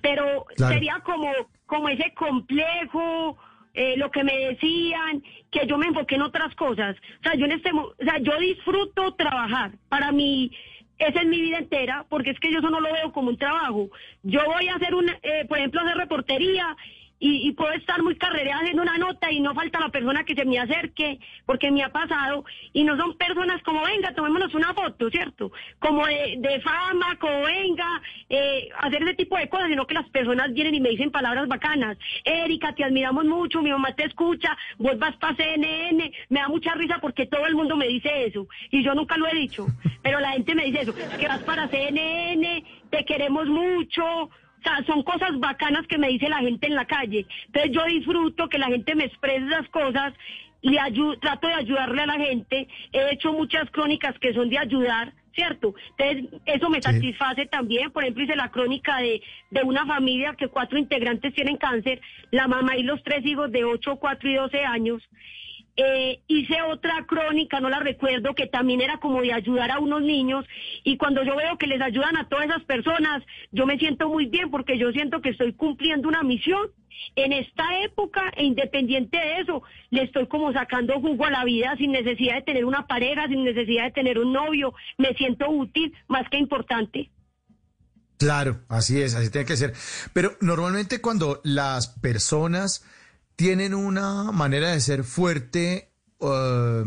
[0.00, 0.72] Pero Claro.
[0.72, 1.30] sería como,
[1.66, 3.36] como ese complejo,
[3.74, 6.96] eh, lo que me decían, que yo me enfoqué en otras cosas.
[7.20, 9.72] O sea, yo en este, o sea, yo disfruto trabajar.
[9.88, 10.50] Para mí,
[10.98, 13.36] esa es mi vida entera, porque es que yo eso no lo veo como un
[13.36, 13.88] trabajo.
[14.22, 16.76] Yo voy a hacer un, eh, por ejemplo, hacer reportería
[17.24, 20.44] y, puedo estar muy carrereada haciendo una nota y no falta la persona que se
[20.44, 25.08] me acerque, porque me ha pasado, y no son personas como, venga, tomémonos una foto,
[25.08, 25.52] ¿cierto?
[25.78, 30.08] Como de, de fama, como venga, eh, hacer ese tipo de cosas, sino que las
[30.10, 31.96] personas vienen y me dicen palabras bacanas.
[32.24, 36.74] Erika, te admiramos mucho, mi mamá te escucha, vos vas para CNN, me da mucha
[36.74, 39.68] risa porque todo el mundo me dice eso, y yo nunca lo he dicho,
[40.02, 44.28] pero la gente me dice eso, que vas para CNN, te queremos mucho,
[44.62, 47.26] o sea, son cosas bacanas que me dice la gente en la calle.
[47.46, 50.14] Entonces yo disfruto que la gente me exprese esas cosas,
[50.62, 52.68] le ayu- trato de ayudarle a la gente.
[52.92, 55.74] He hecho muchas crónicas que son de ayudar, ¿cierto?
[55.98, 57.90] Entonces eso me satisface también.
[57.90, 59.20] Por ejemplo, hice la crónica de,
[59.50, 63.64] de una familia que cuatro integrantes tienen cáncer, la mamá y los tres hijos de
[63.64, 65.02] 8, 4 y 12 años.
[65.76, 70.02] Eh, hice otra crónica, no la recuerdo, que también era como de ayudar a unos
[70.02, 70.44] niños
[70.84, 73.22] y cuando yo veo que les ayudan a todas esas personas,
[73.52, 76.70] yo me siento muy bien porque yo siento que estoy cumpliendo una misión
[77.16, 81.74] en esta época e independiente de eso, le estoy como sacando jugo a la vida
[81.78, 85.94] sin necesidad de tener una pareja, sin necesidad de tener un novio, me siento útil
[86.08, 87.10] más que importante.
[88.18, 89.72] Claro, así es, así tiene que ser.
[90.12, 92.84] Pero normalmente cuando las personas
[93.36, 96.84] tienen una manera de ser fuerte eh,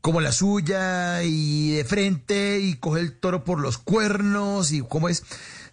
[0.00, 5.08] como la suya y de frente y coge el toro por los cuernos y cómo
[5.08, 5.24] es,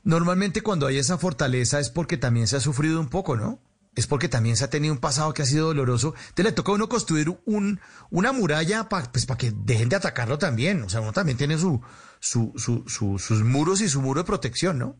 [0.03, 3.59] normalmente cuando hay esa fortaleza es porque también se ha sufrido un poco, ¿no?
[3.95, 6.13] Es porque también se ha tenido un pasado que ha sido doloroso.
[6.29, 7.79] Entonces le toca a uno construir un,
[8.11, 10.83] una muralla para pues, que dejen de atacarlo también.
[10.83, 11.81] O sea, uno también tiene su,
[12.19, 12.83] su, su-
[13.17, 14.97] sus muros y su muro de protección, ¿no?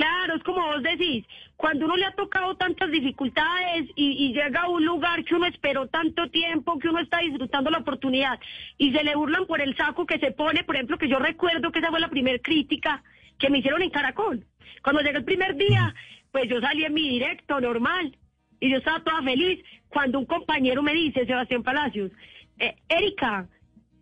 [0.00, 4.68] Claro, es como vos decís, cuando uno le ha tocado tantas dificultades y, llega a
[4.70, 8.40] un lugar que uno esperó tanto tiempo, que uno está disfrutando la oportunidad
[8.78, 11.70] y se le burlan por el saco que se pone, por ejemplo, que yo recuerdo
[11.70, 13.02] que esa fue la primera crítica
[13.38, 14.46] que me hicieron en Caracol.
[14.82, 15.94] Cuando llegué el primer día,
[16.32, 18.16] pues yo salí en mi directo normal
[18.58, 22.10] y yo estaba toda feliz cuando un compañero me dice, Sebastián Palacios,
[22.58, 23.48] eh, Erika,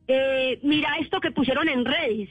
[0.06, 2.28] eh, mira esto que pusieron en redes.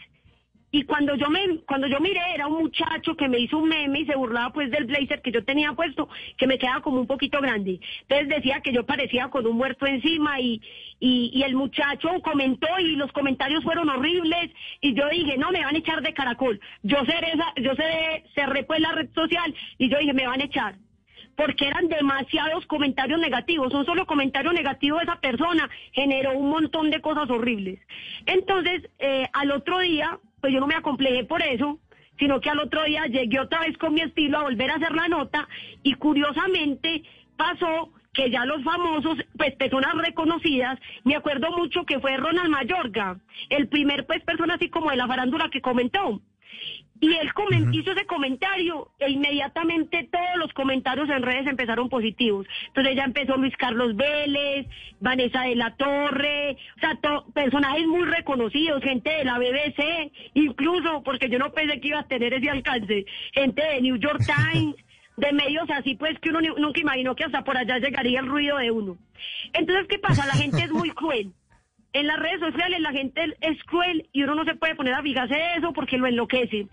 [0.77, 4.01] Y cuando yo me, cuando yo miré, era un muchacho que me hizo un meme
[4.01, 7.07] y se burlaba pues del blazer que yo tenía puesto, que me quedaba como un
[7.07, 7.79] poquito grande.
[8.01, 10.61] Entonces decía que yo parecía con un muerto encima y,
[10.99, 15.73] y, el muchacho comentó y los comentarios fueron horribles y yo dije, no, me van
[15.73, 16.59] a echar de caracol.
[16.83, 20.45] Yo cerré, yo cerré, cerré pues la red social y yo dije, me van a
[20.45, 20.75] echar
[21.35, 23.73] porque eran demasiados comentarios negativos.
[23.73, 27.79] Un solo comentario negativo de esa persona generó un montón de cosas horribles.
[28.27, 31.79] Entonces, eh, al otro día, yo no me acomplejé por eso,
[32.19, 34.93] sino que al otro día llegué otra vez con mi estilo a volver a hacer
[34.93, 35.47] la nota
[35.83, 37.03] y curiosamente
[37.35, 43.19] pasó que ya los famosos, pues personas reconocidas, me acuerdo mucho que fue Ronald Mayorga,
[43.49, 46.21] el primer pues persona así como de la farándula que comentó.
[46.99, 47.29] Y él
[47.73, 52.47] hizo ese comentario e inmediatamente todos los comentarios en redes empezaron positivos.
[52.67, 54.65] Entonces ya empezó Luis Carlos Vélez,
[54.99, 61.03] Vanessa de la Torre, o sea, to- personajes muy reconocidos, gente de la BBC, incluso
[61.03, 64.19] porque yo no pensé que iba a tener ese alcance, gente de New York
[64.53, 64.75] Times,
[65.17, 68.57] de medios así pues que uno nunca imaginó que hasta por allá llegaría el ruido
[68.57, 68.97] de uno.
[69.53, 70.25] Entonces, ¿qué pasa?
[70.27, 71.31] La gente es muy cruel.
[71.97, 75.01] En las redes sociales la gente es cruel y uno no se puede poner a
[75.01, 76.69] fijarse de eso porque lo enloquecen.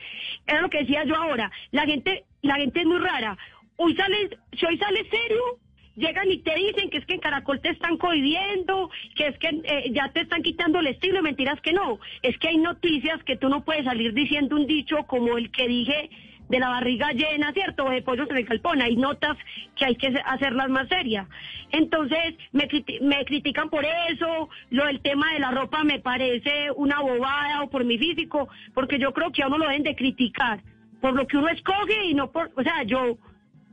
[0.47, 1.51] Era lo que decía yo ahora.
[1.71, 3.39] La gente, la gente es muy rara.
[3.77, 5.43] Hoy sales, si hoy sales serio,
[5.97, 9.49] llegan y te dicen que es que en Caracol te están cohibiendo, que es que
[9.49, 12.01] eh, ya te están quitando el estilo, mentiras que no.
[12.21, 15.67] Es que hay noticias que tú no puedes salir diciendo un dicho como el que
[15.67, 16.11] dije
[16.49, 17.85] de la barriga llena, ¿cierto?
[17.85, 18.83] O de pollos en el galpón.
[18.83, 19.37] Hay notas
[19.77, 21.27] que hay que hacerlas más serias.
[21.71, 24.49] Entonces, me critican por eso.
[24.71, 28.99] Lo del tema de la ropa me parece una bobada o por mi físico, porque
[28.99, 30.61] yo creo que a uno lo deben de criticar
[31.05, 33.19] por lo que uno escoge y no por, o sea, yo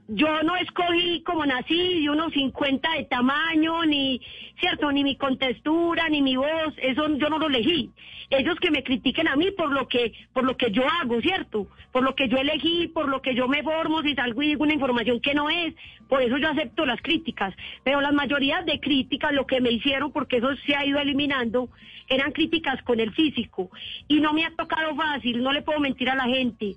[0.09, 4.19] yo no escogí como nací de unos 50 de tamaño, ni,
[4.61, 7.89] cierto, ni mi contextura, ni mi voz, eso yo no lo elegí.
[8.29, 11.67] Ellos que me critiquen a mí por lo que, por lo que yo hago, cierto,
[11.91, 14.63] por lo que yo elegí, por lo que yo me formo, si salgo y digo
[14.63, 15.73] una información que no es,
[16.07, 17.53] por eso yo acepto las críticas.
[17.83, 21.69] Pero la mayoría de críticas, lo que me hicieron, porque eso se ha ido eliminando,
[22.07, 23.69] eran críticas con el físico.
[24.07, 26.75] Y no me ha tocado fácil, no le puedo mentir a la gente.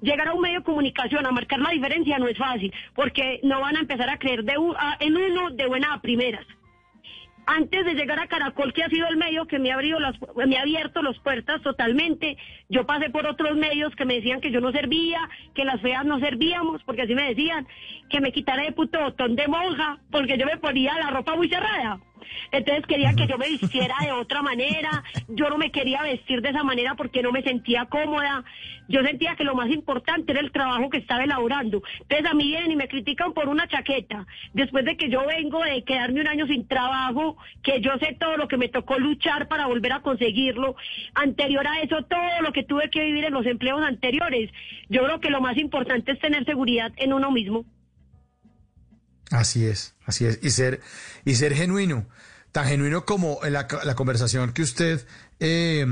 [0.00, 3.60] Llegar a un medio de comunicación a marcar la diferencia no es fácil, porque no
[3.60, 4.54] van a empezar a creer de
[5.00, 6.46] en uno de buena a primeras.
[7.48, 10.58] Antes de llegar a Caracol, que ha sido el medio que me ha, las, me
[10.58, 12.36] abierto las puertas totalmente,
[12.68, 15.20] yo pasé por otros medios que me decían que yo no servía,
[15.54, 17.64] que las feas no servíamos, porque así me decían,
[18.10, 21.48] que me quitara de puto botón de monja, porque yo me ponía la ropa muy
[21.48, 22.00] cerrada.
[22.52, 26.50] Entonces quería que yo me vistiera de otra manera, yo no me quería vestir de
[26.50, 28.44] esa manera porque no me sentía cómoda,
[28.88, 31.82] yo sentía que lo más importante era el trabajo que estaba elaborando.
[32.00, 35.62] Entonces a mí vienen y me critican por una chaqueta, después de que yo vengo
[35.62, 39.48] de quedarme un año sin trabajo, que yo sé todo lo que me tocó luchar
[39.48, 40.76] para volver a conseguirlo,
[41.14, 44.50] anterior a eso todo lo que tuve que vivir en los empleos anteriores.
[44.88, 47.64] Yo creo que lo más importante es tener seguridad en uno mismo.
[49.30, 50.38] Así es, así es.
[50.42, 50.80] Y ser,
[51.24, 52.06] y ser genuino.
[52.52, 55.06] Tan genuino como la, la conversación que usted
[55.40, 55.84] eh,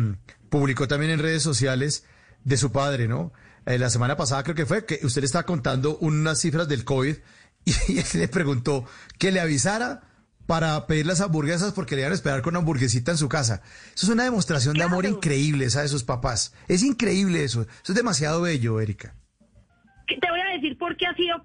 [0.48, 2.04] publicó también en redes sociales
[2.44, 3.32] de su padre, ¿no?
[3.66, 6.84] Eh, la semana pasada creo que fue que usted le estaba contando unas cifras del
[6.84, 7.16] COVID
[7.64, 8.84] y, él le preguntó
[9.18, 10.02] que le avisara
[10.46, 13.62] para pedir las hamburguesas porque le iban a esperar con una hamburguesita en su casa.
[13.94, 16.52] Eso es una demostración de amor increíble, esa de sus papás.
[16.68, 17.62] Es increíble eso.
[17.62, 19.14] Eso es demasiado bello, Erika.
[20.06, 21.42] te voy a decir por qué ha sido,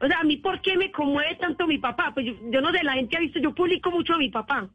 [0.00, 2.72] o sea, a mí por qué me conmueve tanto mi papá, pues yo, yo no
[2.72, 4.68] sé, la gente ha visto, yo publico mucho a mi papá,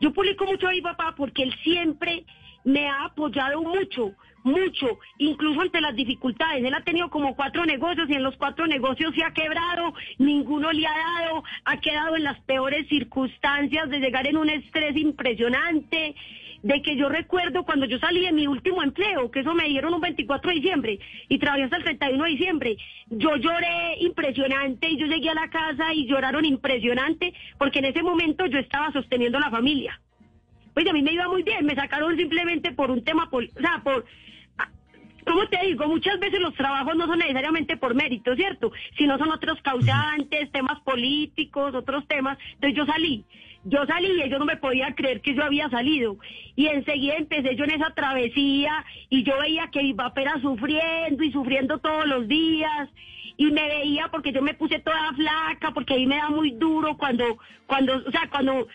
[0.00, 2.24] yo publico mucho a mi papá porque él siempre
[2.64, 4.12] me ha apoyado mucho,
[4.42, 8.66] mucho, incluso ante las dificultades, él ha tenido como cuatro negocios y en los cuatro
[8.66, 13.98] negocios se ha quebrado, ninguno le ha dado, ha quedado en las peores circunstancias de
[13.98, 16.14] llegar en un estrés impresionante,
[16.66, 19.94] de que yo recuerdo cuando yo salí de mi último empleo, que eso me dieron
[19.94, 20.98] un 24 de diciembre
[21.28, 22.76] y trabajé hasta el 31 de diciembre,
[23.08, 28.02] yo lloré impresionante y yo llegué a la casa y lloraron impresionante porque en ese
[28.02, 30.00] momento yo estaba sosteniendo la familia.
[30.74, 33.60] Pues a mí me iba muy bien, me sacaron simplemente por un tema, pol- o
[33.60, 34.04] sea, por...
[35.24, 35.86] ¿Cómo te digo?
[35.88, 38.70] Muchas veces los trabajos no son necesariamente por mérito, ¿cierto?
[38.96, 42.38] Sino son otros causantes, temas políticos, otros temas.
[42.54, 43.24] Entonces yo salí.
[43.68, 46.16] Yo salí y ellos no me podían creer que yo había salido.
[46.54, 51.24] Y enseguida empecé yo en esa travesía y yo veía que mi papá era sufriendo
[51.24, 52.88] y sufriendo todos los días.
[53.36, 56.96] Y me veía porque yo me puse toda flaca, porque ahí me da muy duro
[56.96, 58.68] cuando, cuando, o sea, cuando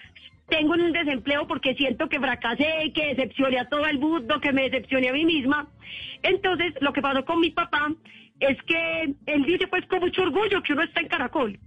[0.49, 4.69] tengo un desempleo porque siento que fracasé, que decepcioné a todo el mundo, que me
[4.69, 5.69] decepcioné a mí misma.
[6.21, 7.93] Entonces, lo que pasó con mi papá
[8.41, 11.57] es que él dice pues con mucho orgullo que uno está en Caracol.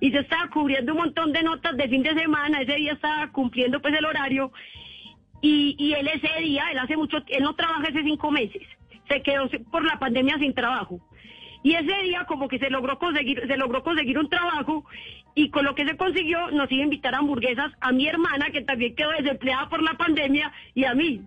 [0.00, 3.30] Y yo estaba cubriendo un montón de notas de fin de semana, ese día estaba
[3.32, 4.50] cumpliendo pues el horario.
[5.42, 8.62] Y, y él ese día, él hace mucho, él no trabaja hace cinco meses,
[9.08, 11.00] se quedó por la pandemia sin trabajo.
[11.62, 14.84] Y ese día como que se logró conseguir, se logró conseguir un trabajo
[15.34, 18.50] y con lo que se consiguió nos iba a invitar a hamburguesas a mi hermana
[18.50, 21.22] que también quedó desempleada por la pandemia y a mí.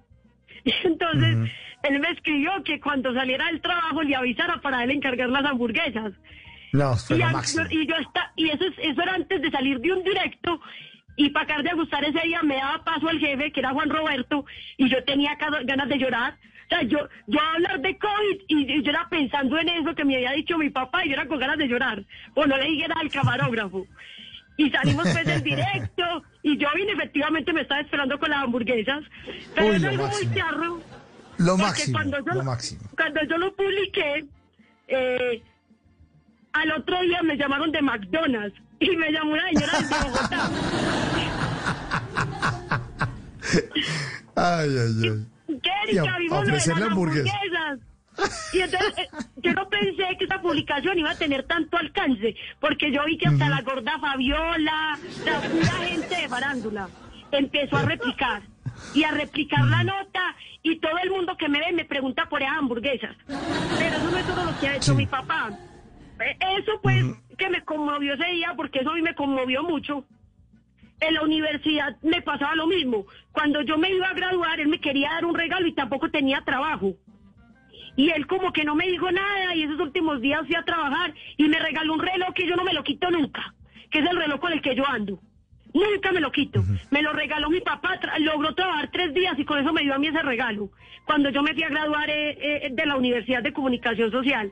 [0.84, 1.52] Entonces
[1.84, 6.14] él me escribió que cuando saliera del trabajo le avisara para él encargar las hamburguesas.
[6.74, 7.64] No, fue Y, lo máximo.
[7.70, 10.60] y yo está, y eso, es- eso era antes de salir de un directo
[11.16, 13.90] y para acabar de ajustar ese día me daba paso al jefe que era Juan
[13.90, 14.44] Roberto
[14.78, 16.34] y yo tenía ganas de llorar.
[16.66, 16.98] O sea, yo,
[17.28, 20.58] yo hablar de COVID y, y yo era pensando en eso que me había dicho
[20.58, 22.04] mi papá y yo era con ganas de llorar.
[22.34, 23.86] O no le dije nada al camarógrafo.
[24.58, 29.04] Y salimos pues del directo y yo vine efectivamente me estaba esperando con las hamburguesas.
[29.54, 30.36] Pero Uy, es lo algo muy máximo.
[30.36, 30.82] charro
[31.38, 32.82] Lo máximo, cuando yo, lo máximo.
[32.98, 34.26] Cuando yo lo publiqué,
[34.88, 35.41] eh,
[36.54, 40.50] al otro día me llamaron de McDonald's y me llamó una señora de Bogotá.
[44.36, 45.60] Ay, ay, ay.
[45.62, 46.16] ¿Qué, Erika?
[46.16, 47.80] a Vimos lo de las hamburguesas.
[48.52, 52.92] Y entonces eh, yo no pensé que esta publicación iba a tener tanto alcance, porque
[52.92, 56.90] yo vi que hasta la gorda Fabiola, la pura gente de farándula,
[57.32, 58.42] empezó a replicar
[58.94, 62.42] y a replicar la nota y todo el mundo que me ve me pregunta por
[62.42, 63.16] esas hamburguesas.
[63.28, 65.52] Pero eso no es todo lo que ha hecho mi papá.
[66.57, 67.03] Eso pues
[67.38, 70.06] que me conmovió ese día, porque eso a mí me conmovió mucho.
[70.99, 73.06] En la universidad me pasaba lo mismo.
[73.31, 76.41] Cuando yo me iba a graduar, él me quería dar un regalo y tampoco tenía
[76.41, 76.94] trabajo.
[77.95, 81.14] Y él como que no me dijo nada y esos últimos días fui a trabajar
[81.38, 83.53] y me regaló un reloj que yo no me lo quito nunca,
[83.91, 85.19] que es el reloj con el que yo ando.
[85.73, 86.64] Nunca me lo quito.
[86.91, 89.94] Me lo regaló mi papá, tra- logró trabajar tres días y con eso me dio
[89.95, 90.69] a mí ese regalo.
[91.06, 94.52] Cuando yo me fui a graduar eh, eh, de la Universidad de Comunicación Social.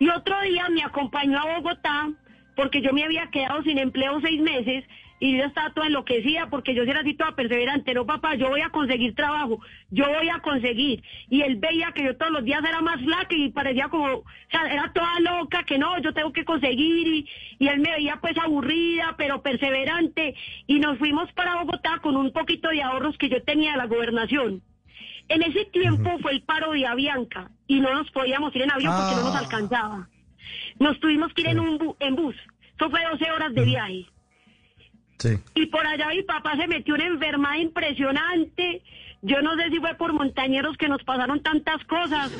[0.00, 2.08] Y otro día me acompañó a Bogotá
[2.56, 4.82] porque yo me había quedado sin empleo seis meses
[5.18, 7.92] y yo estaba toda enloquecida porque yo era así toda perseverante.
[7.92, 9.60] No, papá, yo voy a conseguir trabajo,
[9.90, 11.02] yo voy a conseguir.
[11.28, 14.24] Y él veía que yo todos los días era más flaca y parecía como, o
[14.50, 17.06] sea, era toda loca, que no, yo tengo que conseguir.
[17.06, 17.28] Y,
[17.58, 20.34] y él me veía pues aburrida, pero perseverante.
[20.66, 23.86] Y nos fuimos para Bogotá con un poquito de ahorros que yo tenía de la
[23.86, 24.62] gobernación.
[25.30, 28.92] En ese tiempo fue el paro de Avianca y no nos podíamos ir en avión
[28.94, 29.38] porque no nos Ah.
[29.38, 30.08] alcanzaba.
[30.78, 32.36] Nos tuvimos que ir en un bu- en bus.
[32.76, 34.06] Eso fue 12 horas de viaje.
[35.18, 35.38] Sí.
[35.54, 38.82] Y por allá mi papá se metió una enfermedad impresionante.
[39.22, 42.32] Yo no sé si fue por montañeros que nos pasaron tantas cosas,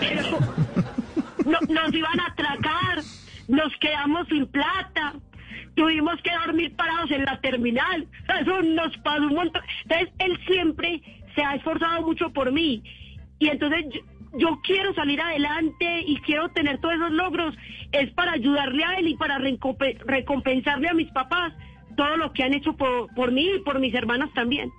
[0.00, 0.38] pero
[1.46, 3.02] no- nos iban a atracar,
[3.48, 5.14] nos quedamos sin plata,
[5.76, 8.06] tuvimos que dormir parados en la terminal.
[8.40, 9.62] Eso nos pasó un montón.
[9.84, 11.02] Entonces, él siempre
[11.34, 12.82] se ha esforzado mucho por mí.
[13.38, 13.84] Y entonces
[14.34, 17.54] yo, quiero salir adelante y quiero tener todos esos logros.
[17.92, 21.52] Es para ayudarle a él y para recompe- recompensarle a mis papás
[21.96, 24.70] todo lo que han hecho por mí y por mis hermanas también.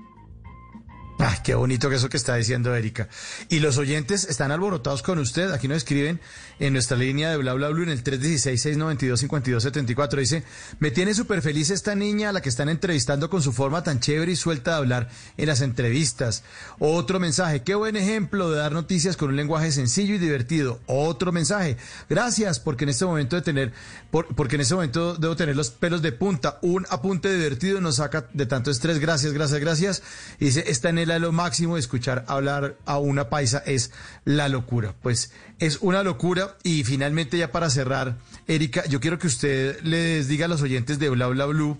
[1.19, 3.07] Ay, qué bonito que eso que está diciendo Erika.
[3.47, 5.51] Y los oyentes están alborotados con usted.
[5.51, 6.19] Aquí nos escriben
[6.59, 10.17] en nuestra línea de bla bla bla en el 316-692-5274.
[10.17, 10.43] Dice,
[10.79, 14.01] me tiene súper feliz esta niña a la que están entrevistando con su forma tan
[14.01, 16.43] chévere y suelta de hablar en las entrevistas.
[16.79, 20.81] Otro mensaje, qué buen ejemplo de dar noticias con un lenguaje sencillo y divertido.
[20.87, 21.77] Otro mensaje,
[22.09, 23.71] gracias porque en este momento de tener,
[24.11, 26.59] por- porque en este momento debo tener los pelos de punta.
[26.63, 28.99] Un apunte divertido nos saca de tanto estrés.
[28.99, 30.03] Gracias, gracias, gracias.
[30.39, 33.91] Y dice, esta lo máximo, escuchar hablar a una paisa es
[34.25, 34.95] la locura.
[35.01, 36.57] Pues es una locura.
[36.63, 38.17] Y finalmente ya para cerrar,
[38.47, 41.77] Erika, yo quiero que usted les diga a los oyentes de Bla Bla Blue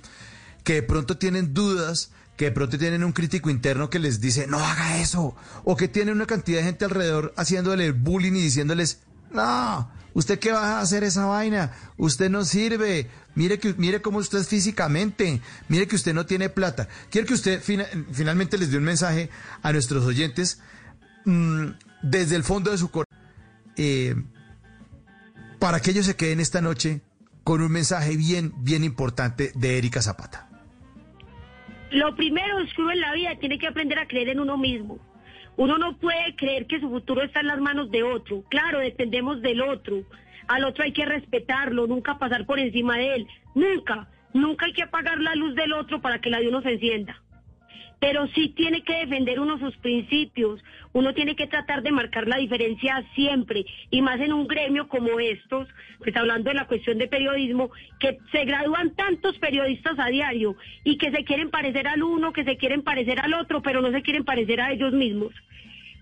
[0.63, 4.47] que de pronto tienen dudas, que de pronto tienen un crítico interno que les dice,
[4.47, 8.99] no haga eso, o que tienen una cantidad de gente alrededor haciéndole bullying y diciéndoles,
[9.33, 11.71] no, ¿usted qué va a hacer esa vaina?
[11.97, 16.49] Usted no sirve, mire, que, mire cómo usted es físicamente, mire que usted no tiene
[16.49, 16.87] plata.
[17.09, 19.29] Quiero que usted fina- finalmente les dé un mensaje
[19.61, 20.61] a nuestros oyentes
[21.25, 21.65] mm,
[22.03, 23.17] desde el fondo de su corazón,
[23.75, 24.15] eh,
[25.59, 27.01] para que ellos se queden esta noche
[27.43, 30.49] con un mensaje bien, bien importante de Erika Zapata.
[31.91, 34.97] Lo primero es en la vida tiene que aprender a creer en uno mismo.
[35.57, 38.43] Uno no puede creer que su futuro está en las manos de otro.
[38.49, 40.03] Claro, dependemos del otro.
[40.47, 43.27] Al otro hay que respetarlo, nunca pasar por encima de él.
[43.55, 46.73] Nunca, nunca hay que apagar la luz del otro para que la de uno se
[46.73, 47.22] encienda.
[48.03, 50.61] Pero sí tiene que defender uno sus principios.
[50.91, 53.63] Uno tiene que tratar de marcar la diferencia siempre.
[53.91, 55.69] Y más en un gremio como estos,
[55.99, 57.71] pues hablando de la cuestión de periodismo,
[58.01, 62.43] que se gradúan tantos periodistas a diario y que se quieren parecer al uno, que
[62.43, 65.31] se quieren parecer al otro, pero no se quieren parecer a ellos mismos.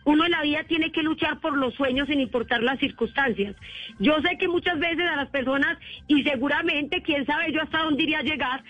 [0.04, 3.56] Uno en la vida tiene que luchar por los sueños sin importar las circunstancias.
[4.00, 8.02] Yo sé que muchas veces a las personas, y seguramente, quién sabe yo hasta dónde
[8.02, 8.64] iría a llegar,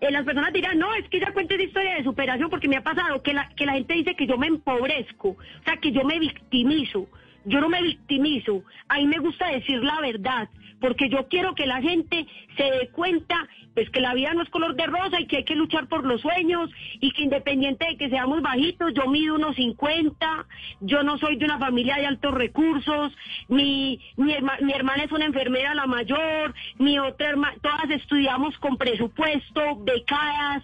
[0.00, 2.76] eh, las personas dirán, no, es que ya cuento esa historia de superación porque me
[2.76, 5.92] ha pasado que la, que la gente dice que yo me empobrezco, o sea, que
[5.92, 7.08] yo me victimizo.
[7.48, 10.48] Yo no me victimizo, a mí me gusta decir la verdad,
[10.80, 12.26] porque yo quiero que la gente
[12.56, 15.44] se dé cuenta pues que la vida no es color de rosa y que hay
[15.44, 16.70] que luchar por los sueños
[17.00, 20.46] y que independiente de que seamos bajitos, yo mido unos 50,
[20.80, 23.12] yo no soy de una familia de altos recursos,
[23.48, 28.56] mi, mi, herma- mi hermana es una enfermera la mayor, mi otra hermana, todas estudiamos
[28.58, 30.62] con presupuesto, becadas,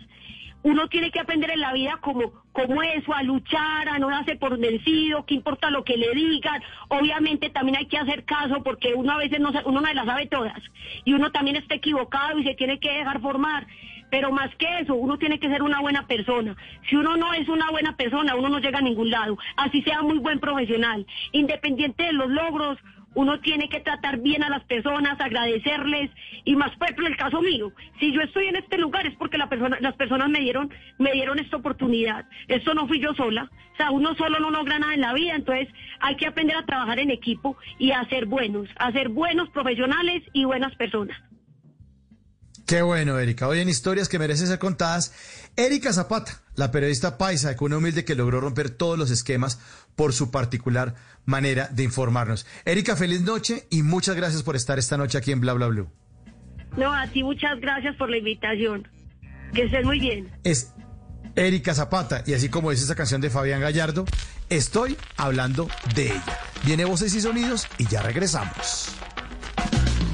[0.62, 4.36] uno tiene que aprender en la vida como, como eso, a luchar, a no darse
[4.36, 6.62] por vencido, que importa lo que le digan.
[6.88, 10.26] Obviamente también hay que hacer caso porque uno a veces no, uno no las sabe
[10.26, 10.60] todas
[11.04, 13.66] y uno también está equivocado y se tiene que dejar formar.
[14.10, 16.54] Pero más que eso, uno tiene que ser una buena persona.
[16.90, 19.38] Si uno no es una buena persona, uno no llega a ningún lado.
[19.56, 21.06] Así sea muy buen profesional.
[21.32, 22.76] Independiente de los logros,
[23.14, 26.10] uno tiene que tratar bien a las personas, agradecerles
[26.44, 29.38] y más por ejemplo el caso mío, si yo estoy en este lugar es porque
[29.38, 32.26] la persona, las personas me dieron, me dieron esta oportunidad.
[32.48, 35.34] Esto no fui yo sola, o sea, uno solo no logra nada en la vida,
[35.34, 35.68] entonces
[36.00, 40.22] hay que aprender a trabajar en equipo y a ser buenos, a ser buenos profesionales
[40.32, 41.16] y buenas personas.
[42.66, 43.48] Qué bueno, Erika.
[43.48, 45.12] Hoy en historias que merecen ser contadas,
[45.56, 49.58] Erika Zapata, la periodista paisa de cuna humilde que logró romper todos los esquemas
[49.96, 50.94] por su particular
[51.24, 52.46] manera de informarnos.
[52.64, 55.88] Erika, feliz noche y muchas gracias por estar esta noche aquí en Bla Bla Blue.
[56.76, 58.88] No, a ti muchas gracias por la invitación.
[59.52, 60.30] Que estés muy bien.
[60.44, 60.72] Es
[61.36, 64.04] Erika Zapata y así como dice esa canción de Fabián Gallardo,
[64.48, 66.38] estoy hablando de ella.
[66.64, 68.96] Viene voces y sonidos y ya regresamos.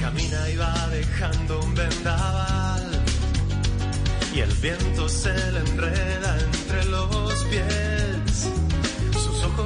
[0.01, 3.03] Camina y va dejando un vendaval
[4.35, 6.39] y el viento se le enreda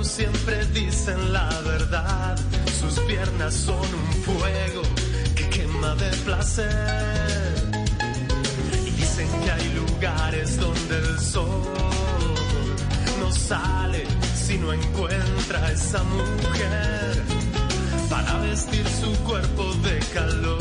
[0.03, 2.37] Siempre dicen la verdad,
[2.81, 4.83] sus piernas son un fuego
[5.35, 6.69] que quema de placer.
[8.85, 11.63] Y dicen que hay lugares donde el sol
[13.21, 14.05] no sale
[14.35, 17.23] si no encuentra a esa mujer
[18.11, 20.59] para vestir su cuerpo de calor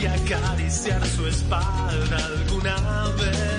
[0.00, 3.56] y acariciar su espalda alguna vez.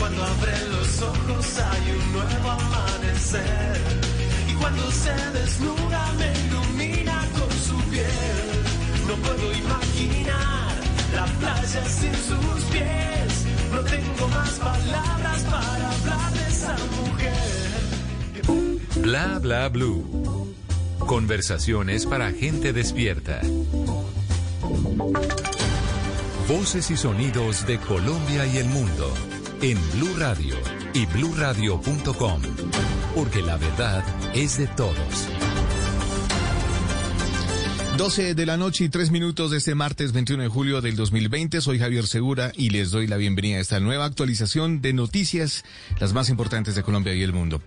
[0.00, 3.76] Cuando abre los ojos hay un nuevo amanecer
[4.48, 8.06] y cuando se desnuda me ilumina con su piel.
[9.06, 10.74] No puedo imaginar
[11.14, 13.44] la playa sin sus pies.
[13.72, 17.34] No tengo más palabras para hablar de esa mujer.
[19.02, 20.54] Bla bla blue.
[21.00, 23.42] Conversaciones para gente despierta.
[26.48, 29.12] Voces y sonidos de Colombia y el mundo
[29.62, 30.54] en Blue Radio
[30.94, 32.42] y bluradio.com,
[33.14, 34.04] porque la verdad
[34.34, 35.28] es de todos.
[37.98, 41.60] 12 de la noche y 3 minutos de este martes 21 de julio del 2020.
[41.60, 45.64] Soy Javier Segura y les doy la bienvenida a esta nueva actualización de noticias,
[45.98, 47.60] las más importantes de Colombia y el mundo.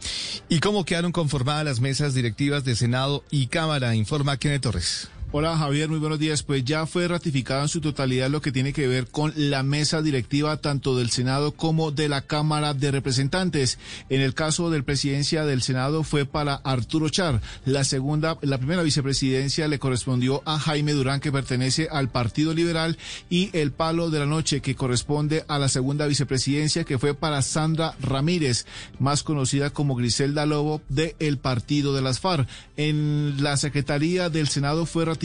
[0.49, 3.93] ¿Y cómo quedaron conformadas las mesas directivas de Senado y Cámara?
[3.93, 5.09] Informa Kenneth Torres.
[5.35, 6.43] Hola Javier, muy buenos días.
[6.43, 10.03] Pues ya fue ratificado en su totalidad lo que tiene que ver con la mesa
[10.03, 13.79] directiva tanto del Senado como de la Cámara de Representantes.
[14.09, 17.41] En el caso del presidencia del Senado fue para Arturo Char.
[17.65, 22.99] La segunda, la primera vicepresidencia le correspondió a Jaime Durán que pertenece al Partido Liberal
[23.27, 27.41] y el palo de la noche que corresponde a la segunda vicepresidencia que fue para
[27.41, 28.67] Sandra Ramírez,
[28.99, 32.47] más conocida como Griselda Lobo de el Partido de las FARC.
[32.77, 35.22] En la Secretaría del Senado fue ratificado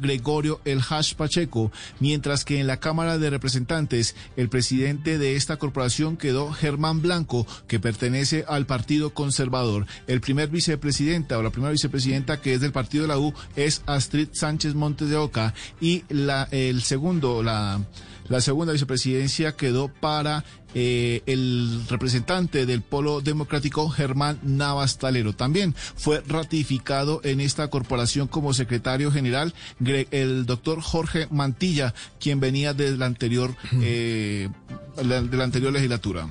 [0.00, 5.56] Gregorio El Hash Pacheco, mientras que en la Cámara de Representantes el presidente de esta
[5.56, 9.86] corporación quedó Germán Blanco, que pertenece al Partido Conservador.
[10.06, 13.82] El primer vicepresidenta o la primera vicepresidenta que es del Partido de la U es
[13.86, 17.80] Astrid Sánchez Montes de Oca y la, el segundo, la,
[18.28, 20.44] la segunda vicepresidencia quedó para
[20.74, 25.32] eh, el representante del Polo Democrático, Germán Navas Talero.
[25.32, 29.54] También fue ratificado en esta corporación como secretario general
[30.10, 34.48] el doctor Jorge Mantilla, quien venía de la anterior, eh,
[34.96, 36.28] de la anterior legislatura.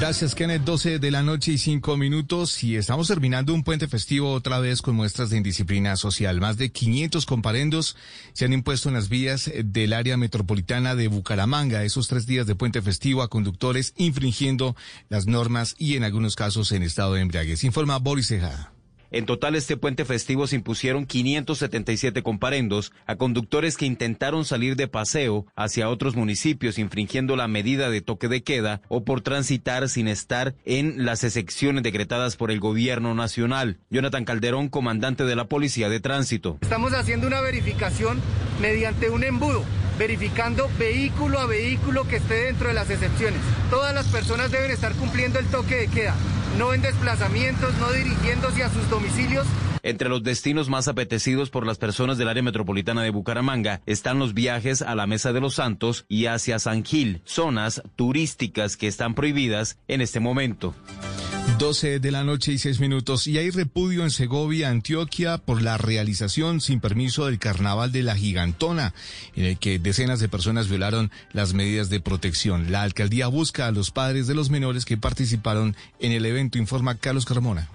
[0.00, 0.62] Gracias, Kenneth.
[0.62, 2.64] 12 de la noche y 5 minutos.
[2.64, 6.40] Y estamos terminando un puente festivo otra vez con muestras de indisciplina social.
[6.40, 7.98] Más de 500 comparendos
[8.32, 12.54] se han impuesto en las vías del área metropolitana de Bucaramanga esos tres días de
[12.54, 14.74] puente festivo a conductores infringiendo
[15.10, 17.62] las normas y en algunos casos en estado de embriaguez.
[17.64, 18.72] Informa Boris Ceja.
[19.12, 24.86] En total, este puente festivo se impusieron 577 comparendos a conductores que intentaron salir de
[24.86, 30.06] paseo hacia otros municipios infringiendo la medida de toque de queda o por transitar sin
[30.06, 33.78] estar en las excepciones decretadas por el gobierno nacional.
[33.90, 36.58] Jonathan Calderón, comandante de la Policía de Tránsito.
[36.60, 38.20] Estamos haciendo una verificación
[38.60, 39.64] mediante un embudo
[40.00, 43.38] verificando vehículo a vehículo que esté dentro de las excepciones.
[43.68, 46.14] Todas las personas deben estar cumpliendo el toque de queda,
[46.56, 49.46] no en desplazamientos, no dirigiéndose a sus domicilios.
[49.82, 54.32] Entre los destinos más apetecidos por las personas del área metropolitana de Bucaramanga están los
[54.32, 59.14] viajes a la Mesa de los Santos y hacia San Gil, zonas turísticas que están
[59.14, 60.74] prohibidas en este momento.
[61.58, 63.26] 12 de la noche y 6 minutos.
[63.26, 68.16] Y hay repudio en Segovia, Antioquia, por la realización sin permiso del carnaval de la
[68.16, 68.94] Gigantona,
[69.36, 72.72] en el que decenas de personas violaron las medidas de protección.
[72.72, 76.96] La alcaldía busca a los padres de los menores que participaron en el evento, informa
[76.96, 77.68] Carlos Carmona.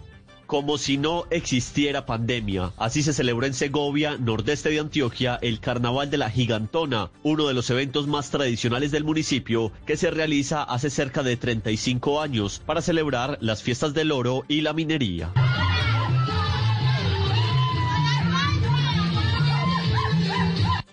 [0.46, 2.74] Como si no existiera pandemia.
[2.78, 7.54] Así se celebró en Segovia, nordeste de Antioquia, el Carnaval de la Gigantona, uno de
[7.54, 12.82] los eventos más tradicionales del municipio que se realiza hace cerca de 35 años para
[12.82, 15.32] celebrar las fiestas del oro y la minería.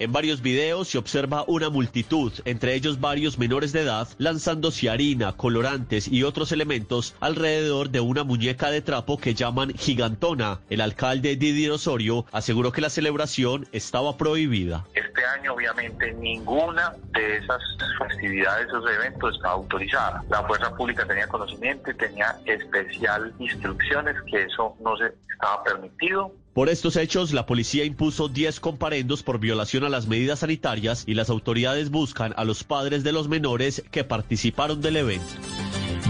[0.02, 5.34] En varios videos se observa una multitud, entre ellos varios menores de edad, lanzándose harina,
[5.34, 10.58] colorantes y otros elementos alrededor de una muñeca de trapo que llaman gigantona.
[10.70, 14.84] El alcalde Didier Osorio aseguró que la celebración estaba prohibida.
[14.94, 17.62] Este año obviamente ninguna de esas
[17.96, 20.24] festividades, esos eventos está autorizada.
[20.28, 26.32] La fuerza pública tenía conocimiento y tenía especial instrucciones que eso no se estaba permitido.
[26.52, 31.14] Por estos hechos, la policía impuso 10 comparendos por violación a las medidas sanitarias y
[31.14, 35.32] las autoridades buscan a los padres de los menores que participaron del evento.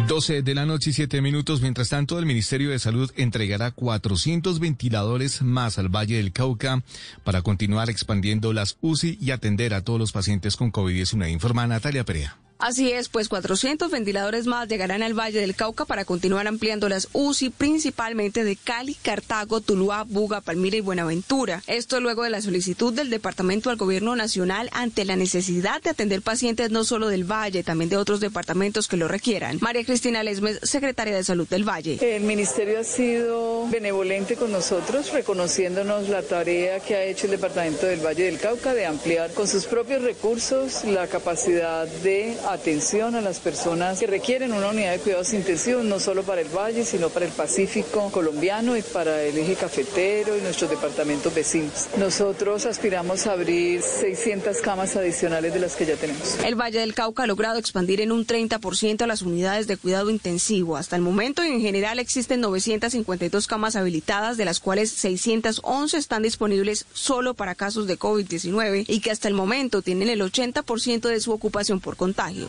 [0.09, 1.61] 12 de la noche y 7 minutos.
[1.61, 6.83] Mientras tanto, el Ministerio de Salud entregará 400 ventiladores más al Valle del Cauca
[7.23, 12.05] para continuar expandiendo las UCI y atender a todos los pacientes con COVID-19, informa Natalia
[12.05, 12.37] Perea.
[12.63, 17.09] Así es, pues 400 ventiladores más llegarán al Valle del Cauca para continuar ampliando las
[17.13, 21.61] UCI, principalmente de Cali, Cartago, Tuluá, Buga, Palmira y Buenaventura.
[21.67, 26.23] Esto luego de la solicitud del departamento al gobierno nacional ante la necesidad de atender
[26.23, 29.59] pacientes no solo del Valle, también de otros departamentos que lo requieran.
[29.61, 31.99] María Cristina Lesmes, secretaria de Salud del Valle.
[32.01, 37.87] El ministerio ha sido benevolente con nosotros, reconociéndonos la tarea que ha hecho el departamento
[37.87, 43.21] del Valle del Cauca de ampliar con sus propios recursos la capacidad de atención a
[43.21, 47.09] las personas que requieren una unidad de cuidados intensivos, no solo para el Valle, sino
[47.09, 51.89] para el Pacífico colombiano y para el eje cafetero y nuestros departamentos vecinos.
[51.99, 56.39] Nosotros aspiramos a abrir 600 camas adicionales de las que ya tenemos.
[56.45, 60.77] El Valle del Cauca ha logrado expandir en un 30% las unidades de cuidado intensivo.
[60.77, 66.87] Hasta el momento, en general, existen 952 camas habilitadas, de las cuales 611 están disponibles
[66.93, 71.33] solo para casos de COVID-19 y que hasta el momento tienen el 80% de su
[71.33, 72.42] ocupación por contagio.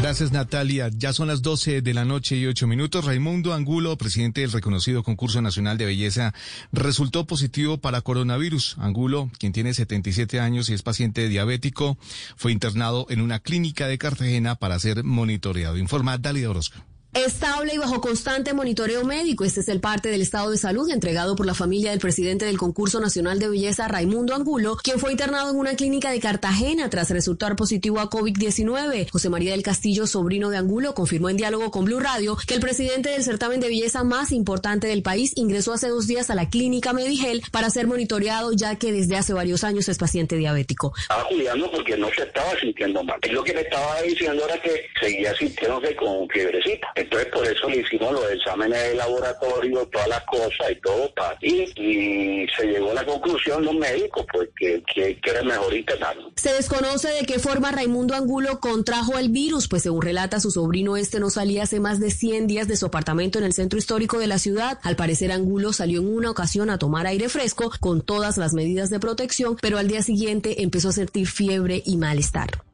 [0.00, 0.90] Gracias, Natalia.
[0.92, 3.04] Ya son las 12 de la noche y 8 minutos.
[3.04, 6.34] Raimundo Angulo, presidente del reconocido concurso nacional de belleza,
[6.70, 8.76] resultó positivo para coronavirus.
[8.78, 11.98] Angulo, quien tiene 77 años y es paciente diabético,
[12.36, 15.78] fue internado en una clínica de Cartagena para ser monitoreado.
[15.78, 16.78] Informa Dalia Orozco.
[17.16, 19.44] Estable y bajo constante monitoreo médico.
[19.44, 22.58] Este es el parte del estado de salud entregado por la familia del presidente del
[22.58, 27.08] concurso nacional de belleza, Raimundo Angulo, quien fue internado en una clínica de Cartagena tras
[27.08, 29.08] resultar positivo a COVID-19.
[29.10, 32.60] José María del Castillo, sobrino de Angulo, confirmó en diálogo con Blue Radio que el
[32.60, 36.50] presidente del certamen de belleza más importante del país ingresó hace dos días a la
[36.50, 40.92] clínica Medigel para ser monitoreado, ya que desde hace varios años es paciente diabético.
[41.00, 43.18] Estaba cuidando porque no se estaba sintiendo mal.
[43.30, 46.88] Lo que le estaba diciendo era que seguía sintiéndose con fiebrecita.
[47.06, 51.36] Entonces, por eso le hicimos los exámenes de laboratorio, todas las cosas y todo, pa,
[51.40, 55.72] y, y se llegó a la conclusión los médicos, pues, que, que, que era mejor
[55.72, 56.32] internarlo.
[56.34, 60.96] Se desconoce de qué forma Raimundo Angulo contrajo el virus, pues según relata su sobrino,
[60.96, 64.18] este no salía hace más de 100 días de su apartamento en el centro histórico
[64.18, 64.80] de la ciudad.
[64.82, 68.90] Al parecer, Angulo salió en una ocasión a tomar aire fresco con todas las medidas
[68.90, 72.64] de protección, pero al día siguiente empezó a sentir fiebre y malestar.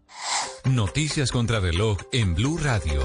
[0.64, 3.02] Noticias contra reloj en Blue Radio.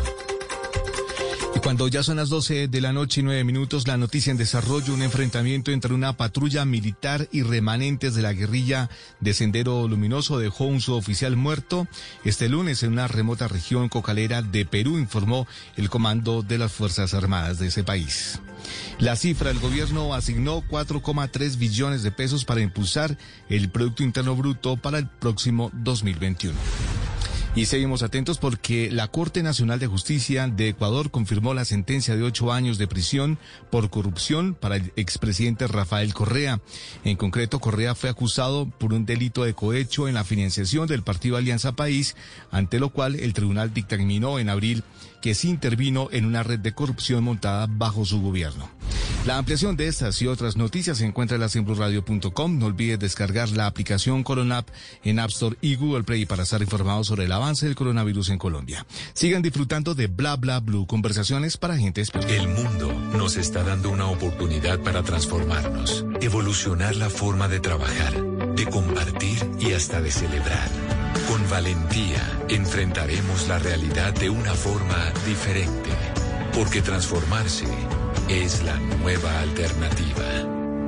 [1.56, 4.38] Y cuando ya son las 12 de la noche y 9 minutos, la noticia en
[4.38, 10.40] desarrollo, un enfrentamiento entre una patrulla militar y remanentes de la guerrilla de Sendero Luminoso
[10.40, 11.88] dejó un suboficial muerto
[12.24, 15.48] este lunes en una remota región cocalera de Perú, informó
[15.78, 18.40] el comando de las Fuerzas Armadas de ese país.
[19.00, 23.18] La cifra, el gobierno asignó 4,3 billones de pesos para impulsar
[23.50, 26.56] el Producto Interno Bruto para el próximo 2021.
[27.58, 32.22] Y seguimos atentos porque la Corte Nacional de Justicia de Ecuador confirmó la sentencia de
[32.22, 33.40] ocho años de prisión
[33.72, 36.62] por corrupción para el expresidente Rafael Correa.
[37.04, 41.36] En concreto, Correa fue acusado por un delito de cohecho en la financiación del partido
[41.36, 42.16] Alianza País,
[42.52, 44.84] ante lo cual el tribunal dictaminó en abril
[45.28, 48.70] que sí intervino en una red de corrupción montada bajo su gobierno.
[49.26, 51.50] La ampliación de estas y otras noticias se encuentra en la
[52.48, 54.70] No olvide descargar la aplicación Coronap
[55.04, 58.38] en App Store y Google Play para estar informados sobre el avance del coronavirus en
[58.38, 58.86] Colombia.
[59.16, 62.32] Sigan disfrutando de Bla Bla Blue, conversaciones para gente especial.
[62.32, 68.14] El mundo nos está dando una oportunidad para transformarnos, evolucionar la forma de trabajar,
[68.56, 70.87] de compartir y hasta de celebrar.
[71.28, 75.90] Con valentía enfrentaremos la realidad de una forma diferente,
[76.54, 77.66] porque transformarse
[78.30, 80.44] es la nueva alternativa.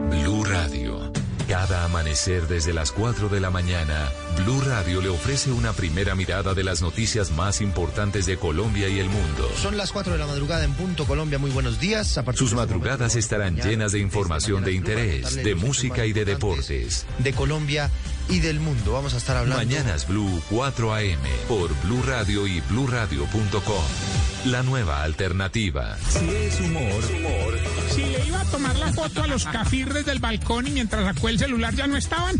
[0.10, 1.12] Blue Radio,
[1.48, 6.54] Cada amanecer desde las 4 de la mañana, Blue Radio le ofrece una primera mirada
[6.54, 9.50] de las noticias más importantes de Colombia y el mundo.
[9.62, 11.40] Son las 4 de la madrugada en Punto Colombia.
[11.40, 12.18] Muy buenos días.
[12.18, 15.56] A partir Sus de este madrugadas momento, estarán mañana, llenas de información de interés, de
[15.56, 17.06] música y de deportes.
[17.18, 17.90] De Colombia
[18.30, 18.94] y del mundo.
[18.94, 19.64] Vamos a estar hablando.
[19.64, 23.84] Mañanas Blue 4 AM por Blue Radio y bluradio.com.
[24.46, 25.98] La nueva alternativa.
[26.08, 27.60] Si es humor, humor.
[27.94, 31.28] Si le iba a tomar la foto a los cafirres del balcón y mientras sacó
[31.28, 32.40] el celular ya no estaban.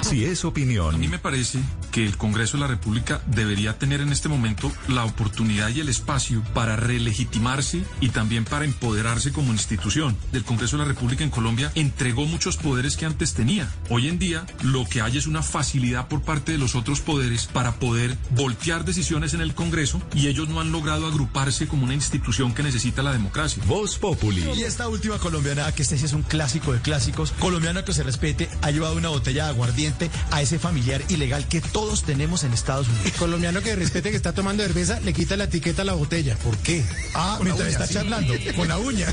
[0.00, 0.94] Si es opinión.
[0.94, 1.58] A mí me parece
[1.90, 5.90] que el Congreso de la República debería tener en este momento la oportunidad y el
[5.90, 10.16] espacio para relegitimarse y también para empoderarse como institución.
[10.32, 13.68] El Congreso de la República en Colombia entregó muchos poderes que antes tenía.
[13.90, 17.46] Hoy en día lo que hay es una facilidad por parte de los otros poderes
[17.46, 21.94] para poder voltear decisiones en el Congreso y ellos no han logrado agruparse como una
[21.94, 23.62] institución que necesita la democracia.
[23.66, 24.44] Voz Populi.
[24.56, 28.02] Y esta última colombiana, que este sí es un clásico de clásicos, colombiano que se
[28.02, 32.52] respete, ha llevado una botella de aguardiente a ese familiar ilegal que todos tenemos en
[32.52, 33.12] Estados Unidos.
[33.18, 36.36] Colombiano que respete que está tomando cerveza, le quita la etiqueta a la botella.
[36.36, 36.84] ¿Por qué?
[37.14, 37.94] Ah, mientras uña, está sí.
[37.94, 39.06] charlando, con la uña.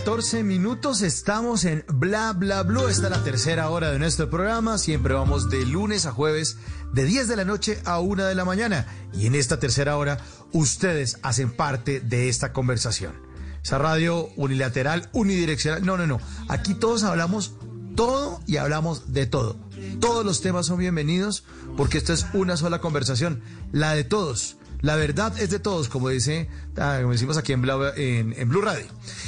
[0.09, 1.03] 14 minutos.
[1.03, 2.87] Estamos en Bla Bla Blue.
[2.87, 4.79] Esta es la tercera hora de nuestro programa.
[4.79, 6.57] Siempre vamos de lunes a jueves,
[6.91, 8.87] de 10 de la noche a 1 de la mañana.
[9.13, 10.17] Y en esta tercera hora,
[10.51, 13.13] ustedes hacen parte de esta conversación.
[13.63, 15.85] Esa radio unilateral, unidireccional.
[15.85, 16.19] No, no, no.
[16.47, 17.53] Aquí todos hablamos
[17.95, 19.57] todo y hablamos de todo.
[19.99, 21.43] Todos los temas son bienvenidos
[21.77, 24.57] porque esto es una sola conversación, la de todos.
[24.81, 26.47] La verdad es de todos, como dice,
[26.77, 27.65] ah, como decimos aquí en,
[27.97, 28.85] en, en Blue Radio.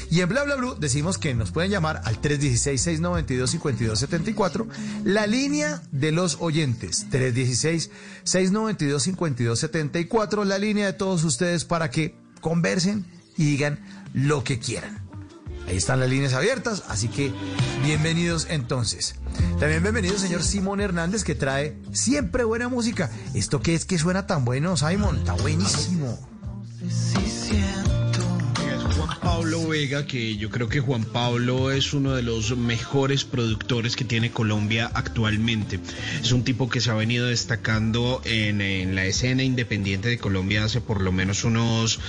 [0.09, 4.67] Y en Bla Bla Blue decimos que nos pueden llamar al 316-692-5274,
[5.03, 7.05] la línea de los oyentes,
[8.25, 13.05] 316-692-5274, la línea de todos ustedes para que conversen
[13.37, 13.79] y digan
[14.13, 15.00] lo que quieran.
[15.67, 17.31] Ahí están las líneas abiertas, así que
[17.83, 19.15] bienvenidos entonces.
[19.59, 23.09] También bienvenido señor Simón Hernández que trae siempre buena música.
[23.33, 25.17] ¿Esto qué es que suena tan bueno, Simon?
[25.17, 26.17] Está buenísimo.
[26.79, 27.30] Juan
[29.41, 34.05] Pablo Vega, que yo creo que Juan Pablo es uno de los mejores productores que
[34.05, 35.79] tiene Colombia actualmente.
[36.21, 40.79] Es un tipo que se ha venido destacando en, la escena independiente de Colombia hace
[40.79, 41.99] por lo menos unos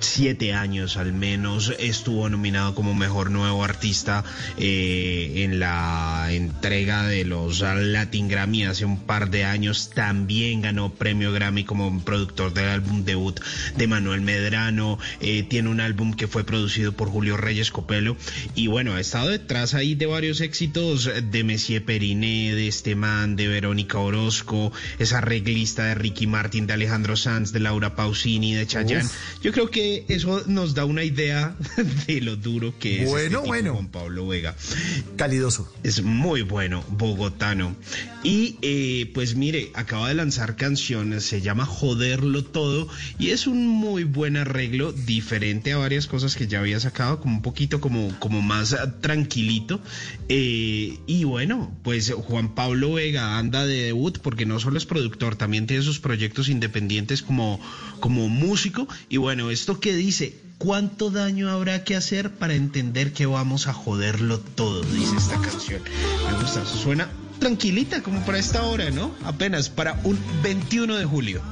[0.00, 1.72] siete años al menos.
[1.78, 4.24] Estuvo nominado como mejor nuevo artista
[4.58, 9.90] eh, en la entrega de los Latin Grammy hace un par de años.
[9.94, 13.38] También ganó premio Grammy como productor del álbum debut
[13.76, 14.98] de Manuel Medrano.
[15.20, 18.16] Eh, tiene un álbum que fue producido por Julio Reyes Copelo.
[18.54, 23.36] Y bueno, ha estado detrás ahí de varios éxitos de Messier Periné, de este man,
[23.36, 28.66] de Verónica Orozco, esa reglista de Ricky Martin, de Alejandro Sanz, de Laura Pausini, de
[28.66, 29.08] Chayanne.
[29.42, 31.54] Yo creo que eso nos da una idea
[32.06, 33.74] de lo duro que es Bueno, este tipo, bueno.
[33.74, 34.56] Juan Pablo Vega.
[35.16, 35.72] Calidoso.
[35.82, 37.76] Es muy bueno, bogotano.
[38.22, 42.88] Y eh, pues mire, acaba de lanzar canciones, se llama Joderlo Todo
[43.18, 47.20] y es un muy buen arreglo, diferente a varias cosas que ya había había sacado,
[47.20, 49.80] como un poquito como, como más ah, tranquilito.
[50.28, 55.36] Eh, y bueno, pues Juan Pablo Vega anda de debut porque no solo es productor,
[55.36, 57.60] también tiene sus proyectos independientes como,
[57.98, 58.88] como músico.
[59.08, 63.72] Y bueno, esto que dice, ¿cuánto daño habrá que hacer para entender que vamos a
[63.72, 64.82] joderlo todo?
[64.82, 65.82] Dice esta canción.
[66.30, 67.08] Me gusta, suena
[67.40, 69.12] tranquilita como para esta hora, ¿no?
[69.24, 71.42] Apenas para un 21 de julio.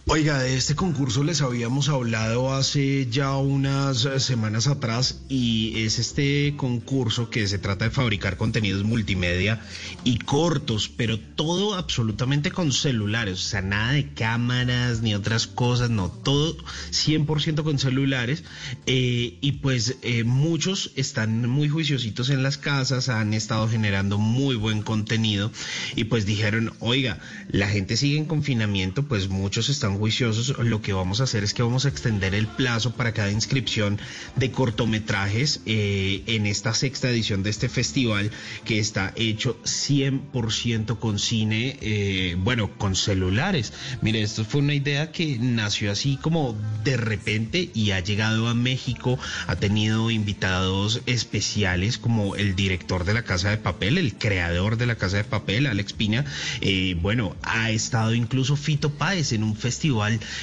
[0.08, 5.98] Oiga, de este concurso les habíamos hablado hace ya unas eh, semanas atrás y es
[5.98, 9.60] este concurso que se trata de fabricar contenidos multimedia
[10.04, 15.90] y cortos, pero todo absolutamente con celulares, o sea, nada de cámaras ni otras cosas,
[15.90, 16.56] no, todo
[16.92, 18.44] 100% con celulares
[18.86, 24.54] eh, y pues eh, muchos están muy juiciositos en las casas, han estado generando muy
[24.54, 25.50] buen contenido
[25.96, 27.18] y pues dijeron, oiga,
[27.48, 31.54] la gente sigue en confinamiento, pues muchos están juiciosos, lo que vamos a hacer es
[31.54, 33.98] que vamos a extender el plazo para cada inscripción
[34.36, 38.30] de cortometrajes eh, en esta sexta edición de este festival
[38.64, 43.72] que está hecho 100% con cine, eh, bueno, con celulares.
[44.02, 48.54] Mire, esto fue una idea que nació así como de repente y ha llegado a
[48.54, 54.76] México, ha tenido invitados especiales como el director de la Casa de Papel, el creador
[54.76, 56.24] de la Casa de Papel, Alex Piña,
[56.60, 59.85] eh, bueno, ha estado incluso Fito Páez en un festival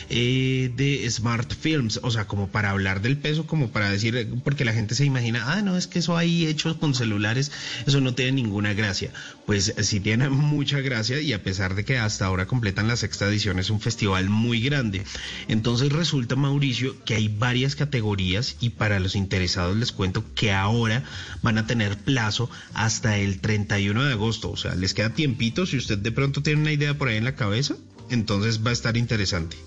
[0.09, 4.65] eh, de Smart Films, o sea, como para hablar del peso, como para decir, porque
[4.65, 7.51] la gente se imagina, ah, no, es que eso ahí hecho con celulares,
[7.85, 9.11] eso no tiene ninguna gracia.
[9.45, 13.27] Pues sí tiene mucha gracia y a pesar de que hasta ahora completan la sexta
[13.27, 15.03] edición, es un festival muy grande.
[15.47, 21.03] Entonces resulta, Mauricio, que hay varias categorías y para los interesados les cuento que ahora
[21.41, 25.77] van a tener plazo hasta el 31 de agosto, o sea, les queda tiempito, si
[25.77, 27.75] usted de pronto tiene una idea por ahí en la cabeza,
[28.13, 29.57] entonces va a estar interesante.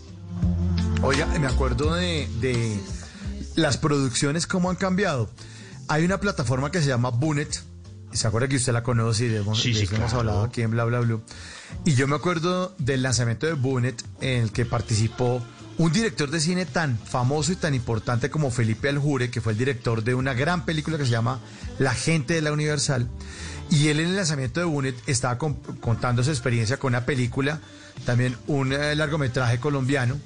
[1.02, 2.80] Oiga, me acuerdo de, de
[3.54, 5.30] las producciones, cómo han cambiado.
[5.88, 7.62] Hay una plataforma que se llama Bunet.
[8.12, 10.18] ¿Se acuerda que usted la conoce y de, Sí, de sí, eso hemos claro.
[10.20, 11.20] hablado aquí en Bla Bla Blue?
[11.84, 15.42] Y yo me acuerdo del lanzamiento de Bunet en el que participó
[15.78, 19.58] un director de cine tan famoso y tan importante como Felipe Aljure, que fue el
[19.58, 21.40] director de una gran película que se llama
[21.78, 23.06] La gente de la Universal.
[23.68, 27.60] Y él en el lanzamiento de Bunet estaba con- contando su experiencia con una película,
[28.04, 30.18] también un eh, largometraje colombiano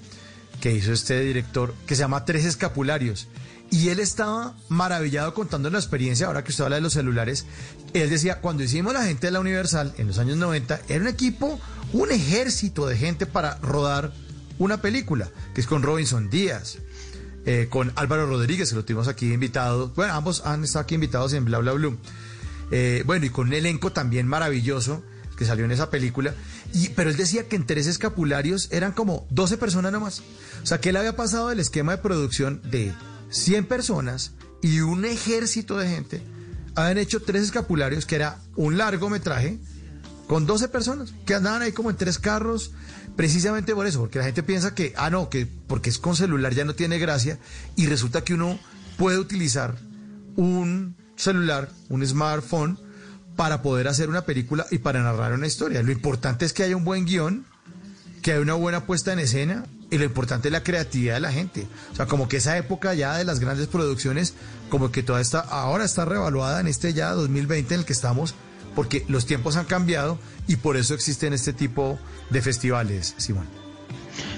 [0.60, 3.28] que hizo este director que se llama Tres Escapularios.
[3.70, 7.46] Y él estaba maravillado contando la experiencia, ahora que usted habla de los celulares.
[7.94, 11.06] Él decía, cuando hicimos la gente de la Universal en los años 90, era un
[11.06, 11.60] equipo,
[11.92, 14.12] un ejército de gente para rodar
[14.58, 16.78] una película, que es con Robinson Díaz,
[17.46, 19.92] eh, con Álvaro Rodríguez, que lo tuvimos aquí invitado.
[19.94, 21.96] Bueno, ambos han estado aquí invitados en Bla Bla Blue.
[22.72, 25.02] Eh, bueno, y con un elenco también maravilloso
[25.40, 26.34] que salió en esa película.
[26.74, 30.20] Y, pero él decía que en tres escapularios eran como 12 personas nomás.
[30.62, 32.92] O sea, que él había pasado del esquema de producción de
[33.30, 36.22] 100 personas y un ejército de gente.
[36.74, 39.58] Habían hecho tres escapularios, que era un largometraje
[40.26, 42.72] con 12 personas que andaban ahí como en tres carros,
[43.16, 46.52] precisamente por eso, porque la gente piensa que, ah, no, que porque es con celular
[46.52, 47.38] ya no tiene gracia,
[47.76, 48.58] y resulta que uno
[48.98, 49.78] puede utilizar
[50.36, 52.78] un celular, un smartphone,
[53.36, 55.82] para poder hacer una película y para narrar una historia.
[55.82, 57.46] Lo importante es que haya un buen guion,
[58.22, 61.32] que haya una buena puesta en escena y lo importante es la creatividad de la
[61.32, 61.66] gente.
[61.92, 64.34] O sea, como que esa época ya de las grandes producciones,
[64.68, 68.34] como que toda esta, ahora está revaluada en este ya 2020 en el que estamos,
[68.74, 71.98] porque los tiempos han cambiado y por eso existen este tipo
[72.30, 73.59] de festivales, Simón.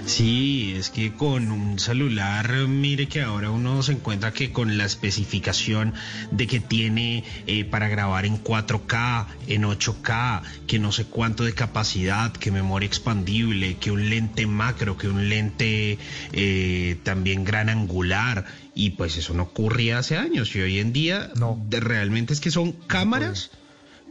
[0.07, 4.85] Sí, es que con un celular, mire que ahora uno se encuentra que con la
[4.85, 5.95] especificación
[6.31, 11.55] de que tiene eh, para grabar en 4K, en 8K, que no sé cuánto de
[11.55, 15.99] capacidad, que memoria expandible, que un lente macro, que un lente
[16.33, 18.45] eh, también gran angular.
[18.75, 20.55] Y pues eso no ocurría hace años.
[20.57, 21.31] Y hoy en día
[21.69, 23.51] de- realmente es que son cámaras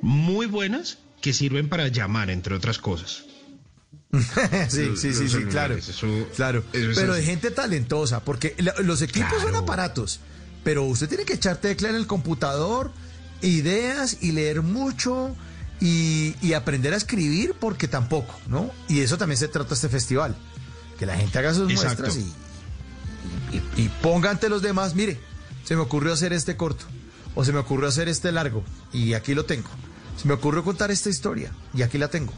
[0.02, 3.26] muy buenas que sirven para llamar, entre otras cosas.
[4.70, 5.76] sí, sí, sí, sí, claro.
[5.76, 6.64] eso- claro.
[6.74, 10.20] eso es Pero de gente talentosa, porque los equipos son aparatos,
[10.64, 12.92] pero usted tiene que echar tecla en el computador,
[13.42, 15.36] ideas y leer mucho
[15.80, 18.72] y, y aprender a escribir, porque tampoco, ¿no?
[18.88, 20.36] Y eso también se trata este festival.
[21.00, 22.04] Que la gente haga sus Exacto.
[22.04, 22.18] muestras
[23.52, 25.20] y, y, y ponga ante los demás, mire,
[25.64, 26.86] se me ocurrió hacer este corto,
[27.34, 28.64] o se me ocurrió hacer este largo,
[28.94, 29.70] y aquí lo tengo.
[30.22, 32.34] Se me ocurrió contar esta historia, y aquí la tengo.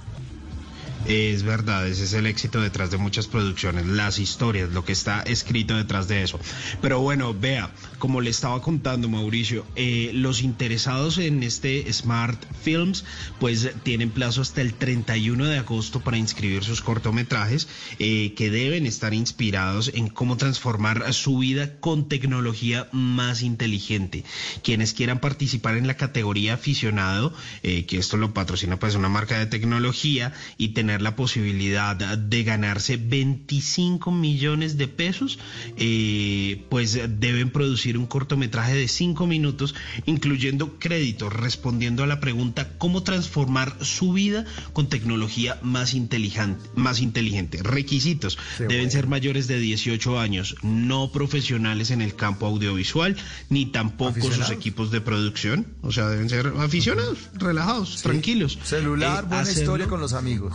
[1.06, 5.22] Es verdad, ese es el éxito detrás de muchas producciones, las historias, lo que está
[5.22, 6.40] escrito detrás de eso.
[6.82, 13.04] Pero bueno, vea, como le estaba contando Mauricio, eh, los interesados en este Smart Films,
[13.38, 17.68] pues tienen plazo hasta el 31 de agosto para inscribir sus cortometrajes,
[18.00, 24.24] eh, que deben estar inspirados en cómo transformar su vida con tecnología más inteligente.
[24.64, 29.38] Quienes quieran participar en la categoría aficionado, eh, que esto lo patrocina pues una marca
[29.38, 35.40] de tecnología y tener la posibilidad de ganarse 25 millones de pesos,
[35.78, 39.76] eh, pues deben producir un cortometraje de 5 minutos,
[40.06, 46.70] incluyendo créditos, respondiendo a la pregunta cómo transformar su vida con tecnología más inteligente.
[46.76, 47.60] Más inteligente.
[47.64, 48.38] Requisitos.
[48.60, 48.92] Deben bueno.
[48.92, 53.16] ser mayores de 18 años, no profesionales en el campo audiovisual,
[53.50, 55.68] ni tampoco sus equipos de producción.
[55.82, 58.58] O sea, deben ser aficionados, relajados, tranquilos.
[58.64, 60.54] Celular, Eh, buena hacerlo- historia con los amigos.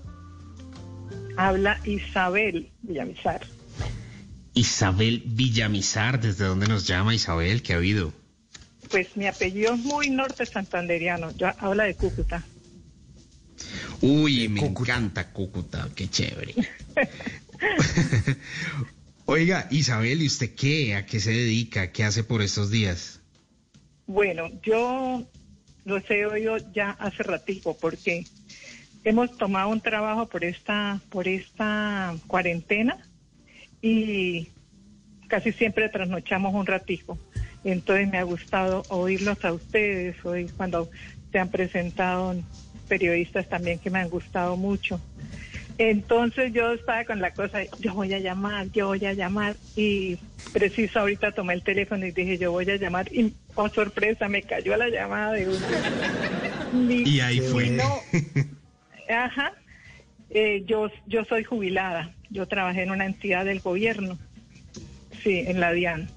[1.38, 3.46] Habla Isabel Villamizar.
[4.54, 7.62] Isabel Villamizar, ¿desde dónde nos llama Isabel?
[7.62, 8.12] ¿Qué ha habido?
[8.90, 11.32] Pues mi apellido es muy norte santanderiano.
[11.38, 12.44] Yo habla de Cúcuta.
[14.02, 16.54] Uy, me encanta Cúcuta, qué chévere.
[19.26, 20.96] Oiga, Isabel, ¿y usted qué?
[20.96, 21.92] ¿A qué se dedica?
[21.92, 23.21] ¿Qué hace por estos días?
[24.08, 25.24] Bueno, yo
[25.86, 28.26] los he oído ya hace ratico porque
[29.04, 32.98] hemos tomado un trabajo por esta, por esta cuarentena
[33.82, 34.50] y
[35.28, 37.18] casi siempre trasnochamos un ratico.
[37.64, 40.90] Entonces me ha gustado oírlos a ustedes, hoy cuando
[41.32, 42.36] se han presentado
[42.88, 45.00] periodistas también que me han gustado mucho.
[45.78, 50.18] Entonces yo estaba con la cosa, yo voy a llamar, yo voy a llamar y
[50.52, 54.44] preciso ahorita tomé el teléfono y dije yo voy a llamar y oh sorpresa me
[54.44, 55.66] cayó la llamada de uno.
[56.74, 57.70] Y ahí fue.
[57.72, 58.00] no,
[59.10, 59.54] ajá,
[60.34, 64.18] Eh, yo, yo soy jubilada, yo trabajé en una entidad del gobierno,
[65.24, 66.10] sí, en la DIAN.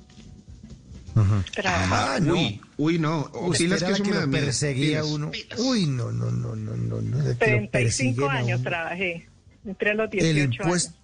[1.55, 3.29] Trabajaba- Uy, uy, no.
[3.33, 5.31] Usted pilas era que que me perseguía uno.
[5.59, 7.19] Uy, no, no, no, no, no, no.
[7.19, 8.71] de que lo 35 persiguen a años uno.
[8.71, 9.29] trabajé,
[9.65, 10.99] entré a los El 18 impuesto,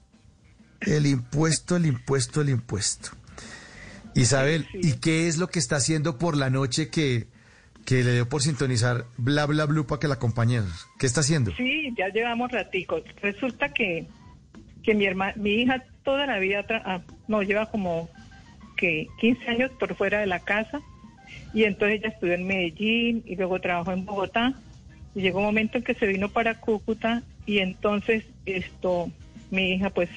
[0.81, 3.11] el impuesto, el impuesto, el impuesto.
[4.15, 7.27] Isabel, ¿y qué es lo que está haciendo por la noche que,
[7.85, 10.89] que le dio por sintonizar bla bla blue para que la acompañemos?
[10.99, 11.53] ¿Qué está haciendo?
[11.57, 13.01] Sí, ya llevamos ratico.
[13.23, 14.07] Resulta que,
[14.82, 18.09] que mi herma, mi hija toda la vida, tra- ah, no, lleva como
[18.77, 20.81] que 15 años por fuera de la casa
[21.53, 24.55] Y entonces ella estudió en Medellín y luego trabajó en Bogotá.
[25.15, 29.11] Y llegó un momento en que se vino para Cúcuta y entonces esto,
[29.51, 30.09] mi hija pues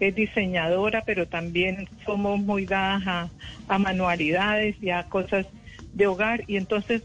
[0.00, 3.30] es diseñadora, pero también somos muy dadas
[3.68, 5.46] a, manualidades y a cosas
[5.92, 6.42] de hogar.
[6.48, 7.02] Y entonces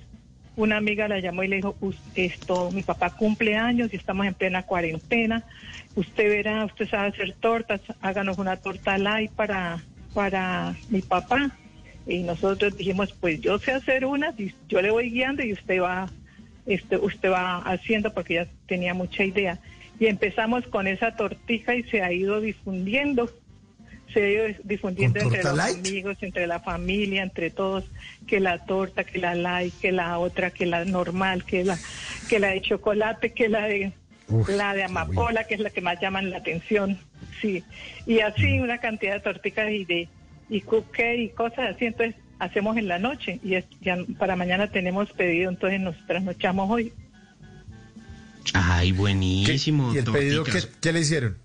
[0.55, 4.25] una amiga la llamó y le dijo, "Us- esto, mi papá cumple años y estamos
[4.25, 5.45] en plena cuarentena.
[5.93, 9.83] Usted verá, usted sabe hacer tortas, háganos una torta light para,
[10.15, 11.51] para mi papá.
[12.07, 15.79] Y nosotros dijimos, pues yo sé hacer unas y yo le voy guiando y usted
[15.79, 16.11] va,
[16.65, 19.59] este, usted va haciendo porque ya tenía mucha idea.
[19.99, 23.29] Y empezamos con esa tortija y se ha ido difundiendo
[24.13, 25.77] se ha ido difundiendo ¿Con entre los light?
[25.77, 27.83] amigos, entre la familia, entre todos,
[28.27, 31.77] que la torta, que la light, que la otra, que la normal, que la,
[32.29, 33.91] que la de chocolate, que la de
[34.29, 36.97] Uf, la de amapola, que es la que más llaman la atención,
[37.41, 37.63] sí.
[38.05, 40.07] Y así una cantidad de torticas y de
[40.49, 44.67] y cupcake y cosas así, entonces hacemos en la noche y es- ya para mañana
[44.71, 46.93] tenemos pedido, entonces nos trasnochamos hoy.
[48.53, 49.93] Ay, buenísimo.
[49.93, 51.37] ¿Y el pedido qué, qué le hicieron?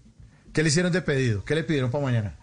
[0.53, 1.45] ¿Qué le hicieron de pedido?
[1.45, 2.35] ¿Qué le pidieron para mañana?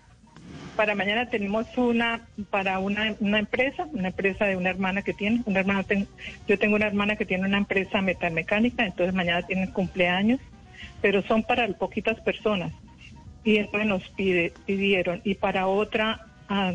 [0.75, 5.41] Para mañana tenemos una para una, una empresa, una empresa de una hermana que tiene,
[5.45, 6.07] una hermana ten-
[6.47, 10.39] yo tengo una hermana que tiene una empresa metalmecánica, entonces mañana tienen cumpleaños,
[11.01, 12.73] pero son para poquitas personas.
[13.43, 15.21] Y entonces nos pide, pidieron.
[15.23, 16.73] Y para otra ah,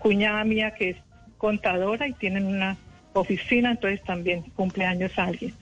[0.00, 0.96] cuñada mía que es
[1.38, 2.76] contadora y tienen una
[3.12, 5.54] oficina, entonces también cumpleaños alguien.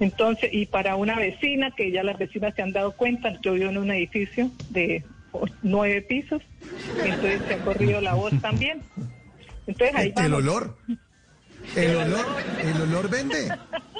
[0.00, 3.70] Entonces, y para una vecina, que ya las vecinas se han dado cuenta, yo vivo
[3.70, 5.04] en un edificio de
[5.62, 6.42] nueve pisos,
[7.04, 8.80] entonces se ha corrido la voz también.
[9.66, 10.38] Entonces ahí El vamos.
[10.38, 10.76] olor.
[11.76, 12.26] El olor,
[12.62, 13.48] el olor vende.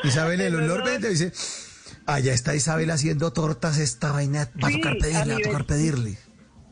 [0.02, 1.08] Isabel, el olor vende.
[1.08, 1.32] Dice,
[2.06, 6.18] allá está Isabel haciendo tortas, esta vaina va a tocar pedirle, va a tocar pedirle.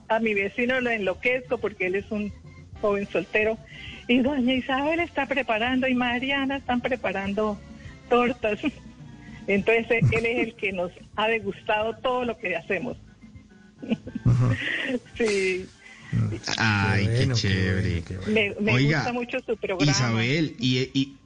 [0.08, 2.32] A mi vecino lo enloquezco porque él es un
[2.80, 3.56] joven soltero.
[4.08, 7.58] Y doña Isabel está preparando y Mariana están preparando
[8.10, 8.58] tortas.
[9.52, 12.96] Entonces él es el que nos ha degustado todo lo que hacemos.
[15.18, 15.68] sí,
[16.56, 18.04] Ay, qué, bueno, qué chévere.
[18.28, 19.90] me, me Oiga, gusta mucho su programa.
[19.90, 21.18] Isabel, y, y-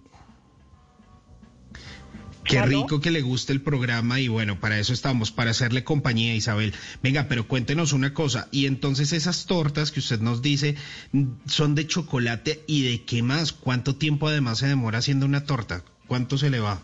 [2.45, 6.35] qué rico que le guste el programa y bueno, para eso estamos, para hacerle compañía,
[6.35, 6.75] Isabel.
[7.03, 10.75] Venga, pero cuéntenos una cosa, y entonces esas tortas que usted nos dice
[11.13, 15.45] mm, son de chocolate y de qué más, ¿cuánto tiempo además se demora haciendo una
[15.45, 15.85] torta?
[16.09, 16.83] ¿Cuánto se le va?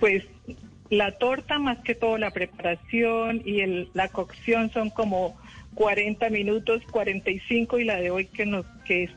[0.00, 0.24] Pues
[0.90, 5.36] la torta, más que todo la preparación y el, la cocción son como
[5.74, 9.10] 40 minutos, 45 y la de hoy que, nos, que es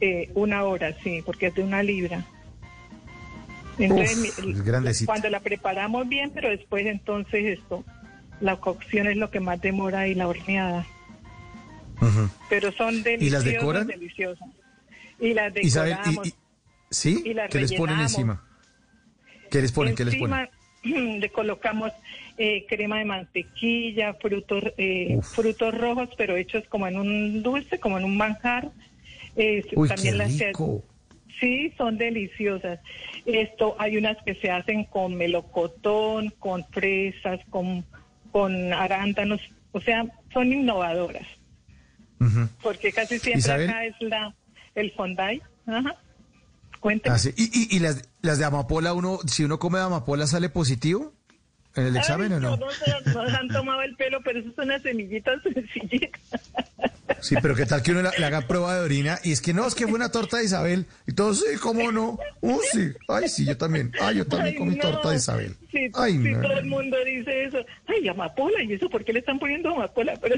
[0.00, 2.24] eh, una hora, sí, porque es de una libra.
[3.78, 7.84] Entonces, Uf, cuando la preparamos bien, pero después entonces esto,
[8.40, 10.86] la cocción es lo que más demora y la horneada.
[12.48, 13.86] Pero son ¿Y deliciosas, las decoran?
[13.86, 14.48] deliciosas.
[15.18, 16.26] Y las decoramos.
[16.26, 16.34] y, y-
[16.90, 17.22] ¿sí?
[17.26, 18.42] y las ¿Qué les ponen encima?
[19.50, 19.94] ¿Qué les ponen?
[19.94, 20.48] ¿Qué les ponen?
[20.82, 21.92] Encima le colocamos
[22.38, 27.98] eh, crema de mantequilla, frutos eh, frutos rojos, pero hechos como en un dulce, como
[27.98, 28.70] en un manjar.
[29.36, 30.84] Eh, Uy, qué también las se- rico.
[31.38, 32.80] Sí, son deliciosas.
[33.24, 37.84] Esto hay unas que se hacen con melocotón, con fresas, con
[38.30, 39.40] con arándanos,
[39.72, 41.26] o sea, son innovadoras,
[42.62, 43.68] porque casi siempre Isabel.
[43.70, 44.34] acá es la
[44.76, 45.42] el fondai.
[45.66, 45.96] Ajá.
[46.80, 47.16] Cuéntame.
[47.16, 47.30] Ah.
[47.36, 51.12] ¿Y, y, y las, las de amapola, uno, si uno come amapola, sale positivo
[51.76, 52.56] en el examen Ay, o no?
[52.56, 56.20] No, se- no se han tomado el pelo, pero eso son unas semillitas sencillitas.
[57.20, 59.66] Sí, pero qué tal que uno le, haga prueba de orina y es que no,
[59.66, 60.86] es que fue una torta de Isabel.
[61.06, 62.18] Y todos, sí, ¿cómo no?
[62.40, 62.92] Uh, sí.
[63.08, 63.92] Ay, sí, yo también.
[64.00, 64.80] Ay, yo también Ay, comí no.
[64.82, 65.54] torta de Isabel.
[65.70, 66.40] Sí, Ay, sí, no.
[66.40, 67.58] todo el mundo dice eso.
[67.86, 70.14] Ay, amapola, ¿y eso por qué le están poniendo amapola?
[70.20, 70.36] Pero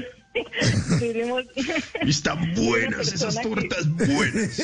[0.99, 1.43] tenemos...
[2.01, 4.61] Están buenas Una esas que- tortas, buenas.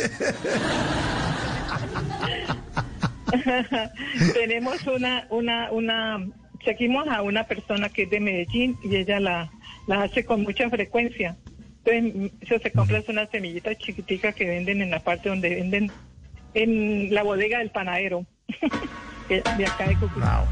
[4.33, 6.27] tenemos una, una, una,
[6.63, 9.51] seguimos a una persona que es de Medellín y ella la,
[9.87, 11.37] la hace con mucha frecuencia.
[11.85, 15.91] Entonces, eso se compra es una semillita chiquitica que venden en la parte donde venden
[16.53, 18.25] en la bodega del panadero
[19.29, 20.45] de acá de Cúcuta.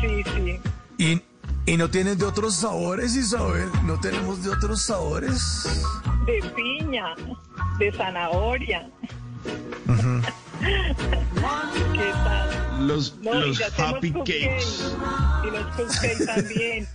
[0.00, 0.58] Sí, sí.
[0.98, 3.68] ¿Y, ¿Y no tienen de otros sabores, Isabel?
[3.84, 5.84] ¿No tenemos de otros sabores?
[6.26, 7.14] De piña,
[7.78, 8.88] de zanahoria.
[9.88, 10.22] Ujú.
[11.92, 12.65] ¿Qué tal?
[12.86, 13.30] Los, No,
[13.78, 14.94] happy cakes.
[15.44, 16.86] Y los cupcakes también.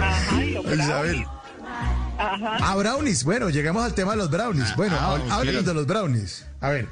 [0.00, 0.76] Ajá, y los Isabel.
[1.16, 1.28] brownies.
[2.18, 2.56] Ajá.
[2.60, 3.24] Ah, brownies.
[3.24, 4.74] Bueno, llegamos al tema de los brownies.
[4.76, 5.30] Bueno, Ah, há- ok.
[5.30, 6.46] háblenos de los brownies.
[6.60, 6.86] A ver.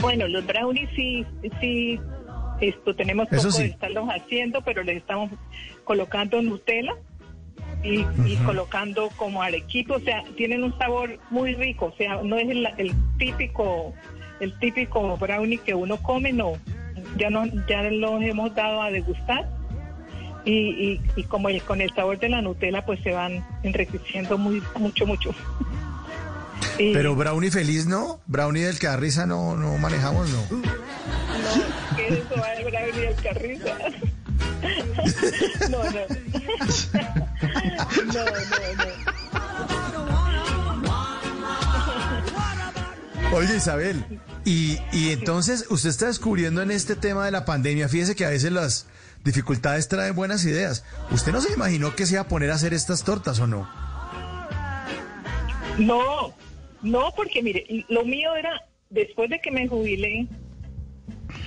[0.00, 1.24] Bueno, los brownies sí,
[1.60, 2.00] sí,
[2.60, 3.62] esto tenemos poco sí.
[3.64, 5.30] de estarlos haciendo, pero les estamos
[5.84, 6.92] colocando Nutella
[7.84, 12.36] y, y colocando como arequipe, o sea, tienen un sabor muy rico, o sea, no
[12.36, 13.92] es el, el típico
[14.42, 16.52] el típico brownie que uno come, no,
[17.16, 19.48] ya no ya los hemos dado a degustar
[20.44, 24.36] y, y, y como el, con el sabor de la Nutella pues se van enriqueciendo
[24.38, 25.30] muy mucho mucho.
[26.78, 30.38] Y- Pero brownie feliz no, brownie del que da risa no, no manejamos, no.
[30.50, 33.66] No, que eso va el brownie del carrizo.
[35.70, 35.90] No, no.
[38.12, 38.30] No, no,
[43.30, 43.36] no.
[43.36, 44.04] Oye Isabel,
[44.44, 48.30] y, y entonces usted está descubriendo en este tema de la pandemia, fíjese que a
[48.30, 48.86] veces las
[49.24, 50.84] dificultades traen buenas ideas.
[51.10, 53.68] ¿Usted no se imaginó que se iba a poner a hacer estas tortas o no?
[55.78, 56.34] No,
[56.82, 60.26] no, porque mire, lo mío era, después de que me jubilé,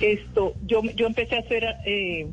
[0.00, 2.28] esto, yo, yo empecé a hacer eh,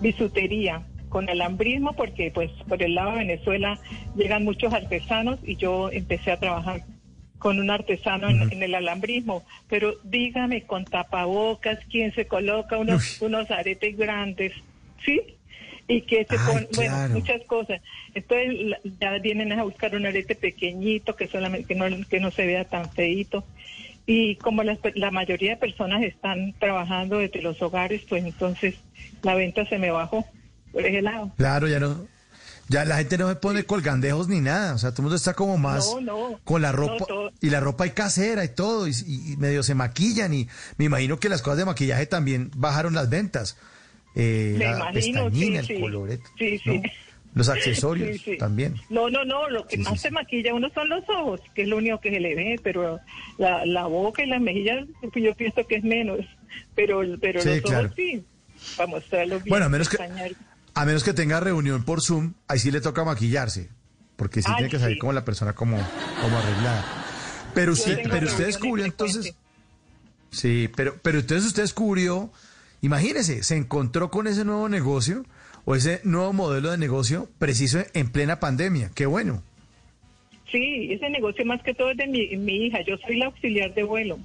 [0.00, 3.78] bisutería con alambrismo, porque pues por el lado de Venezuela
[4.14, 6.84] llegan muchos artesanos y yo empecé a trabajar
[7.38, 13.20] con un artesano en, en el alambrismo, pero dígame con tapabocas, ¿quién se coloca unos,
[13.20, 14.52] unos aretes grandes?
[15.04, 15.20] ¿Sí?
[15.86, 17.14] Y que se Ay, pone, bueno, claro.
[17.14, 17.80] muchas cosas.
[18.14, 22.30] Entonces la- ya vienen a buscar un arete pequeñito que solamente que no, que no
[22.32, 23.44] se vea tan feito.
[24.06, 28.74] Y como pe- la mayoría de personas están trabajando desde los hogares, pues entonces
[29.22, 30.26] la venta se me bajó
[30.72, 31.32] por ese lado.
[31.36, 32.08] Claro, ya no.
[32.68, 35.32] Ya la gente no se pone colgandejos ni nada, o sea, todo el mundo está
[35.34, 37.06] como más No, no, con la ropa
[37.40, 41.18] y la ropa y casera y todo y, y medio se maquillan y me imagino
[41.18, 43.56] que las cosas de maquillaje también bajaron las ventas.
[44.14, 46.82] Eh, Me la imagino, pestañina, sí, el sí.
[47.34, 48.74] los accesorios Sí, también.
[48.90, 51.76] No, no, no, lo que más se maquilla uno son los ojos, que es lo
[51.76, 52.98] único que se le ve, pero
[53.38, 56.20] la, la boca y las mejillas yo pienso que es menos,
[56.74, 57.86] pero, pero los claro.
[57.86, 58.24] ojos sí,
[58.76, 59.50] para mostrarlos bien.
[59.52, 59.98] Bueno, a menos que-.
[60.78, 63.68] A menos que tenga reunión por Zoom, ahí sí le toca maquillarse,
[64.14, 65.00] porque sí Ay, tiene que salir sí.
[65.00, 66.84] como la persona como, como arreglada.
[67.52, 69.34] Pero usted, pero usted descubrió entonces,
[70.30, 72.30] sí, pero, pero entonces usted descubrió,
[72.80, 75.24] imagínese, se encontró con ese nuevo negocio
[75.64, 78.92] o ese nuevo modelo de negocio preciso en plena pandemia.
[78.94, 79.42] Qué bueno.
[80.52, 83.74] Sí, ese negocio más que todo es de mi, mi hija, yo soy la auxiliar
[83.74, 84.20] de vuelo.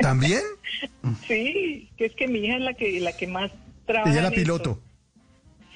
[0.00, 0.42] ¿También?
[1.26, 3.50] Sí, que es que mi hija es la que, la que más.
[3.88, 4.80] Ella es la piloto.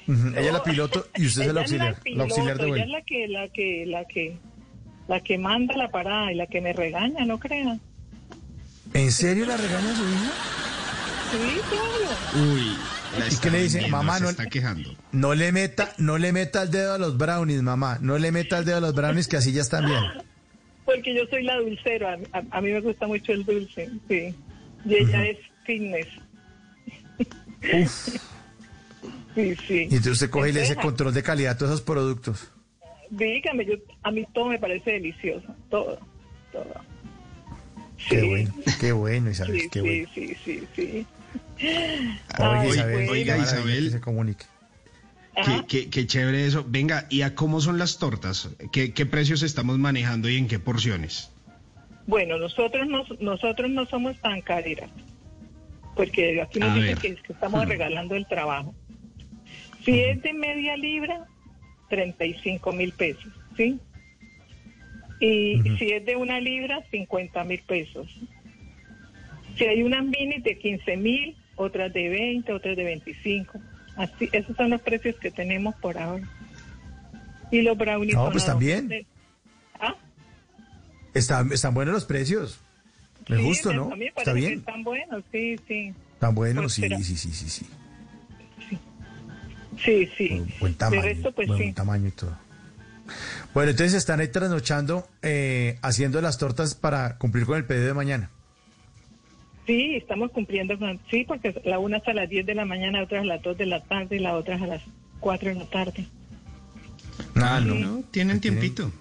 [0.07, 2.83] Ella es la piloto y usted es el auxiliar, piloto, la auxiliar de Ella vuelo.
[2.83, 4.37] es la que, la que, la que,
[5.07, 7.77] la que manda la parada y la que me regaña, no crea.
[8.93, 10.31] ¿En serio la regaña su hija?
[11.31, 12.51] Sí, claro.
[12.53, 12.77] Uy,
[13.17, 13.77] la ¿Y qué le dice?
[13.77, 14.93] vendiendo, Mamá, se no- está quejando.
[15.13, 17.97] No le meta, no le meta el dedo a los brownies, mamá.
[18.01, 20.03] No le meta el dedo a los brownies que así ya están bien.
[20.85, 24.35] Porque yo soy la dulcera, a, a- a mí me gusta mucho el dulce, sí.
[24.83, 26.07] Y ella es fitness.
[27.61, 29.73] Sí, sí.
[29.75, 32.51] Y entonces usted coge y le hace control de calidad a todos esos productos.
[33.09, 33.73] Dígame, yo,
[34.03, 35.99] a mí todo me parece delicioso, todo,
[36.51, 36.73] todo.
[38.09, 40.07] Qué bueno, qué bueno, Isabel, Sí, qué sí, bueno.
[40.13, 41.05] sí, sí, sí.
[42.39, 44.45] Oiga, Ay, Isabel, oiga, que se comunique.
[45.45, 46.65] Qué, qué- qué chévere eso.
[46.67, 48.49] Venga, ¿y a cómo son las tortas?
[48.71, 51.31] ¿Qué, qué precios estamos manejando y en qué porciones?
[52.07, 54.89] Bueno, nosotros no, nosotros no somos tan careras,
[56.01, 58.73] porque aquí nos dicen que, que estamos regalando el trabajo.
[59.85, 61.27] Si es de media libra,
[61.89, 63.79] 35 mil pesos, ¿sí?
[65.19, 68.07] Y si es de una libra, 50 mil pesos.
[69.55, 73.59] Si hay unas mini de 15 mil, otras de 20, otras de 25.
[73.95, 76.27] Así, esos son los precios que tenemos por ahora.
[77.51, 78.87] Y los brownies No, pues también.
[78.87, 79.05] de-
[79.79, 79.95] ¿Ah?
[81.13, 82.59] Están, están buenos los precios.
[83.31, 83.83] Me Sí, ¿no?
[83.91, 84.59] a mí me Está bien.
[84.59, 85.93] Están buenos, sí, sí.
[86.13, 87.65] Están buenos, Pues, sí, pero- sí, sí, sí, sí.
[89.83, 90.45] Sí, sí.
[90.59, 91.01] Buen tamaño.
[91.01, 91.73] Resto, pues buen sí.
[91.73, 92.37] tamaño y todo.
[93.53, 97.93] Bueno, entonces están ahí trasnochando, eh, haciendo las tortas para cumplir con el pedido de
[97.93, 98.29] mañana.
[99.65, 100.99] Sí, estamos cumpliendo con...
[101.09, 103.27] Sí, porque la una es a las 10 de la mañana, la otra es a
[103.27, 104.81] las 2 de la tarde y la otra es a las
[105.19, 106.05] 4 de la tarde.
[107.35, 107.75] Ah, no.
[107.75, 108.91] No, tienen tiempito.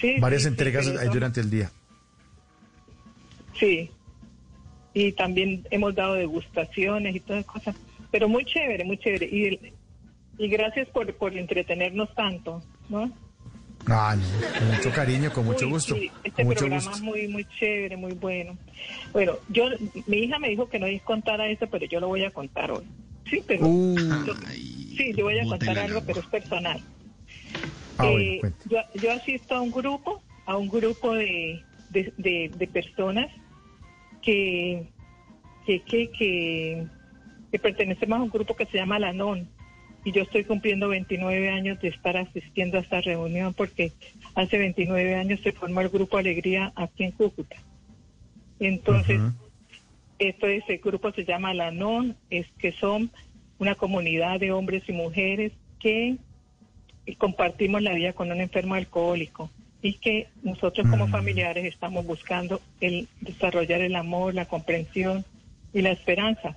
[0.00, 1.70] Sí, Varias sí, sí, entregas son- durante el día.
[3.60, 3.90] Sí.
[4.94, 7.76] Y también hemos dado degustaciones y todas esas cosas.
[8.10, 9.26] Pero muy chévere, muy chévere.
[9.26, 13.12] Y, gracias por, por entretenernos tanto, ¿no?
[13.86, 15.94] Ah, no, con mucho cariño, con mucho Uy, gusto.
[15.94, 16.96] sí, este con mucho programa gusto.
[16.96, 18.56] es muy, muy chévere, muy bueno.
[19.12, 19.64] Bueno, yo,
[20.06, 22.84] mi hija me dijo que no contara eso, pero yo lo voy a contar hoy.
[23.28, 23.66] Sí, pero...
[23.66, 23.96] Uh.
[24.26, 24.34] yo-
[24.96, 26.02] sí, yo voy a contar algo, agua.
[26.06, 26.80] pero es personal.
[27.98, 32.50] Ah, bueno, Eh, yo, yo asisto a un grupo, a un grupo de, de, de-
[32.54, 33.28] de personas
[34.22, 34.88] que,
[35.66, 36.86] que, que, que,
[37.50, 39.48] que pertenecemos a un grupo que se llama La NON.
[40.04, 43.92] y yo estoy cumpliendo 29 años de estar asistiendo a esta reunión porque
[44.34, 47.56] hace 29 años se formó el Grupo Alegría aquí en Cúcuta.
[48.58, 49.20] Entonces,
[50.18, 53.10] esto es, el grupo se llama La NON, es que son
[53.58, 56.16] una comunidad de hombres y mujeres que
[57.18, 59.50] compartimos la vida con un enfermo alcohólico
[59.82, 65.24] y que nosotros como familiares estamos buscando el desarrollar el amor, la comprensión
[65.72, 66.56] y la esperanza.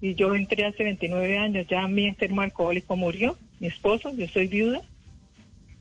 [0.00, 4.46] Y yo entré hace 29 años, ya mi enfermo alcohólico murió, mi esposo, yo soy
[4.46, 4.82] viuda,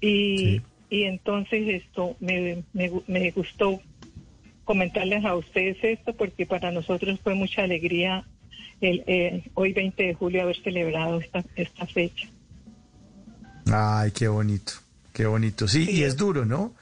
[0.02, 3.82] y, y entonces esto me, me, me gustó
[4.64, 8.26] comentarles a ustedes esto porque para nosotros fue mucha alegría
[8.82, 12.28] el, eh, hoy 20 de julio haber celebrado esta, esta fecha.
[13.72, 14.74] Ay, qué bonito,
[15.16, 15.68] qué bonito.
[15.68, 16.74] Sí, y es duro, ¿no?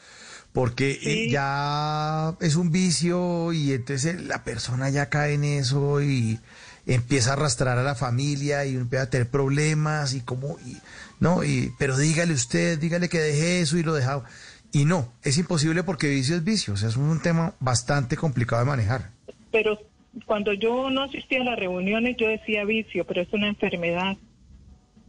[0.52, 1.30] Porque eh, Sí.
[1.32, 6.40] ya es un vicio y entonces la persona ya cae en eso y
[6.86, 10.78] empieza a arrastrar a la familia y empieza a tener problemas y como, y,
[11.20, 14.24] no, y, pero dígale usted, dígale que deje eso y lo deja.
[14.72, 18.64] Y no, es imposible porque vicio es vicio, o sea, es un tema bastante complicado
[18.64, 19.12] de manejar.
[19.52, 19.78] Pero
[20.26, 24.18] cuando yo no asistía a las reuniones yo decía vicio, pero es una enfermedad.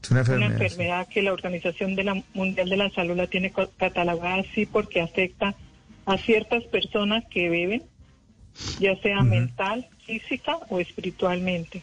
[0.04, 1.06] Es una una enfermedad.
[1.08, 1.14] sí.
[1.14, 5.54] que la Organización de la Mundial de la Salud la tiene catalogada así porque afecta
[6.06, 7.82] a ciertas personas que beben,
[8.78, 11.82] ya sea mental, física o espiritualmente.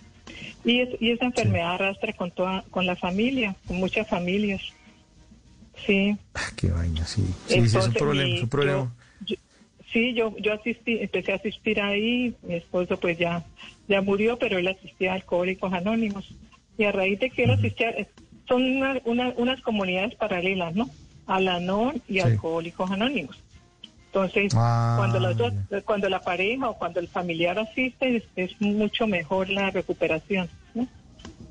[0.64, 4.62] Y, es, y esa enfermedad arrastra con toda, con la familia, con muchas familias.
[5.86, 6.16] Sí.
[6.56, 7.22] Qué vaina, sí.
[7.48, 8.96] Sí, sí, es un Entonces, problema, es un problema.
[9.26, 9.36] yo-
[9.92, 13.44] sí, yo, yo asistí, empecé a asistir ahí, mi esposo pues ya,
[13.88, 16.34] ya murió, pero él asistía a Alcohólicos Anónimos.
[16.82, 17.94] Y a raíz de que él asistía,
[18.48, 20.90] son una- una- unas comunidades paralelas, ¿no?
[21.28, 22.20] Alanón y Sí.
[22.22, 23.38] Alcohólicos Anónimos.
[24.08, 25.54] Entonces, Ah, cuando las dos,
[25.86, 30.88] cuando la pareja o cuando el familiar asiste, es, es mucho mejor la recuperación, ¿no?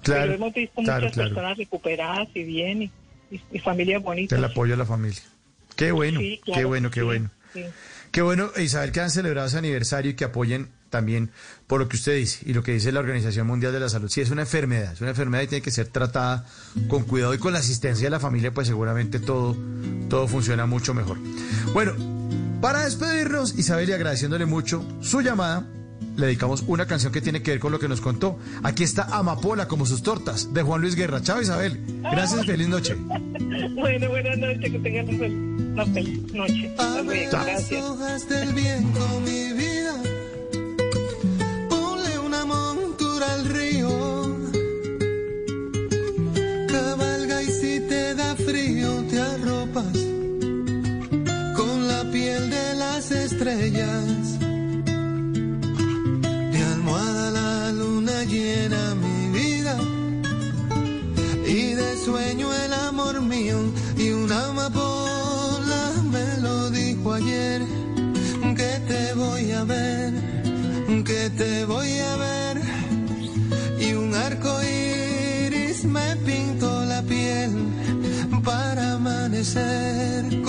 [0.02, 1.28] Claro, Pero hemos visto claro, muchas claro.
[1.30, 2.90] personas recuperadas y bien, y,
[3.30, 4.36] y- y familias bonitas.
[4.36, 5.22] El apoyo a la familia.
[5.76, 7.30] Qué bueno, Sí, qué bueno, qué sí, bueno.
[8.10, 11.30] Qué bueno, Isabel, que han celebrado ese aniversario y que apoyen también
[11.66, 14.08] por lo que usted dice y lo que dice la Organización Mundial de la Salud.
[14.10, 16.44] Si es una enfermedad, es una enfermedad y tiene que ser tratada
[16.88, 19.56] con cuidado y con la asistencia de la familia, pues seguramente todo,
[20.08, 21.16] todo funciona mucho mejor.
[21.72, 21.94] Bueno,
[22.60, 25.66] para despedirnos, Isabel, y agradeciéndole mucho su llamada,
[26.16, 28.38] le dedicamos una canción que tiene que ver con lo que nos contó.
[28.62, 31.22] Aquí está Amapola, como sus tortas, de Juan Luis Guerra.
[31.22, 31.80] Chao, Isabel.
[32.02, 32.96] Gracias feliz noche.
[33.74, 36.74] Bueno, buenas noches, que tengan una fel- una feliz noche.
[36.76, 37.04] Chao.
[37.44, 37.82] Gracias.
[37.82, 39.94] hojas del viento, mi vida.
[42.50, 43.90] Montura al río.
[46.66, 49.96] Cabalga y si te da frío, te arropas
[51.58, 54.38] con la piel de las estrellas.
[56.54, 59.76] De almohada la luna llena mi vida.
[61.46, 63.58] Y de sueño el amor mío
[63.96, 67.62] y una amapola me lo dijo ayer
[68.56, 70.12] que te voy a ver,
[71.04, 72.39] que te voy a ver
[73.90, 77.50] y un arco iris me pintó la piel
[78.44, 80.42] para amanecer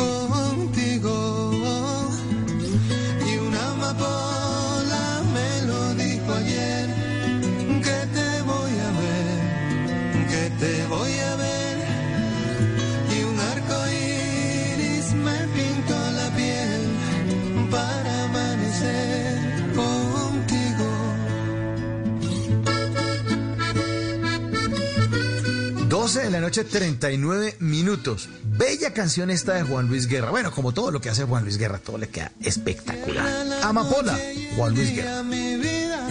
[26.14, 28.28] 12 de la noche, 39 minutos.
[28.44, 30.30] Bella canción esta de Juan Luis Guerra.
[30.30, 33.26] Bueno, como todo lo que hace Juan Luis Guerra, todo le queda espectacular.
[33.64, 34.20] Amapola,
[34.58, 35.20] Juan Luis Guerra.
[35.20, 36.06] a mi vida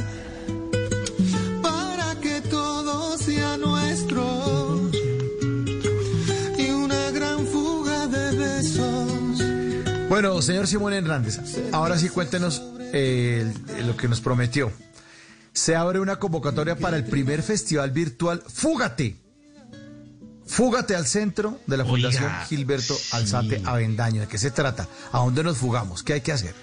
[1.60, 4.90] para que todo sea nuestro
[6.56, 10.08] y una gran fuga de besos.
[10.08, 11.40] Bueno, señor Simón Hernández,
[11.72, 12.62] ahora sí cuéntenos
[12.94, 13.52] eh,
[13.84, 14.72] lo que nos prometió.
[15.52, 19.28] Se abre una convocatoria para el primer festival virtual Fúgate.
[20.50, 24.22] Fúgate al centro de la Oiga, Fundación Gilberto Alzate Avendaño.
[24.22, 24.88] ¿De qué se trata?
[25.12, 26.02] ¿A dónde nos fugamos?
[26.02, 26.54] ¿Qué hay que hacer?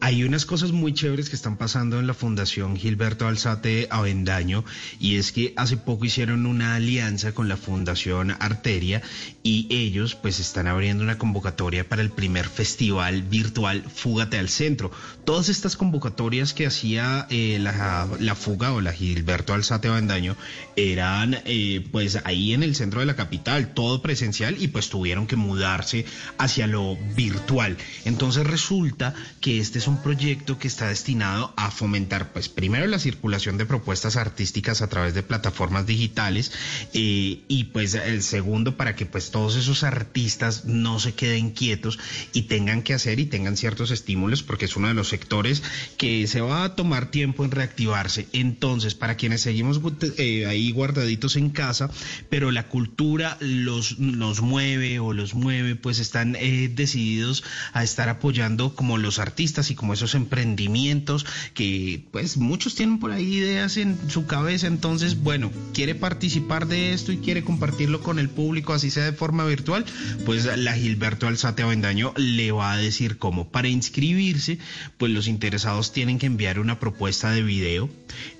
[0.00, 4.64] Hay unas cosas muy chéveres que están pasando en la Fundación Gilberto Alzate Avendaño
[5.00, 9.02] y es que hace poco hicieron una alianza con la Fundación Arteria
[9.42, 14.92] y ellos pues están abriendo una convocatoria para el primer festival virtual Fúgate al Centro.
[15.24, 20.36] Todas estas convocatorias que hacía eh, la, la fuga o la Gilberto Alzate Avendaño
[20.76, 25.26] eran eh, pues ahí en el centro de la capital, todo presencial y pues tuvieron
[25.26, 26.04] que mudarse
[26.38, 27.76] hacia lo virtual.
[28.04, 32.98] Entonces resulta que este es un proyecto que está destinado a fomentar, pues primero la
[32.98, 36.52] circulación de propuestas artísticas a través de plataformas digitales
[36.92, 41.98] eh, y pues el segundo para que pues todos esos artistas no se queden quietos
[42.32, 45.62] y tengan que hacer y tengan ciertos estímulos porque es uno de los sectores
[45.96, 48.28] que se va a tomar tiempo en reactivarse.
[48.32, 49.80] Entonces, para quienes seguimos
[50.18, 51.90] eh, ahí guardaditos en casa,
[52.28, 58.08] pero la cultura los, nos mueve o los mueve, pues están eh, decididos a estar
[58.08, 61.24] apoyando como los artistas y como esos emprendimientos
[61.54, 66.92] que pues muchos tienen por ahí ideas en su cabeza, entonces bueno, quiere participar de
[66.92, 69.86] esto y quiere compartirlo con el público, así sea de forma virtual,
[70.26, 73.48] pues la Gilberto Alzate Avendaño le va a decir cómo.
[73.48, 74.58] Para inscribirse,
[74.98, 77.88] pues los interesados tienen que enviar una propuesta de video.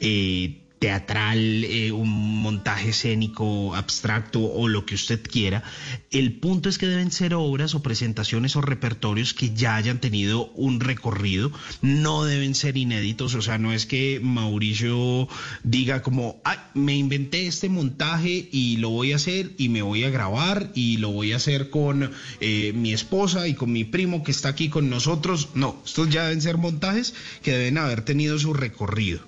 [0.00, 5.62] Eh, teatral, eh, un montaje escénico abstracto o lo que usted quiera.
[6.10, 10.46] El punto es que deben ser obras o presentaciones o repertorios que ya hayan tenido
[10.52, 15.28] un recorrido, no deben ser inéditos, o sea, no es que Mauricio
[15.64, 20.04] diga como, ay, me inventé este montaje y lo voy a hacer y me voy
[20.04, 24.22] a grabar y lo voy a hacer con eh, mi esposa y con mi primo
[24.22, 25.50] que está aquí con nosotros.
[25.54, 29.27] No, estos ya deben ser montajes que deben haber tenido su recorrido.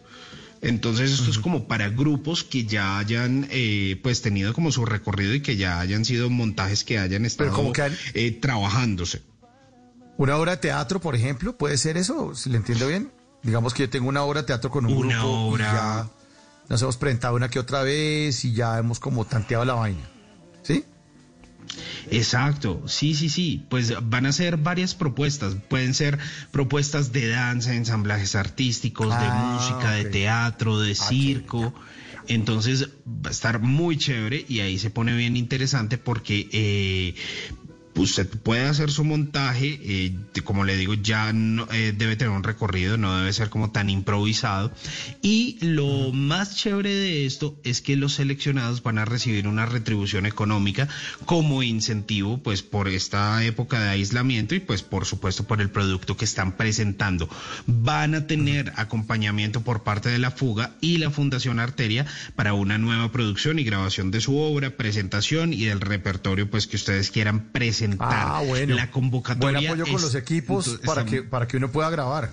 [0.63, 5.35] Entonces esto es como para grupos que ya hayan eh, pues tenido como su recorrido
[5.35, 9.23] y que ya hayan sido montajes que hayan estado como que eh, trabajándose.
[10.19, 13.11] Una obra de teatro, por ejemplo, puede ser eso, si le entiendo bien.
[13.43, 16.09] Digamos que yo tengo una obra de teatro con un Una grupo obra- y ya
[16.69, 20.11] nos hemos presentado una que otra vez y ya hemos como tanteado la vaina.
[20.63, 20.85] ¿Sí?
[22.11, 26.19] Exacto, sí, sí, sí, pues van a ser varias propuestas, pueden ser
[26.51, 31.75] propuestas de danza, ensamblajes artísticos, de Ah, música, de teatro, de circo.
[32.27, 37.15] Entonces va a estar muy chévere y ahí se pone bien interesante porque eh,
[37.97, 42.97] usted puede hacer su montaje, eh, como le digo, ya eh, debe tener un recorrido,
[42.97, 44.73] no debe ser como tan improvisado.
[45.23, 50.27] Y lo más chévere de esto es que los seleccionados van a recibir una retribución
[50.27, 50.89] económica
[51.25, 56.17] como incentivo, pues por esta época de aislamiento y pues por supuesto por el producto
[56.17, 57.29] que están presentando.
[57.67, 62.79] Van a tener acompañamiento por parte de la fuga y la Fundación Arteria para una
[62.79, 67.51] nueva producción y grabación de su obra, presentación y del repertorio pues que ustedes quieran
[67.53, 67.80] presentar.
[67.99, 68.75] Ah, bueno.
[68.75, 72.31] La convocatoria Buen apoyo con los equipos entonces, para que, para que uno pueda grabar.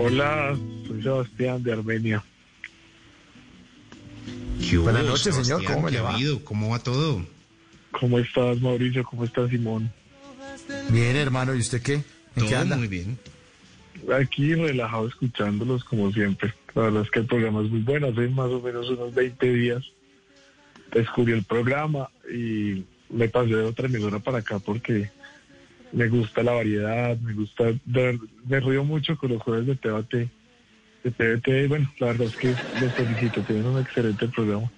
[0.00, 0.56] Hola,
[0.88, 2.24] soy Sebastián de Armenia.
[4.68, 5.64] ¿Qué hubo, Buenas noches, señor.
[5.64, 6.14] ¿Cómo ¿Qué le ha va?
[6.14, 6.44] habido?
[6.44, 7.24] ¿Cómo va todo?
[7.92, 9.04] ¿Cómo estás, Mauricio?
[9.04, 9.90] ¿Cómo estás, Simón?
[10.90, 11.94] Bien, hermano, ¿y usted qué?
[11.94, 12.02] ¿En
[12.34, 12.76] qué Todo anda?
[12.76, 13.18] muy bien.
[14.18, 16.52] Aquí relajado escuchándolos como siempre.
[16.74, 18.08] La verdad es que el programa es muy bueno.
[18.08, 19.82] Hace más o menos unos 20 días
[20.92, 25.10] descubrí el programa y me pasé de otra emisora para acá porque
[25.92, 30.30] me gusta la variedad, me gusta, me río mucho con los jueves de TVT.
[31.04, 34.70] De TVT, bueno, la verdad es que los felicito, tienen un excelente programa.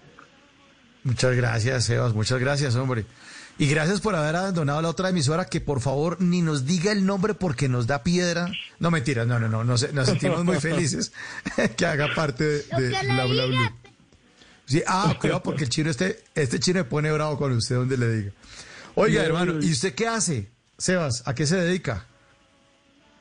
[1.02, 2.14] Muchas gracias, Sebas.
[2.14, 3.06] Muchas gracias, hombre.
[3.58, 7.04] Y gracias por haber abandonado la otra emisora que por favor ni nos diga el
[7.04, 8.50] nombre porque nos da piedra.
[8.78, 11.12] No mentiras, no, no, no, nos, nos sentimos muy felices
[11.76, 13.74] que haga parte de, de Bla Bla.
[14.64, 17.96] Sí, ah, cuidado porque el chino este, este chino me pone bravo con usted donde
[17.98, 18.32] le diga.
[18.94, 20.48] Oiga, No, hermano, no, ¿y usted qué hace?
[20.78, 22.06] Sebas, ¿a qué se dedica?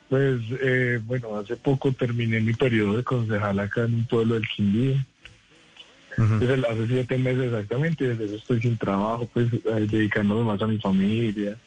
[0.09, 4.47] Pues eh, bueno, hace poco terminé mi periodo de concejal acá en un pueblo del
[4.49, 4.95] Quindío.
[6.39, 10.67] Desde hace siete meses exactamente, desde eso estoy sin trabajo, pues eh, dedicándome más a
[10.67, 11.57] mi familia,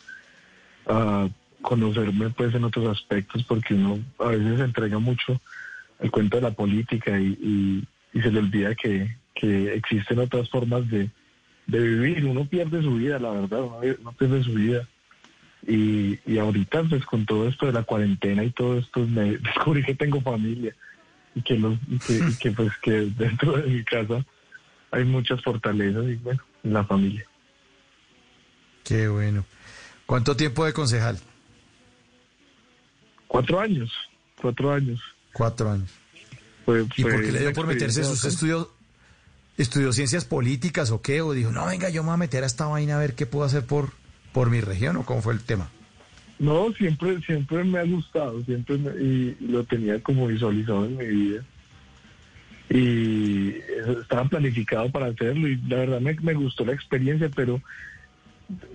[0.86, 1.28] a
[1.62, 5.40] conocerme pues en otros aspectos, porque uno a veces se entrega mucho
[6.00, 10.50] al cuento de la política y, y- y se le olvida que, que existen otras
[10.50, 11.08] formas de,
[11.68, 12.26] de vivir.
[12.26, 14.86] Uno pierde su vida, la verdad, uno, uno pierde su vida.
[15.66, 19.82] Y, y ahorita, pues con todo esto de la cuarentena y todo esto, me descubrí
[19.84, 20.74] que tengo familia
[21.34, 24.24] y que, los, y que, y que, pues que dentro de mi casa
[24.90, 27.24] hay muchas fortalezas y bueno, la familia.
[28.84, 29.44] Qué bueno.
[30.06, 31.18] ¿Cuánto tiempo de concejal?
[33.28, 33.90] Cuatro años,
[34.40, 35.00] cuatro años.
[35.32, 35.90] Cuatro años.
[36.66, 38.02] Fue, ¿Y por qué le dio por meterse?
[38.02, 38.70] ¿Usted estudió,
[39.56, 41.22] estudió ciencias políticas o qué?
[41.22, 43.24] ¿O dijo, no, venga, yo me voy a meter a esta vaina a ver qué
[43.24, 43.92] puedo hacer por,
[44.32, 44.96] por mi región?
[44.96, 45.68] ¿O cómo fue el tema?
[46.38, 51.06] No, siempre, siempre me ha gustado, siempre me- y lo tenía como visualizado en mi
[51.06, 51.44] vida.
[52.70, 53.54] Y
[54.00, 57.60] estaba planificado para hacerlo y la verdad me, me gustó la experiencia, pero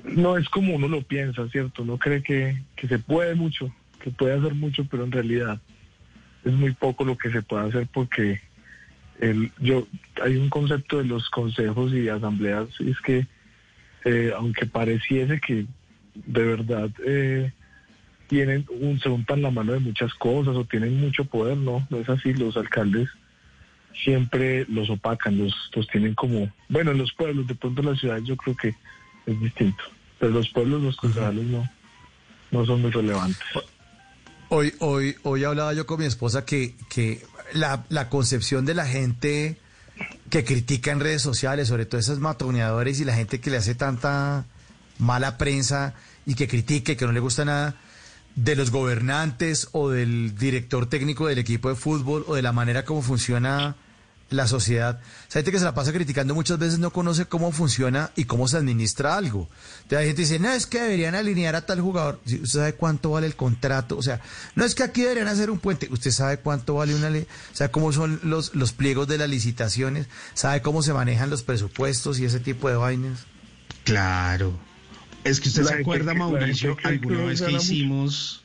[0.04, 1.84] no es como uno lo piensa, ¿cierto?
[1.84, 5.60] Uno cree que, que se puede mucho, que puede hacer mucho, pero en realidad
[6.46, 8.40] es muy poco lo que se puede hacer porque
[9.20, 9.88] el, yo
[10.24, 13.26] hay un concepto de los consejos y asambleas, es que
[14.08, 15.66] eh, aunque pareciese que
[16.14, 17.52] de verdad eh,
[18.28, 21.98] tienen un, se untan la mano de muchas cosas o tienen mucho poder, no, no
[21.98, 23.10] es así, los alcaldes
[24.04, 28.24] siempre los opacan, los, los tienen como, bueno, en los pueblos, de pronto las ciudades
[28.24, 28.76] yo creo que
[29.26, 29.84] es distinto,
[30.20, 31.70] pero los pueblos, los concejales no,
[32.52, 33.44] no son muy relevantes.
[34.48, 37.22] Hoy, hoy, hoy hablaba yo con mi esposa que, que
[37.54, 39.58] la, la concepción de la gente
[40.30, 43.76] que critica en redes sociales, sobre todo esos matoneadores y la gente que le hace
[43.76, 44.46] tanta
[45.00, 45.94] mala prensa
[46.26, 47.76] y que critique, que no le gusta nada,
[48.36, 52.86] de los gobernantes o del director técnico del equipo de fútbol o de la manera
[52.86, 53.76] como funciona
[54.30, 55.00] la sociedad.
[55.30, 58.48] Esa gente que se la pasa criticando muchas veces no conoce cómo funciona y cómo
[58.48, 59.48] se administra algo.
[59.84, 62.20] Entonces, hay gente que dice, no, es que deberían alinear a tal jugador.
[62.26, 63.98] ¿Usted sabe cuánto vale el contrato?
[63.98, 64.20] O sea,
[64.56, 65.88] no es que aquí deberían hacer un puente.
[65.92, 67.26] ¿Usted sabe cuánto vale una ley?
[67.54, 70.08] ¿Sabe cómo son los, los pliegos de las licitaciones?
[70.34, 73.20] ¿Sabe cómo se manejan los presupuestos y ese tipo de vainas?
[73.86, 74.54] Claro.
[75.24, 78.44] Es que usted La se acuerda, que- Mauricio, que alguna vez que hicimos...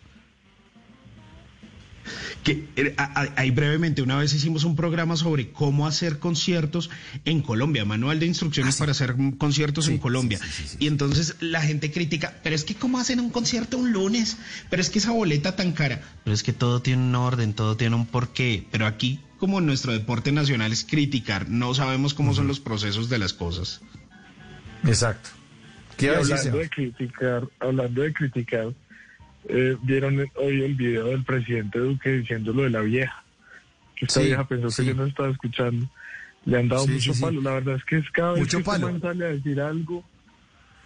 [2.42, 2.94] Que, eh,
[3.36, 6.90] ahí brevemente, una vez hicimos un programa sobre cómo hacer conciertos
[7.24, 10.40] en Colombia, manual de instrucciones para hacer conciertos en Colombia.
[10.78, 14.36] Y entonces la gente critica, pero es que cómo hacen un concierto un lunes,
[14.70, 17.76] pero es que esa boleta tan cara, pero es que todo tiene un orden, todo
[17.76, 22.46] tiene un porqué, pero aquí como nuestro deporte nacional es criticar, no sabemos cómo son
[22.46, 23.80] los procesos de las cosas.
[24.84, 25.30] Exacto.
[26.00, 28.72] Hablando de criticar, hablando de criticar,
[29.48, 33.22] eh, vieron hoy el video del presidente Duque diciendo lo de la vieja.
[33.96, 34.82] Que esta Sí, vieja pensó sí.
[34.82, 35.88] que yo no estaba escuchando.
[36.44, 37.40] Le han dado Sí, mucho palo.
[37.40, 39.00] La verdad es que es cada vez Mucho que este palo.
[39.00, 40.04] sale a decir algo.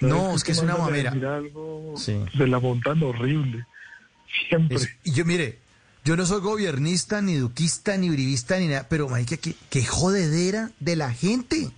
[0.01, 1.11] No, vez es que es una mamera.
[1.13, 1.95] algo.
[1.97, 3.65] Se la montan horrible.
[4.49, 4.77] Siempre.
[4.77, 5.59] Es- y yo, mire,
[6.05, 10.71] yo no soy gobiernista, ni duquista, ni uribista, ni nada, pero, marica, qué, qué jodedera
[10.81, 11.71] de la gente.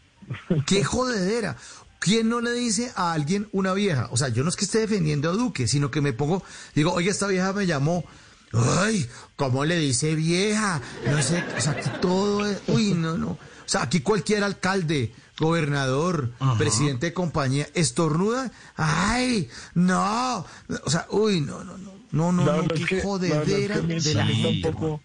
[0.66, 1.57] Qué jodedera.
[1.98, 4.08] ¿Quién no le dice a alguien una vieja?
[4.12, 6.42] O sea, yo no es que esté defendiendo a Duque, sino que me pongo,
[6.74, 8.04] digo, oye, esta vieja me llamó.
[8.52, 10.80] Ay, ¿cómo le dice vieja?
[11.06, 13.30] No sé, o sea, aquí todo es, uy, no, no.
[13.30, 20.46] O sea, aquí cualquier alcalde, gobernador, presidente de compañía, estornuda, ay, no.
[20.84, 21.97] O sea, uy, no, no, no.
[22.10, 24.22] No, no, no, qué es que- la jodedera verdad es que a mí- de la
[24.22, 24.62] a mí gente.
[24.72, 25.02] tampoco,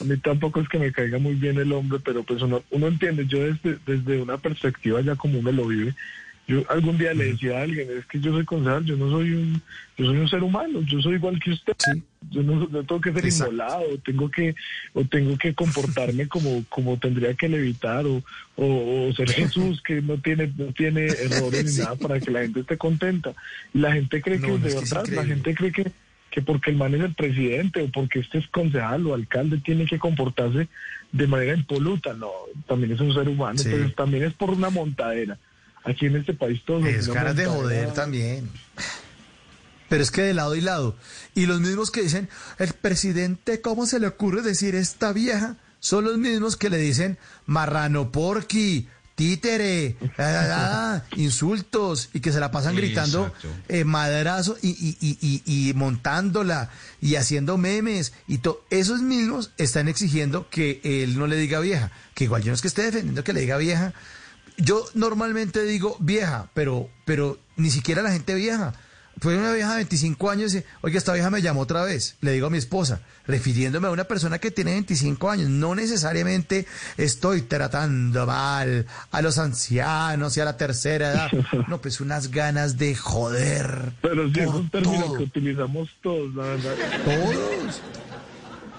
[0.00, 2.88] a mí tampoco es que me caiga muy bien el hombre, pero pues uno, uno
[2.88, 5.94] entiende, yo desde, desde una perspectiva ya como uno lo vive,
[6.46, 9.32] yo algún día le decía a alguien, es que yo soy concejal, yo no soy
[9.32, 9.62] un,
[9.96, 11.72] yo soy un ser humano, yo soy igual que usted,
[12.30, 13.52] yo no, no tengo que ser Exacto.
[13.52, 14.54] inmolado, tengo que,
[14.92, 18.22] o tengo que comportarme como, como tendría que levitar, o,
[18.56, 22.40] o, o ser Jesús, que no tiene, no tiene errores ni nada para que la
[22.40, 23.32] gente esté contenta.
[23.72, 25.92] Y la gente cree No, que no, de verdad, la gente cree que
[26.34, 29.86] que porque el man es el presidente o porque este es concejal o alcalde tiene
[29.86, 30.66] que comportarse
[31.12, 32.12] de manera impoluta.
[32.12, 32.28] No,
[32.66, 33.68] también es un ser humano, Sí.
[33.70, 35.38] pero también es por una montadera.
[35.84, 38.48] Aquí en este país todos Es ganas de joder también.
[39.88, 40.96] Pero es que de lado y lado.
[41.36, 45.56] Y los mismos que dicen, el presidente, ¿cómo se le ocurre decir esta vieja?
[45.78, 49.96] Son los mismos que le dicen marrano porqui, títere,
[51.16, 53.32] insultos, y que se la pasan gritando
[53.68, 56.70] eh, madrazo y, y, y, y- y montándola
[57.00, 58.12] y haciendo memes.
[58.26, 61.90] Y to- esos mismos están exigiendo que él no le diga vieja.
[62.14, 63.92] Que igual yo no es que esté defendiendo que le diga vieja.
[64.56, 68.74] Yo normalmente digo vieja, pero, pero ni siquiera la gente vieja.
[69.20, 72.16] Fue una vieja de 25 años y dice, oye, esta vieja me llamó otra vez.
[72.20, 75.48] Le digo a mi esposa, refiriéndome a una persona que tiene 25 años.
[75.48, 81.30] No necesariamente estoy tratando mal a los ancianos y a la tercera edad.
[81.68, 83.92] No, pues unas ganas de joder.
[84.02, 85.16] Pero sí es un término todo.
[85.16, 86.74] que utilizamos todos, la verdad.
[87.04, 87.80] Todos.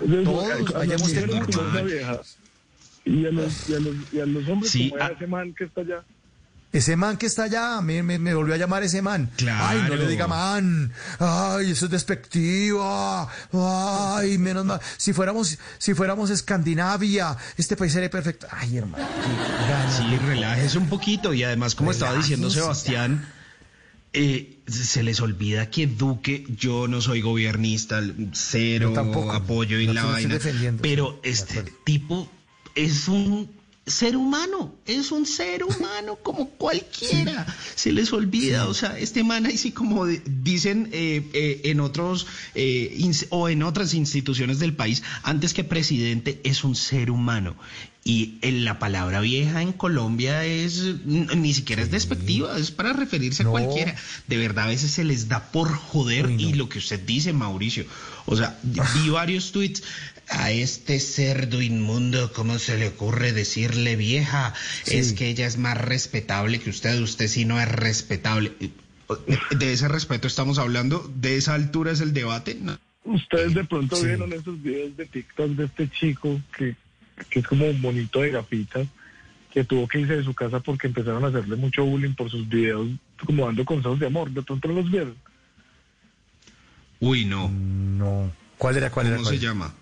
[0.02, 1.20] Entonces, Todos, vayamos de
[3.06, 5.12] a los, y a los, y a los hombres Sí, como a ah.
[5.16, 6.04] ese man que está allá.
[6.76, 9.32] Ese man que está allá, me, me, me volvió a llamar ese man.
[9.38, 9.66] Claro.
[9.66, 10.92] Ay, no le diga man.
[11.20, 13.30] Ay, eso es despectivo.
[13.54, 14.82] Ay, menos mal.
[14.98, 18.48] Si fuéramos, si fuéramos Escandinavia, este país sería perfecto.
[18.52, 19.08] Ay, hermano.
[19.98, 23.26] Sí, relájese un poquito y además, como estaba diciendo Sebastián,
[24.12, 28.02] eh, se les olvida que Duque, yo no soy gobiernista,
[28.34, 29.32] cero tampoco.
[29.32, 30.38] apoyo y No la vaina,
[30.82, 32.30] pero este tipo
[32.76, 33.50] es un
[33.88, 39.46] ser humano, es un ser humano como cualquiera, se les olvida, o sea, este man
[39.46, 42.98] ahí sí como de- dicen eh, eh, en otros eh,
[43.30, 47.56] o en otras instituciones del país, antes que presidente es un ser humano.
[48.08, 53.42] Y en la palabra vieja en Colombia es ni siquiera es despectiva, es para referirse
[53.42, 53.96] a cualquiera.
[54.28, 56.50] De verdad a veces se les da por joder Uy, no.
[56.50, 57.84] y lo que usted dice, Mauricio.
[58.28, 59.82] O sea, vi varios tweets
[60.30, 64.54] a este cerdo inmundo, ¿cómo se le ocurre decirle vieja?
[64.84, 64.98] Sí.
[64.98, 68.54] Es que ella es más respetable que usted, usted sí no es respetable.
[69.58, 72.58] De ese respeto estamos hablando, de esa altura es el debate.
[72.60, 72.78] ¿no?
[73.04, 74.08] Ustedes de pronto Sí.
[74.08, 76.76] vieron esos videos de TikTok de este chico que,
[77.30, 78.88] que es como un monito de gafitas
[79.54, 82.50] que tuvo que irse de su casa porque empezaron a hacerle mucho bullying por sus
[82.50, 82.90] videos
[83.26, 84.30] como dando consejos de amor.
[84.32, 85.16] De pronto los vieron.
[87.00, 87.50] Uy, no.
[87.50, 88.32] No.
[88.58, 88.90] ¿Cuál era?
[88.90, 89.16] ¿Cuál era?
[89.18, 89.36] ¿Cómo cuál?
[89.40, 89.74] se llama?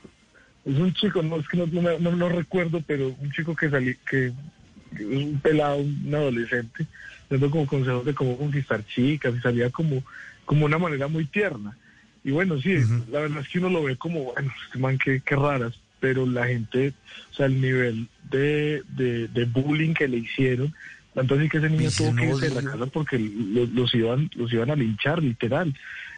[0.66, 3.70] Es un chico, no es que no, no, no- no recuerdo, pero un chico que
[3.70, 6.86] salí, que, es un pelado, un adolescente,
[7.30, 10.04] dando como consejos de cómo conquistar chicas y salía como,
[10.46, 11.76] como una manera muy tierna.
[12.24, 12.76] Y bueno, sí,
[13.12, 16.26] la verdad es que uno lo ve como, bueno, este man, qué, qué raras, pero
[16.26, 16.94] la gente,
[17.32, 20.74] o sea, el nivel de, de, de bullying que le hicieron,
[21.14, 24.30] tanto así que ese niño tuvo que irse de la casa porque lo- los iban,
[24.36, 25.74] los iban a linchar, literal.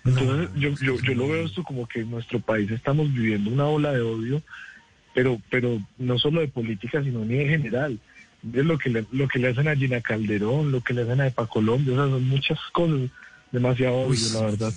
[0.06, 3.66] Entonces, yo, yo, yo lo veo esto como que en nuestro país estamos viviendo una
[3.66, 4.44] ola de odio,
[5.16, 8.00] pero, pero no solo de política, sino a nivel general.
[8.54, 11.22] Es lo que le, lo que le hacen a Gina Calderón, lo que le hacen
[11.22, 13.10] a Epa Colombia, o sea, son muchas cosas,
[13.52, 14.74] demasiado Uy, odio, la verdad.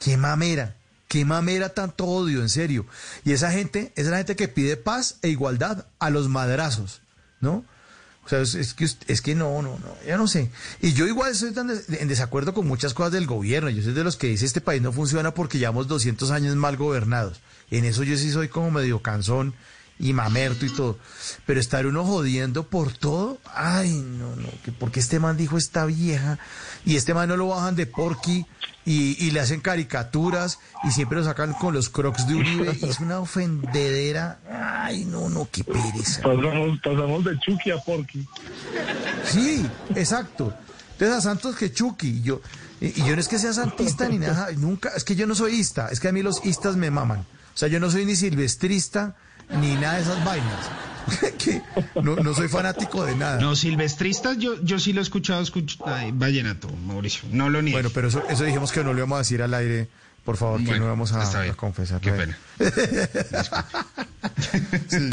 [0.00, 0.74] Qué mamera,
[1.06, 2.84] qué mamera tanto odio, en serio.
[3.24, 7.02] Y esa gente, es la gente que pide paz e igualdad a los madrazos,
[7.40, 7.64] ¿no?
[8.26, 10.50] O sea, es, que, es que no, no, no, yo no sé.
[10.82, 13.70] Y yo igual estoy tan en desacuerdo con muchas cosas del gobierno.
[13.70, 16.76] Yo soy de los que dice este país no funciona porque llevamos 200 años mal
[16.76, 17.40] gobernados.
[17.70, 19.54] En eso yo sí soy como medio cansón
[20.00, 20.98] y mamerto y todo.
[21.46, 25.86] Pero estar uno jodiendo por todo, ay, no, no, que porque este man dijo esta
[25.86, 26.40] vieja
[26.84, 28.44] y este man no lo bajan de porqui
[28.86, 32.88] y, y le hacen caricaturas y siempre lo sacan con los crocs de Uribe y
[32.88, 34.38] es una ofendedera.
[34.50, 36.22] Ay, no, no, qué pereza.
[36.22, 38.26] Pasamos, pasamos de Chucky a Porky.
[39.24, 40.54] Sí, exacto.
[40.92, 42.08] Entonces a Santos que Chucky.
[42.08, 42.40] y Yo,
[42.80, 45.34] y, y yo no es que sea santista ni nada, nunca, es que yo no
[45.34, 47.20] soy ista, es que a mí los istas me maman.
[47.20, 49.16] O sea, yo no soy ni silvestrista
[49.60, 50.70] ni nada de esas vainas.
[51.38, 51.62] Que
[52.02, 53.40] no, no soy fanático de nada.
[53.40, 57.76] No, silvestristas, yo, yo sí lo he escuchado, escucho, ay, vallenato, Mauricio, no lo niego.
[57.76, 59.88] Bueno, pero eso, eso dijimos que no lo íbamos a decir al aire.
[60.24, 62.00] Por favor, que no vamos a, a confesar.
[62.00, 62.36] Qué pena.
[64.88, 65.10] Sí.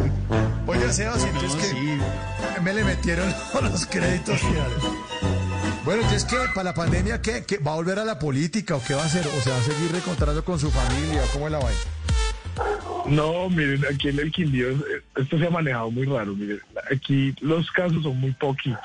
[0.68, 4.78] Oye, Sebas, entonces que me le metieron los créditos finales.
[5.86, 6.38] Bueno, entonces, ¿qué?
[6.56, 7.44] ¿Para la pandemia qué?
[7.46, 7.58] ¿Qué?
[7.58, 9.26] ¿Va a volver a la política o qué va a hacer?
[9.28, 11.22] ¿O se va a seguir recontrando con su familia?
[11.32, 11.80] ¿Cómo es la vaina?
[13.08, 16.36] No, miren, aquí en el Quindío eh, esto se ha manejado muy raro.
[16.36, 16.60] Miren,
[16.92, 18.80] aquí los casos son muy poquitos.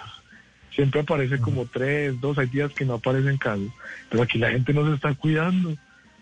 [0.75, 3.69] Siempre aparece como tres, dos, hay días que no aparecen casos.
[4.11, 5.77] Pero aquí la gente no se está cuidando.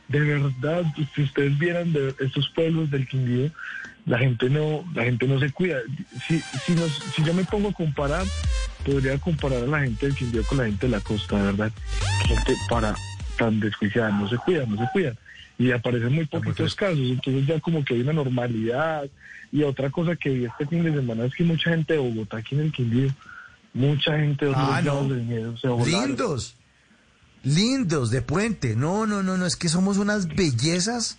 [0.08, 0.84] De verdad,
[1.15, 3.50] si ustedes vieran de estos pueblos del Quindío,
[4.05, 5.78] la gente no, la gente no se cuida.
[6.26, 8.25] Si, si, nos- si yo me pongo a comparar,
[8.84, 11.73] podría comparar a la gente del Quindío con la gente de la costa, de verdad.
[12.26, 12.94] Gente para
[13.36, 15.18] tan desjuiciada, no se cuidan, no se cuidan.
[15.59, 19.09] Y aparecen muy poquitos casos, entonces ya como que hay una normalidad.
[19.52, 22.39] Y otra cosa que vi este fin de semana es que mucha gente de Bogotá
[22.39, 23.09] aquí en el Quindío,
[23.73, 25.09] mucha gente de otros Ah, no.
[25.09, 25.68] del miedo se.
[25.91, 26.57] Lindos.
[27.43, 28.75] Lindos, de puente.
[28.76, 31.18] No, no, no, no, es que somos unas bellezas,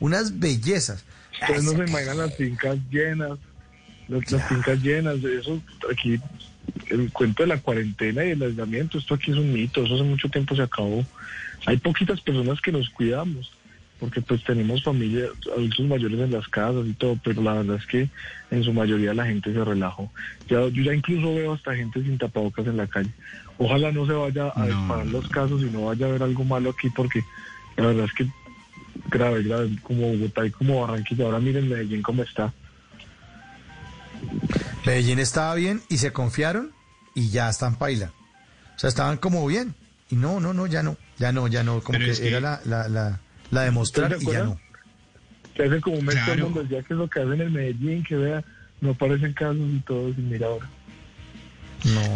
[0.00, 1.04] unas bellezas.
[1.40, 3.38] Ustedes no se imaginan las fincas llenas,
[4.08, 5.60] las, las fincas llenas, de eso
[5.92, 6.18] aquí,
[6.88, 10.04] el cuento de la cuarentena y el aislamiento, esto aquí es un mito, eso hace
[10.04, 11.04] mucho tiempo se acabó.
[11.66, 13.52] Hay poquitas personas que nos cuidamos,
[13.98, 17.86] porque pues tenemos familia, adultos mayores en las casas y todo, pero la verdad es
[17.86, 18.10] que
[18.50, 20.10] en su mayoría la gente se relajó.
[20.48, 23.10] Ya, yo ya incluso veo hasta gente sin tapabocas en la calle.
[23.58, 26.70] Ojalá no se vaya a disparar los casos y no vaya a haber algo malo
[26.70, 27.24] aquí, porque
[27.76, 28.26] la verdad es que
[29.08, 31.24] grave, grave, como Bogotá y como Barranquilla.
[31.24, 32.52] Ahora miren Medellín cómo está.
[34.84, 36.72] Medellín estaba bien y se confiaron
[37.14, 38.12] y ya están paila.
[38.76, 39.74] O sea, estaban como bien.
[40.10, 41.80] Y no, no, no, ya no, ya no, ya no.
[41.80, 44.44] Como que, es que- era la, la, la, la de mostrar ¿Ustedes y se ya
[44.44, 44.60] no.
[45.54, 46.44] Que hace como un mes todo el Claro.
[46.44, 48.44] mundo decía que es lo que hacen en Medellín, que vea,
[48.80, 50.68] no aparecen casos y todo, y mira ahora.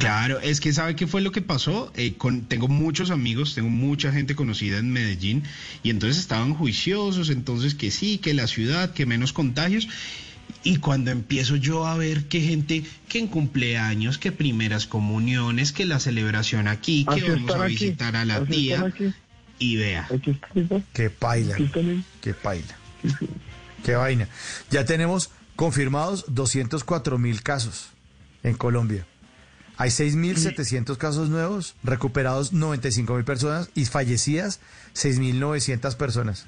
[0.00, 1.92] Claro, es que sabe qué fue lo que pasó.
[1.94, 5.44] Eh, con, tengo muchos amigos, tengo mucha gente conocida en Medellín
[5.83, 9.89] y entonces estaban juiciosos, entonces que sí, que la ciudad, que menos contagios.
[10.65, 15.86] Y cuando empiezo yo a ver que gente, que en cumpleaños, que primeras comuniones, que
[15.86, 19.15] la celebración aquí, que Así vamos a aquí, visitar a la así tía, están aquí.
[19.60, 20.08] Y vea.
[20.92, 21.56] Qué paila.
[22.20, 22.74] Qué paila.
[23.84, 24.26] Qué vaina.
[24.70, 27.90] Ya tenemos confirmados 204 mil casos
[28.42, 29.06] en Colombia.
[29.76, 34.60] Hay 6.700 casos nuevos, recuperados 95 mil personas y fallecidas
[34.94, 36.47] 6.900 personas.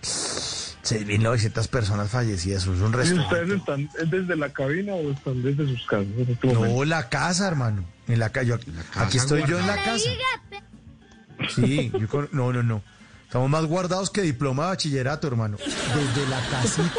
[0.84, 3.20] 6.900 personas fallecidas, eso es un ¿Y resto.
[3.22, 6.52] ustedes están desde la cabina o están desde sus casas este?
[6.52, 7.84] No, la casa, hermano.
[8.08, 8.58] En la calle.
[8.96, 10.10] Aquí estoy yo en la casa.
[11.54, 12.82] Sí, yo con- no, no, no.
[13.32, 15.56] Estamos más guardados que diploma de bachillerato, hermano.
[15.56, 16.92] Desde la casita.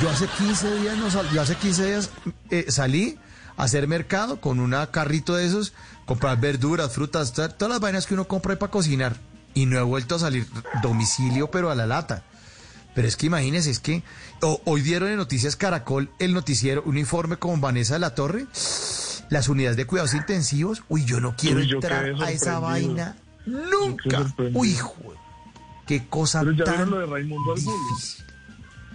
[0.00, 2.10] Yo hace 15 días no sal- yo hace 15 días
[2.50, 3.18] eh, salí
[3.56, 5.72] a hacer mercado con un carrito de esos,
[6.06, 9.16] comprar verduras, frutas, ta- todas las vainas que uno compra ahí para cocinar.
[9.52, 10.46] Y no he vuelto a salir
[10.84, 12.22] domicilio, pero a la lata.
[12.94, 14.04] Pero es que imagínense, es que
[14.40, 18.46] hoy dieron en Noticias Caracol el noticiero, un informe con Vanessa de la Torre,
[19.30, 20.84] las unidades de cuidados intensivos.
[20.88, 24.32] Uy, yo no quiero Uy, yo entrar a esa vaina nunca.
[24.54, 25.16] Uy, jue-
[25.98, 27.76] qué cosa Pero ya tan vieron lo de Raimundo Angulo.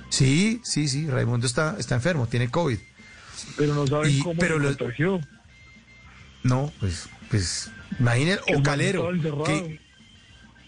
[0.09, 2.77] Sí, sí, sí, Raimundo está, está enfermo, tiene COVID.
[3.57, 5.19] Pero no saben Y- cómo pero se lo- contagió.
[6.43, 9.09] No, pues, pues, el o Calero.
[9.45, 9.81] que-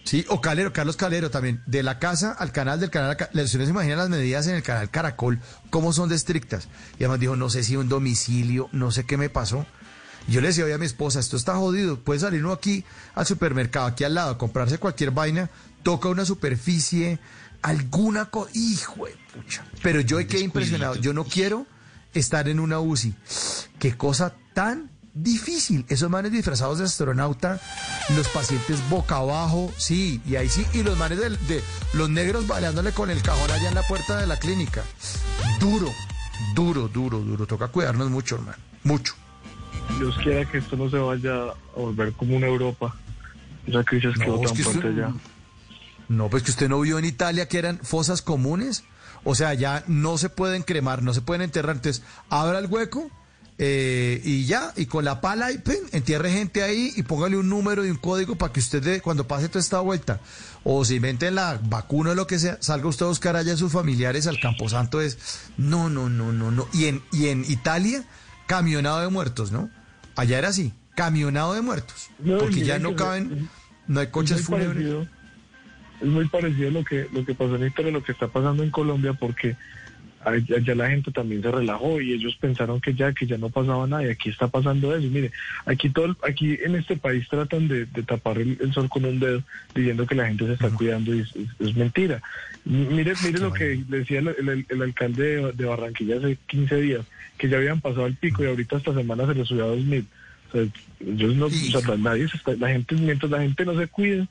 [0.04, 1.62] sí, o Calero, Carlos Calero también.
[1.66, 4.56] De la casa al canal, del canal, al ca- ustedes se imaginan las medidas en
[4.56, 5.40] el canal Caracol,
[5.70, 6.68] cómo son de estrictas.
[7.00, 9.66] Y además dijo, no sé si un domicilio, no sé qué me pasó.
[10.28, 12.84] Yo le decía hoy a mi esposa, esto está jodido, puede salir uno aquí
[13.16, 15.50] al supermercado, aquí al lado, a comprarse cualquier vaina,
[15.88, 17.18] toca una superficie,
[17.62, 19.64] alguna cosa, hijo de pucha.
[19.82, 21.66] Pero yo quedé impresionado, yo no quiero
[22.14, 23.16] estar en una UCI.
[23.80, 25.86] Qué cosa tan difícil.
[25.88, 27.62] Esos manes disfrazados de astronauta,
[28.18, 32.92] los pacientes boca abajo, sí, y ahí sí, y los manes de, los negros baleándole
[32.92, 34.84] con el cajón allá en la puerta de la clínica.
[35.58, 35.90] Duro,
[36.54, 37.48] duro, duro, duro.
[37.48, 38.58] Toca cuidarnos mucho, hermano.
[38.84, 39.14] Mucho.
[40.00, 42.94] Dios quiera que esto no se vaya a volver como una Europa.
[43.66, 45.14] Esa crisis que No, no, es tan que fuerte ya.
[46.10, 48.84] No, pues que usted no vio en Italia que eran fosas comunes.
[49.24, 51.76] O sea, ya no se pueden cremar, no se pueden enterrar.
[51.76, 53.12] Entonces, abra el hueco
[53.60, 57.50] eh, y ya, y con la pala y pen, entierre gente ahí y póngale un
[57.50, 60.20] número y un código para que usted, de, cuando pase toda esta vuelta,
[60.64, 63.58] o se inventen la vacuna o lo que sea, salga usted a buscar allá a
[63.58, 65.02] sus familiares al Camposanto.
[65.02, 65.18] Es,
[65.58, 66.68] no, no, no, no, no.
[66.72, 68.06] Y en, y en Italia,
[68.46, 69.72] camionado de muertos, ¿no?
[70.16, 72.10] Allá era así, camionado de muertos.
[72.20, 73.50] No, porque ya no caben,
[73.88, 75.08] no hay coches fúnebres.
[76.02, 78.64] Es muy parecido a lo que, lo que pasó en Italia, lo que está pasando
[78.64, 79.56] en Colombia, porque
[80.24, 83.88] allá, la gente también se relajó y ellos pensaron que ya, que ya no pasaba
[83.88, 85.08] nada y aquí está pasando eso.
[85.08, 85.32] Mire,
[85.66, 89.20] aquí todo, aquí en este país tratan de, de tapar el, el sol con un
[89.20, 89.42] dedo
[89.74, 92.22] diciendo que la gente se está cuidando y es, es- es mentira.
[92.66, 97.06] Mire, mire lo que decía el, el- el alcalde de, de Barranquilla hace 15 días,
[97.38, 100.06] que ya habían pasado el pico y ahorita esta semana se les subió a 2000.
[100.50, 100.62] O sea,
[101.06, 104.28] ellos no, o sea, nadie se está- la gente, mientras la gente no se cuide,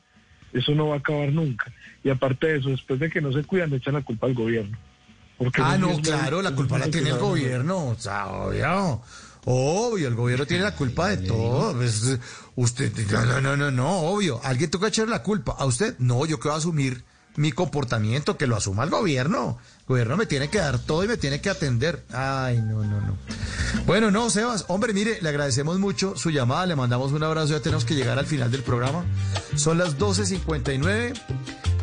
[0.58, 1.72] eso no va a acabar nunca.
[2.02, 4.76] Y aparte de eso, después de que no se cuidan, echan la culpa al gobierno.
[5.38, 9.02] Porque Ah, no, claro, la culpa la tiene el gobierno, o sea, obvio.
[9.44, 11.72] Obvio, el gobierno tiene la culpa de todo.
[11.74, 12.18] pues,
[12.56, 14.40] usted, no, no, no, no, no, obvio.
[14.42, 15.54] Alguien toca echarle la culpa.
[15.58, 15.94] ¿A usted?
[15.98, 17.04] No, yo que voy a asumir
[17.36, 19.58] mi comportamiento, que lo asuma el gobierno.
[19.86, 22.04] Gobierno me tiene que dar todo y me tiene que atender.
[22.12, 23.16] Ay, no, no, no.
[23.86, 27.60] Bueno, no, Sebas, hombre, mire, le agradecemos mucho su llamada, le mandamos un abrazo, ya
[27.60, 29.04] tenemos que llegar al final del programa.
[29.54, 31.12] Son las 12.59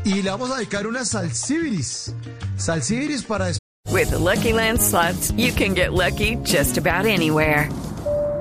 [0.03, 2.13] y le vamos a dedicar una salsibiris.
[2.57, 3.51] Salsibiris para
[3.89, 7.69] With the Lucky Land slots, you can get lucky just about anywhere.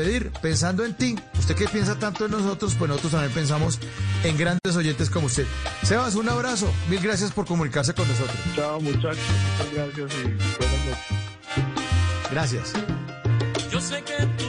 [0.00, 1.14] Pedir pensando en ti.
[1.38, 3.78] Usted que piensa tanto en nosotros, pues nosotros también pensamos
[4.24, 5.46] en grandes oyentes como usted.
[5.82, 6.72] Sebas, un abrazo.
[6.88, 8.36] Mil gracias por comunicarse con nosotros.
[8.54, 9.18] Chao, muchachos.
[9.58, 10.22] Muchas gracias y
[10.58, 11.20] buenas noches.
[12.30, 12.72] Gracias.
[13.70, 14.39] Yo sé que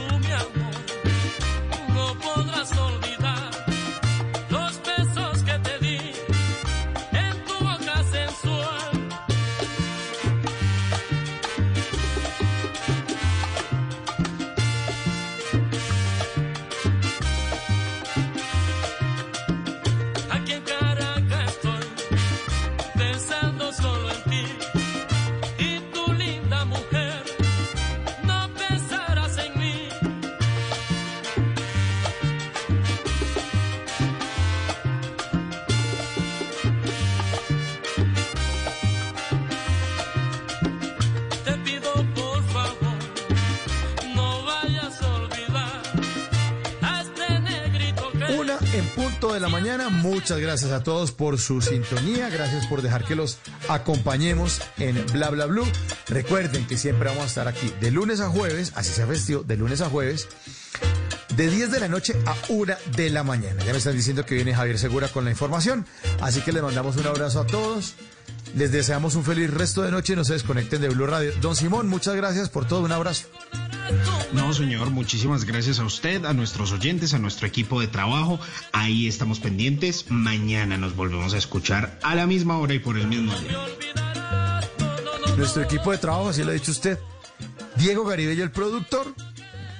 [49.42, 49.88] la mañana.
[49.88, 52.30] Muchas gracias a todos por su sintonía.
[52.30, 53.38] Gracias por dejar que los
[53.68, 55.66] acompañemos en Bla Bla Blue.
[56.06, 59.56] Recuerden que siempre vamos a estar aquí de lunes a jueves, así sea festivo, de
[59.56, 60.28] lunes a jueves,
[61.36, 63.64] de 10 de la noche a 1 de la mañana.
[63.64, 65.84] Ya me están diciendo que viene Javier Segura con la información.
[66.20, 67.94] Así que les mandamos un abrazo a todos.
[68.54, 70.14] Les deseamos un feliz resto de noche.
[70.14, 71.32] No se desconecten de Blue Radio.
[71.40, 72.82] Don Simón, muchas gracias por todo.
[72.82, 73.26] Un abrazo.
[74.32, 78.40] No, señor, muchísimas gracias a usted, a nuestros oyentes, a nuestro equipo de trabajo.
[78.72, 80.06] Ahí estamos pendientes.
[80.10, 83.58] Mañana nos volvemos a escuchar a la misma hora y por el mismo día.
[85.36, 86.98] Nuestro equipo de trabajo, así lo ha dicho usted.
[87.76, 89.14] Diego Garibello, el productor.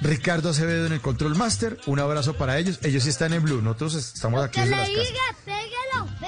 [0.01, 1.79] Ricardo Acevedo en el Control Master.
[1.87, 2.81] Un abrazo para ellos.
[2.83, 3.63] Ellos sí están en Blue.
[3.63, 5.13] Nosotros estamos aquí desde las casas.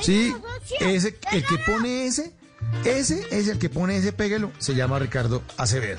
[0.02, 0.34] Sí,
[0.80, 2.34] ese, el que pone ese,
[2.84, 5.98] ese es el que pone ese, péguelo, se llama Ricardo Acevedo.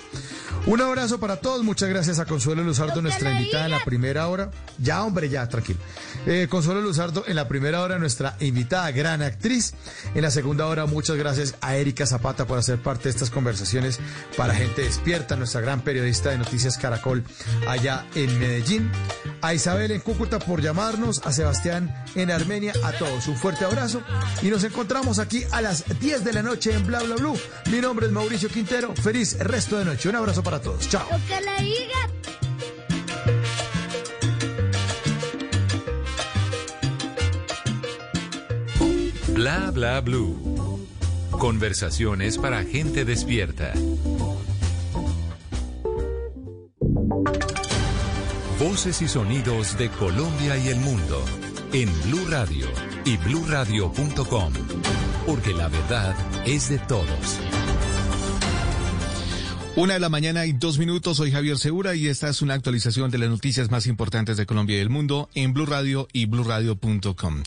[0.68, 4.52] Un abrazo para todos, muchas gracias a Consuelo Luzardo, nuestra invitada en la primera hora.
[4.78, 5.80] Ya, hombre, ya, tranquilo.
[6.26, 9.74] Eh, Consuelo Luzardo en la primera hora, nuestra invitada, gran actriz.
[10.16, 14.00] En la segunda hora, muchas gracias a Erika Zapata por hacer parte de estas conversaciones
[14.36, 17.24] para gente despierta, nuestra gran periodista de Noticias Caracol
[17.68, 18.92] allá en Medellín.
[19.42, 24.02] A Isabel en Cúcuta por llamarnos, a Sebastián en Armenia, a todos un fuerte abrazo
[24.42, 27.38] y nos encontramos aquí a las 10 de la noche en Bla Bla Blue.
[27.72, 30.10] Mi nombre es Mauricio Quintero, feliz resto de noche.
[30.10, 31.08] Un abrazo para todos, chao.
[39.36, 40.88] Bla bla blue.
[41.32, 43.74] Conversaciones para gente despierta.
[48.58, 51.22] Voces y sonidos de Colombia y el mundo
[51.74, 52.68] en Blue Radio
[53.04, 54.54] y bluradio.com,
[55.26, 56.16] porque la verdad
[56.46, 57.42] es de todos.
[59.78, 63.12] Una de la mañana y dos minutos, soy Javier Segura y esta es una actualización
[63.12, 67.44] de las noticias más importantes de Colombia y del mundo en Blue Radio y bluradio.com.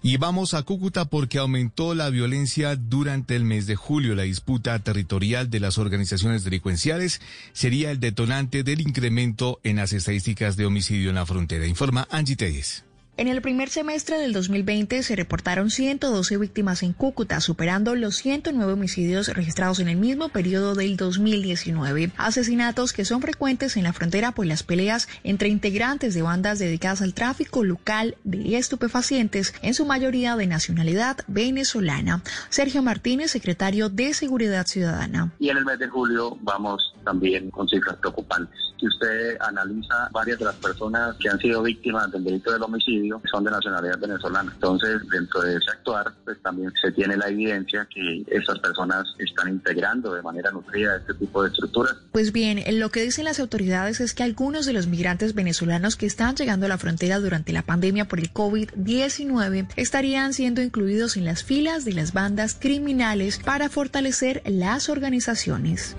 [0.00, 4.14] Y vamos a Cúcuta porque aumentó la violencia durante el mes de julio.
[4.14, 7.20] La disputa territorial de las organizaciones delincuenciales
[7.52, 12.36] sería el detonante del incremento en las estadísticas de homicidio en la frontera, informa Angie
[12.36, 12.84] Telles.
[13.18, 18.72] En el primer semestre del 2020 se reportaron 112 víctimas en Cúcuta, superando los 109
[18.72, 22.10] homicidios registrados en el mismo periodo del 2019.
[22.16, 27.02] Asesinatos que son frecuentes en la frontera por las peleas entre integrantes de bandas dedicadas
[27.02, 32.22] al tráfico local de estupefacientes, en su mayoría de nacionalidad venezolana.
[32.48, 35.32] Sergio Martínez, secretario de Seguridad Ciudadana.
[35.38, 38.58] Y en el mes de julio vamos también con cifras preocupantes.
[38.80, 43.11] Si usted analiza varias de las personas que han sido víctimas del delito del homicidio,
[43.30, 44.52] son de nacionalidad venezolana.
[44.52, 49.48] Entonces, dentro de ese actuar, pues también se tiene la evidencia que estas personas están
[49.48, 51.96] integrando de manera nutrida este tipo de estructuras.
[52.12, 56.06] Pues bien, lo que dicen las autoridades es que algunos de los migrantes venezolanos que
[56.06, 61.24] están llegando a la frontera durante la pandemia por el COVID-19 estarían siendo incluidos en
[61.24, 65.96] las filas de las bandas criminales para fortalecer las organizaciones.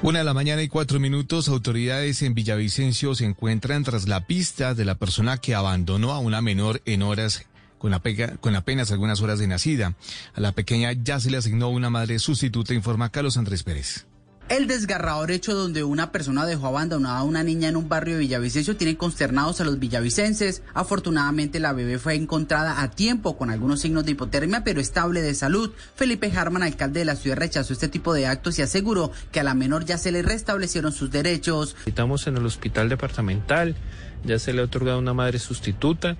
[0.00, 4.72] Una de la mañana y cuatro minutos, autoridades en Villavicencio se encuentran tras la pista
[4.74, 7.46] de la persona que abandonó a una menor en horas
[7.78, 9.94] con, apenas algunas horas de nacida.
[10.34, 14.07] A la pequeña ya se le asignó una madre sustituta, informa Carlos Andrés Pérez.
[14.48, 18.20] El desgarrador hecho donde una persona dejó abandonada a una niña en un barrio de
[18.20, 20.62] Villavicencio tiene consternados a los villavicenses.
[20.72, 25.34] Afortunadamente la bebé fue encontrada a tiempo con algunos signos de hipotermia pero estable de
[25.34, 25.72] salud.
[25.94, 29.44] Felipe Harman, alcalde de la ciudad, rechazó este tipo de actos y aseguró que a
[29.44, 31.76] la menor ya se le restablecieron sus derechos.
[31.84, 33.76] Estamos en el hospital departamental,
[34.24, 36.16] ya se le ha otorgado una madre sustituta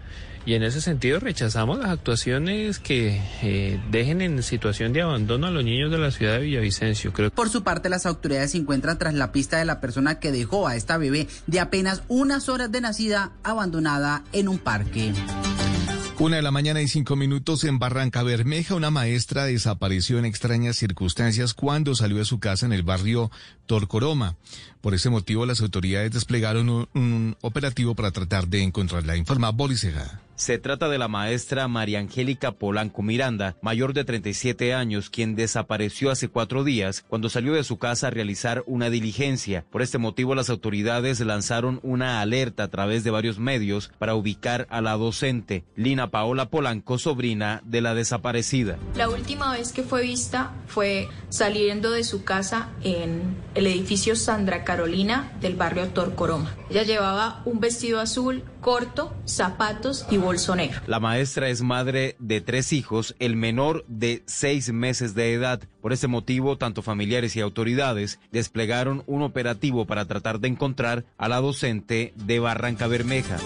[0.47, 5.51] y en ese sentido rechazamos las actuaciones que eh, dejen en situación de abandono a
[5.51, 7.13] los niños de la ciudad de Villavicencio.
[7.13, 7.31] Creo.
[7.31, 10.69] Por su parte, las autoridades se encuentran tras la pista de la persona que dejó
[10.69, 15.13] a esta bebé de apenas unas horas de nacida abandonada en un parque.
[16.21, 20.75] Una de la mañana y cinco minutos en Barranca Bermeja, una maestra desapareció en extrañas
[20.75, 23.31] circunstancias cuando salió de su casa en el barrio
[23.67, 24.35] Torcoroma.
[24.81, 29.85] Por ese motivo, las autoridades desplegaron un, un operativo para tratar de encontrarla, informa Boris
[29.85, 30.21] Ejada.
[30.39, 36.13] Se trata de la maestra María Angélica Polanco Miranda, mayor de 37 años, quien desapareció
[36.13, 39.65] hace cuatro días cuando salió de su casa a realizar una diligencia.
[39.69, 44.69] Por este motivo, las autoridades lanzaron una alerta a través de varios medios para ubicar
[44.71, 48.79] a la docente, Lina Paola Polanco, sobrina de la desaparecida.
[48.95, 54.63] La última vez que fue vista fue saliendo de su casa en el edificio Sandra
[54.63, 56.55] Carolina del barrio Torcoroma.
[56.71, 60.19] Ella llevaba un vestido azul corto, zapatos y
[60.87, 65.63] La maestra es madre de tres hijos, el menor de seis meses de edad.
[65.81, 71.29] Por este motivo, tanto familiares y autoridades desplegaron un operativo para tratar de encontrar a
[71.29, 73.39] la docente de Barranca Bermeja.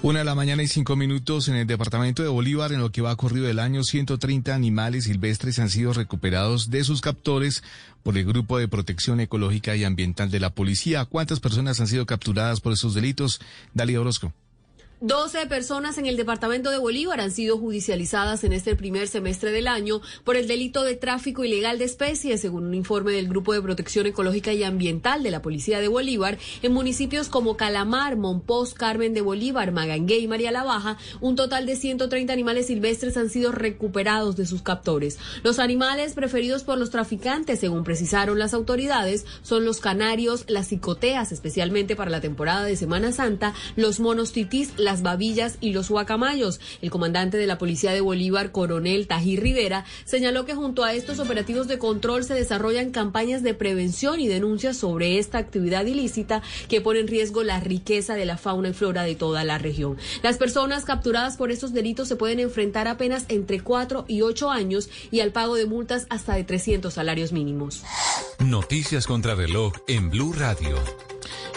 [0.00, 3.02] Una de la mañana y cinco minutos en el departamento de Bolívar, en lo que
[3.02, 7.64] va corrido del año, 130 animales silvestres han sido recuperados de sus captores
[8.04, 11.06] por el Grupo de Protección Ecológica y Ambiental de la Policía.
[11.06, 13.40] ¿Cuántas personas han sido capturadas por esos delitos?
[13.74, 14.32] Dalia Orozco.
[15.00, 19.68] 12 personas en el departamento de Bolívar han sido judicializadas en este primer semestre del
[19.68, 23.62] año por el delito de tráfico ilegal de especies, según un informe del Grupo de
[23.62, 29.14] Protección Ecológica y Ambiental de la Policía de Bolívar, en municipios como Calamar, Monpós, Carmen
[29.14, 33.52] de Bolívar, Magangué y María la Baja, un total de 130 animales silvestres han sido
[33.52, 35.20] recuperados de sus captores.
[35.44, 41.30] Los animales preferidos por los traficantes, según precisaron las autoridades, son los canarios, las cicoteas,
[41.30, 46.60] especialmente para la temporada de Semana Santa, los monos titís, las babillas y los guacamayos.
[46.80, 51.18] El comandante de la Policía de Bolívar, coronel Tají Rivera, señaló que junto a estos
[51.18, 56.80] operativos de control se desarrollan campañas de prevención y denuncias sobre esta actividad ilícita que
[56.80, 59.98] pone en riesgo la riqueza de la fauna y flora de toda la región.
[60.22, 64.88] Las personas capturadas por estos delitos se pueden enfrentar apenas entre 4 y 8 años
[65.10, 67.82] y al pago de multas hasta de 300 salarios mínimos.
[68.38, 70.78] Noticias contra reloj en Blue Radio.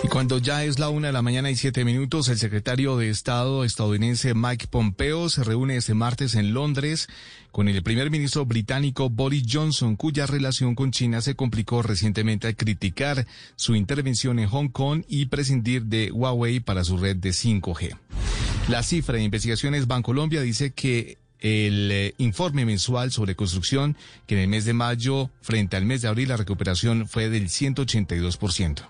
[0.03, 3.09] Y cuando ya es la una de la mañana y siete minutos, el secretario de
[3.09, 7.08] Estado estadounidense Mike Pompeo se reúne este martes en Londres
[7.51, 12.56] con el primer ministro británico Boris Johnson, cuya relación con China se complicó recientemente al
[12.56, 17.98] criticar su intervención en Hong Kong y prescindir de Huawei para su red de 5G.
[18.69, 24.41] La cifra de investigaciones Bancolombia dice que el eh, informe mensual sobre construcción, que en
[24.41, 28.85] el mes de mayo frente al mes de abril la recuperación fue del 182%.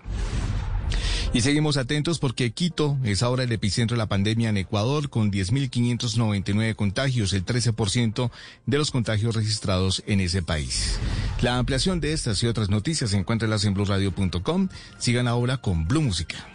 [1.32, 5.32] Y seguimos atentos porque Quito es ahora el epicentro de la pandemia en Ecuador con
[5.32, 8.30] 10.599 contagios, el 13%
[8.66, 10.98] de los contagios registrados en ese país.
[11.40, 14.68] La ampliación de estas y otras noticias encuéntralas en blueradio.com.
[14.98, 16.46] Sigan ahora con Blue Música.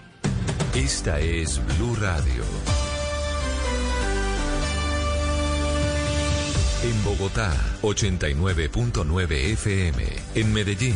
[0.73, 2.43] Esta es Blue Radio.
[6.83, 10.05] En Bogotá, 89.9 FM.
[10.35, 10.95] En Medellín.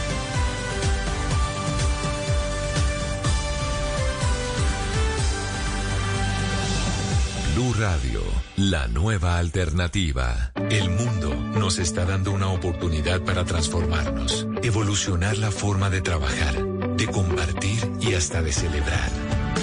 [7.53, 8.21] Blue Radio,
[8.55, 10.51] la nueva alternativa.
[10.69, 16.63] El mundo nos está dando una oportunidad para transformarnos, evolucionar la forma de trabajar,
[16.95, 19.09] de compartir y hasta de celebrar.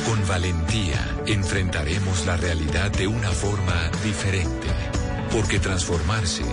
[0.07, 4.69] Con valentía enfrentaremos la realidad de una forma diferente,
[5.33, 6.45] porque transformarse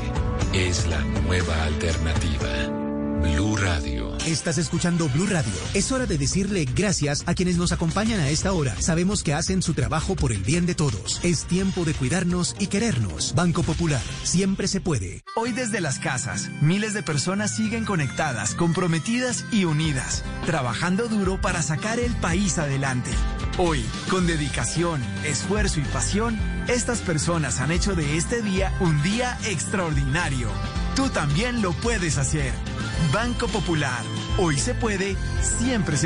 [0.54, 2.85] es la nueva alternativa.
[3.34, 4.16] Blue Radio.
[4.28, 5.52] Estás escuchando Blue Radio.
[5.74, 8.76] Es hora de decirle gracias a quienes nos acompañan a esta hora.
[8.80, 11.20] Sabemos que hacen su trabajo por el bien de todos.
[11.24, 13.34] Es tiempo de cuidarnos y querernos.
[13.36, 15.24] Banco Popular, siempre se puede.
[15.36, 21.64] Hoy desde las casas, miles de personas siguen conectadas, comprometidas y unidas, trabajando duro para
[21.64, 23.10] sacar el país adelante.
[23.58, 26.38] Hoy, con dedicación, esfuerzo y pasión,
[26.68, 30.50] estas personas han hecho de este día un día extraordinario.
[30.96, 32.54] Tú también lo puedes hacer.
[33.12, 34.04] Banco Popular.
[34.38, 36.04] Hoy se puede, siempre se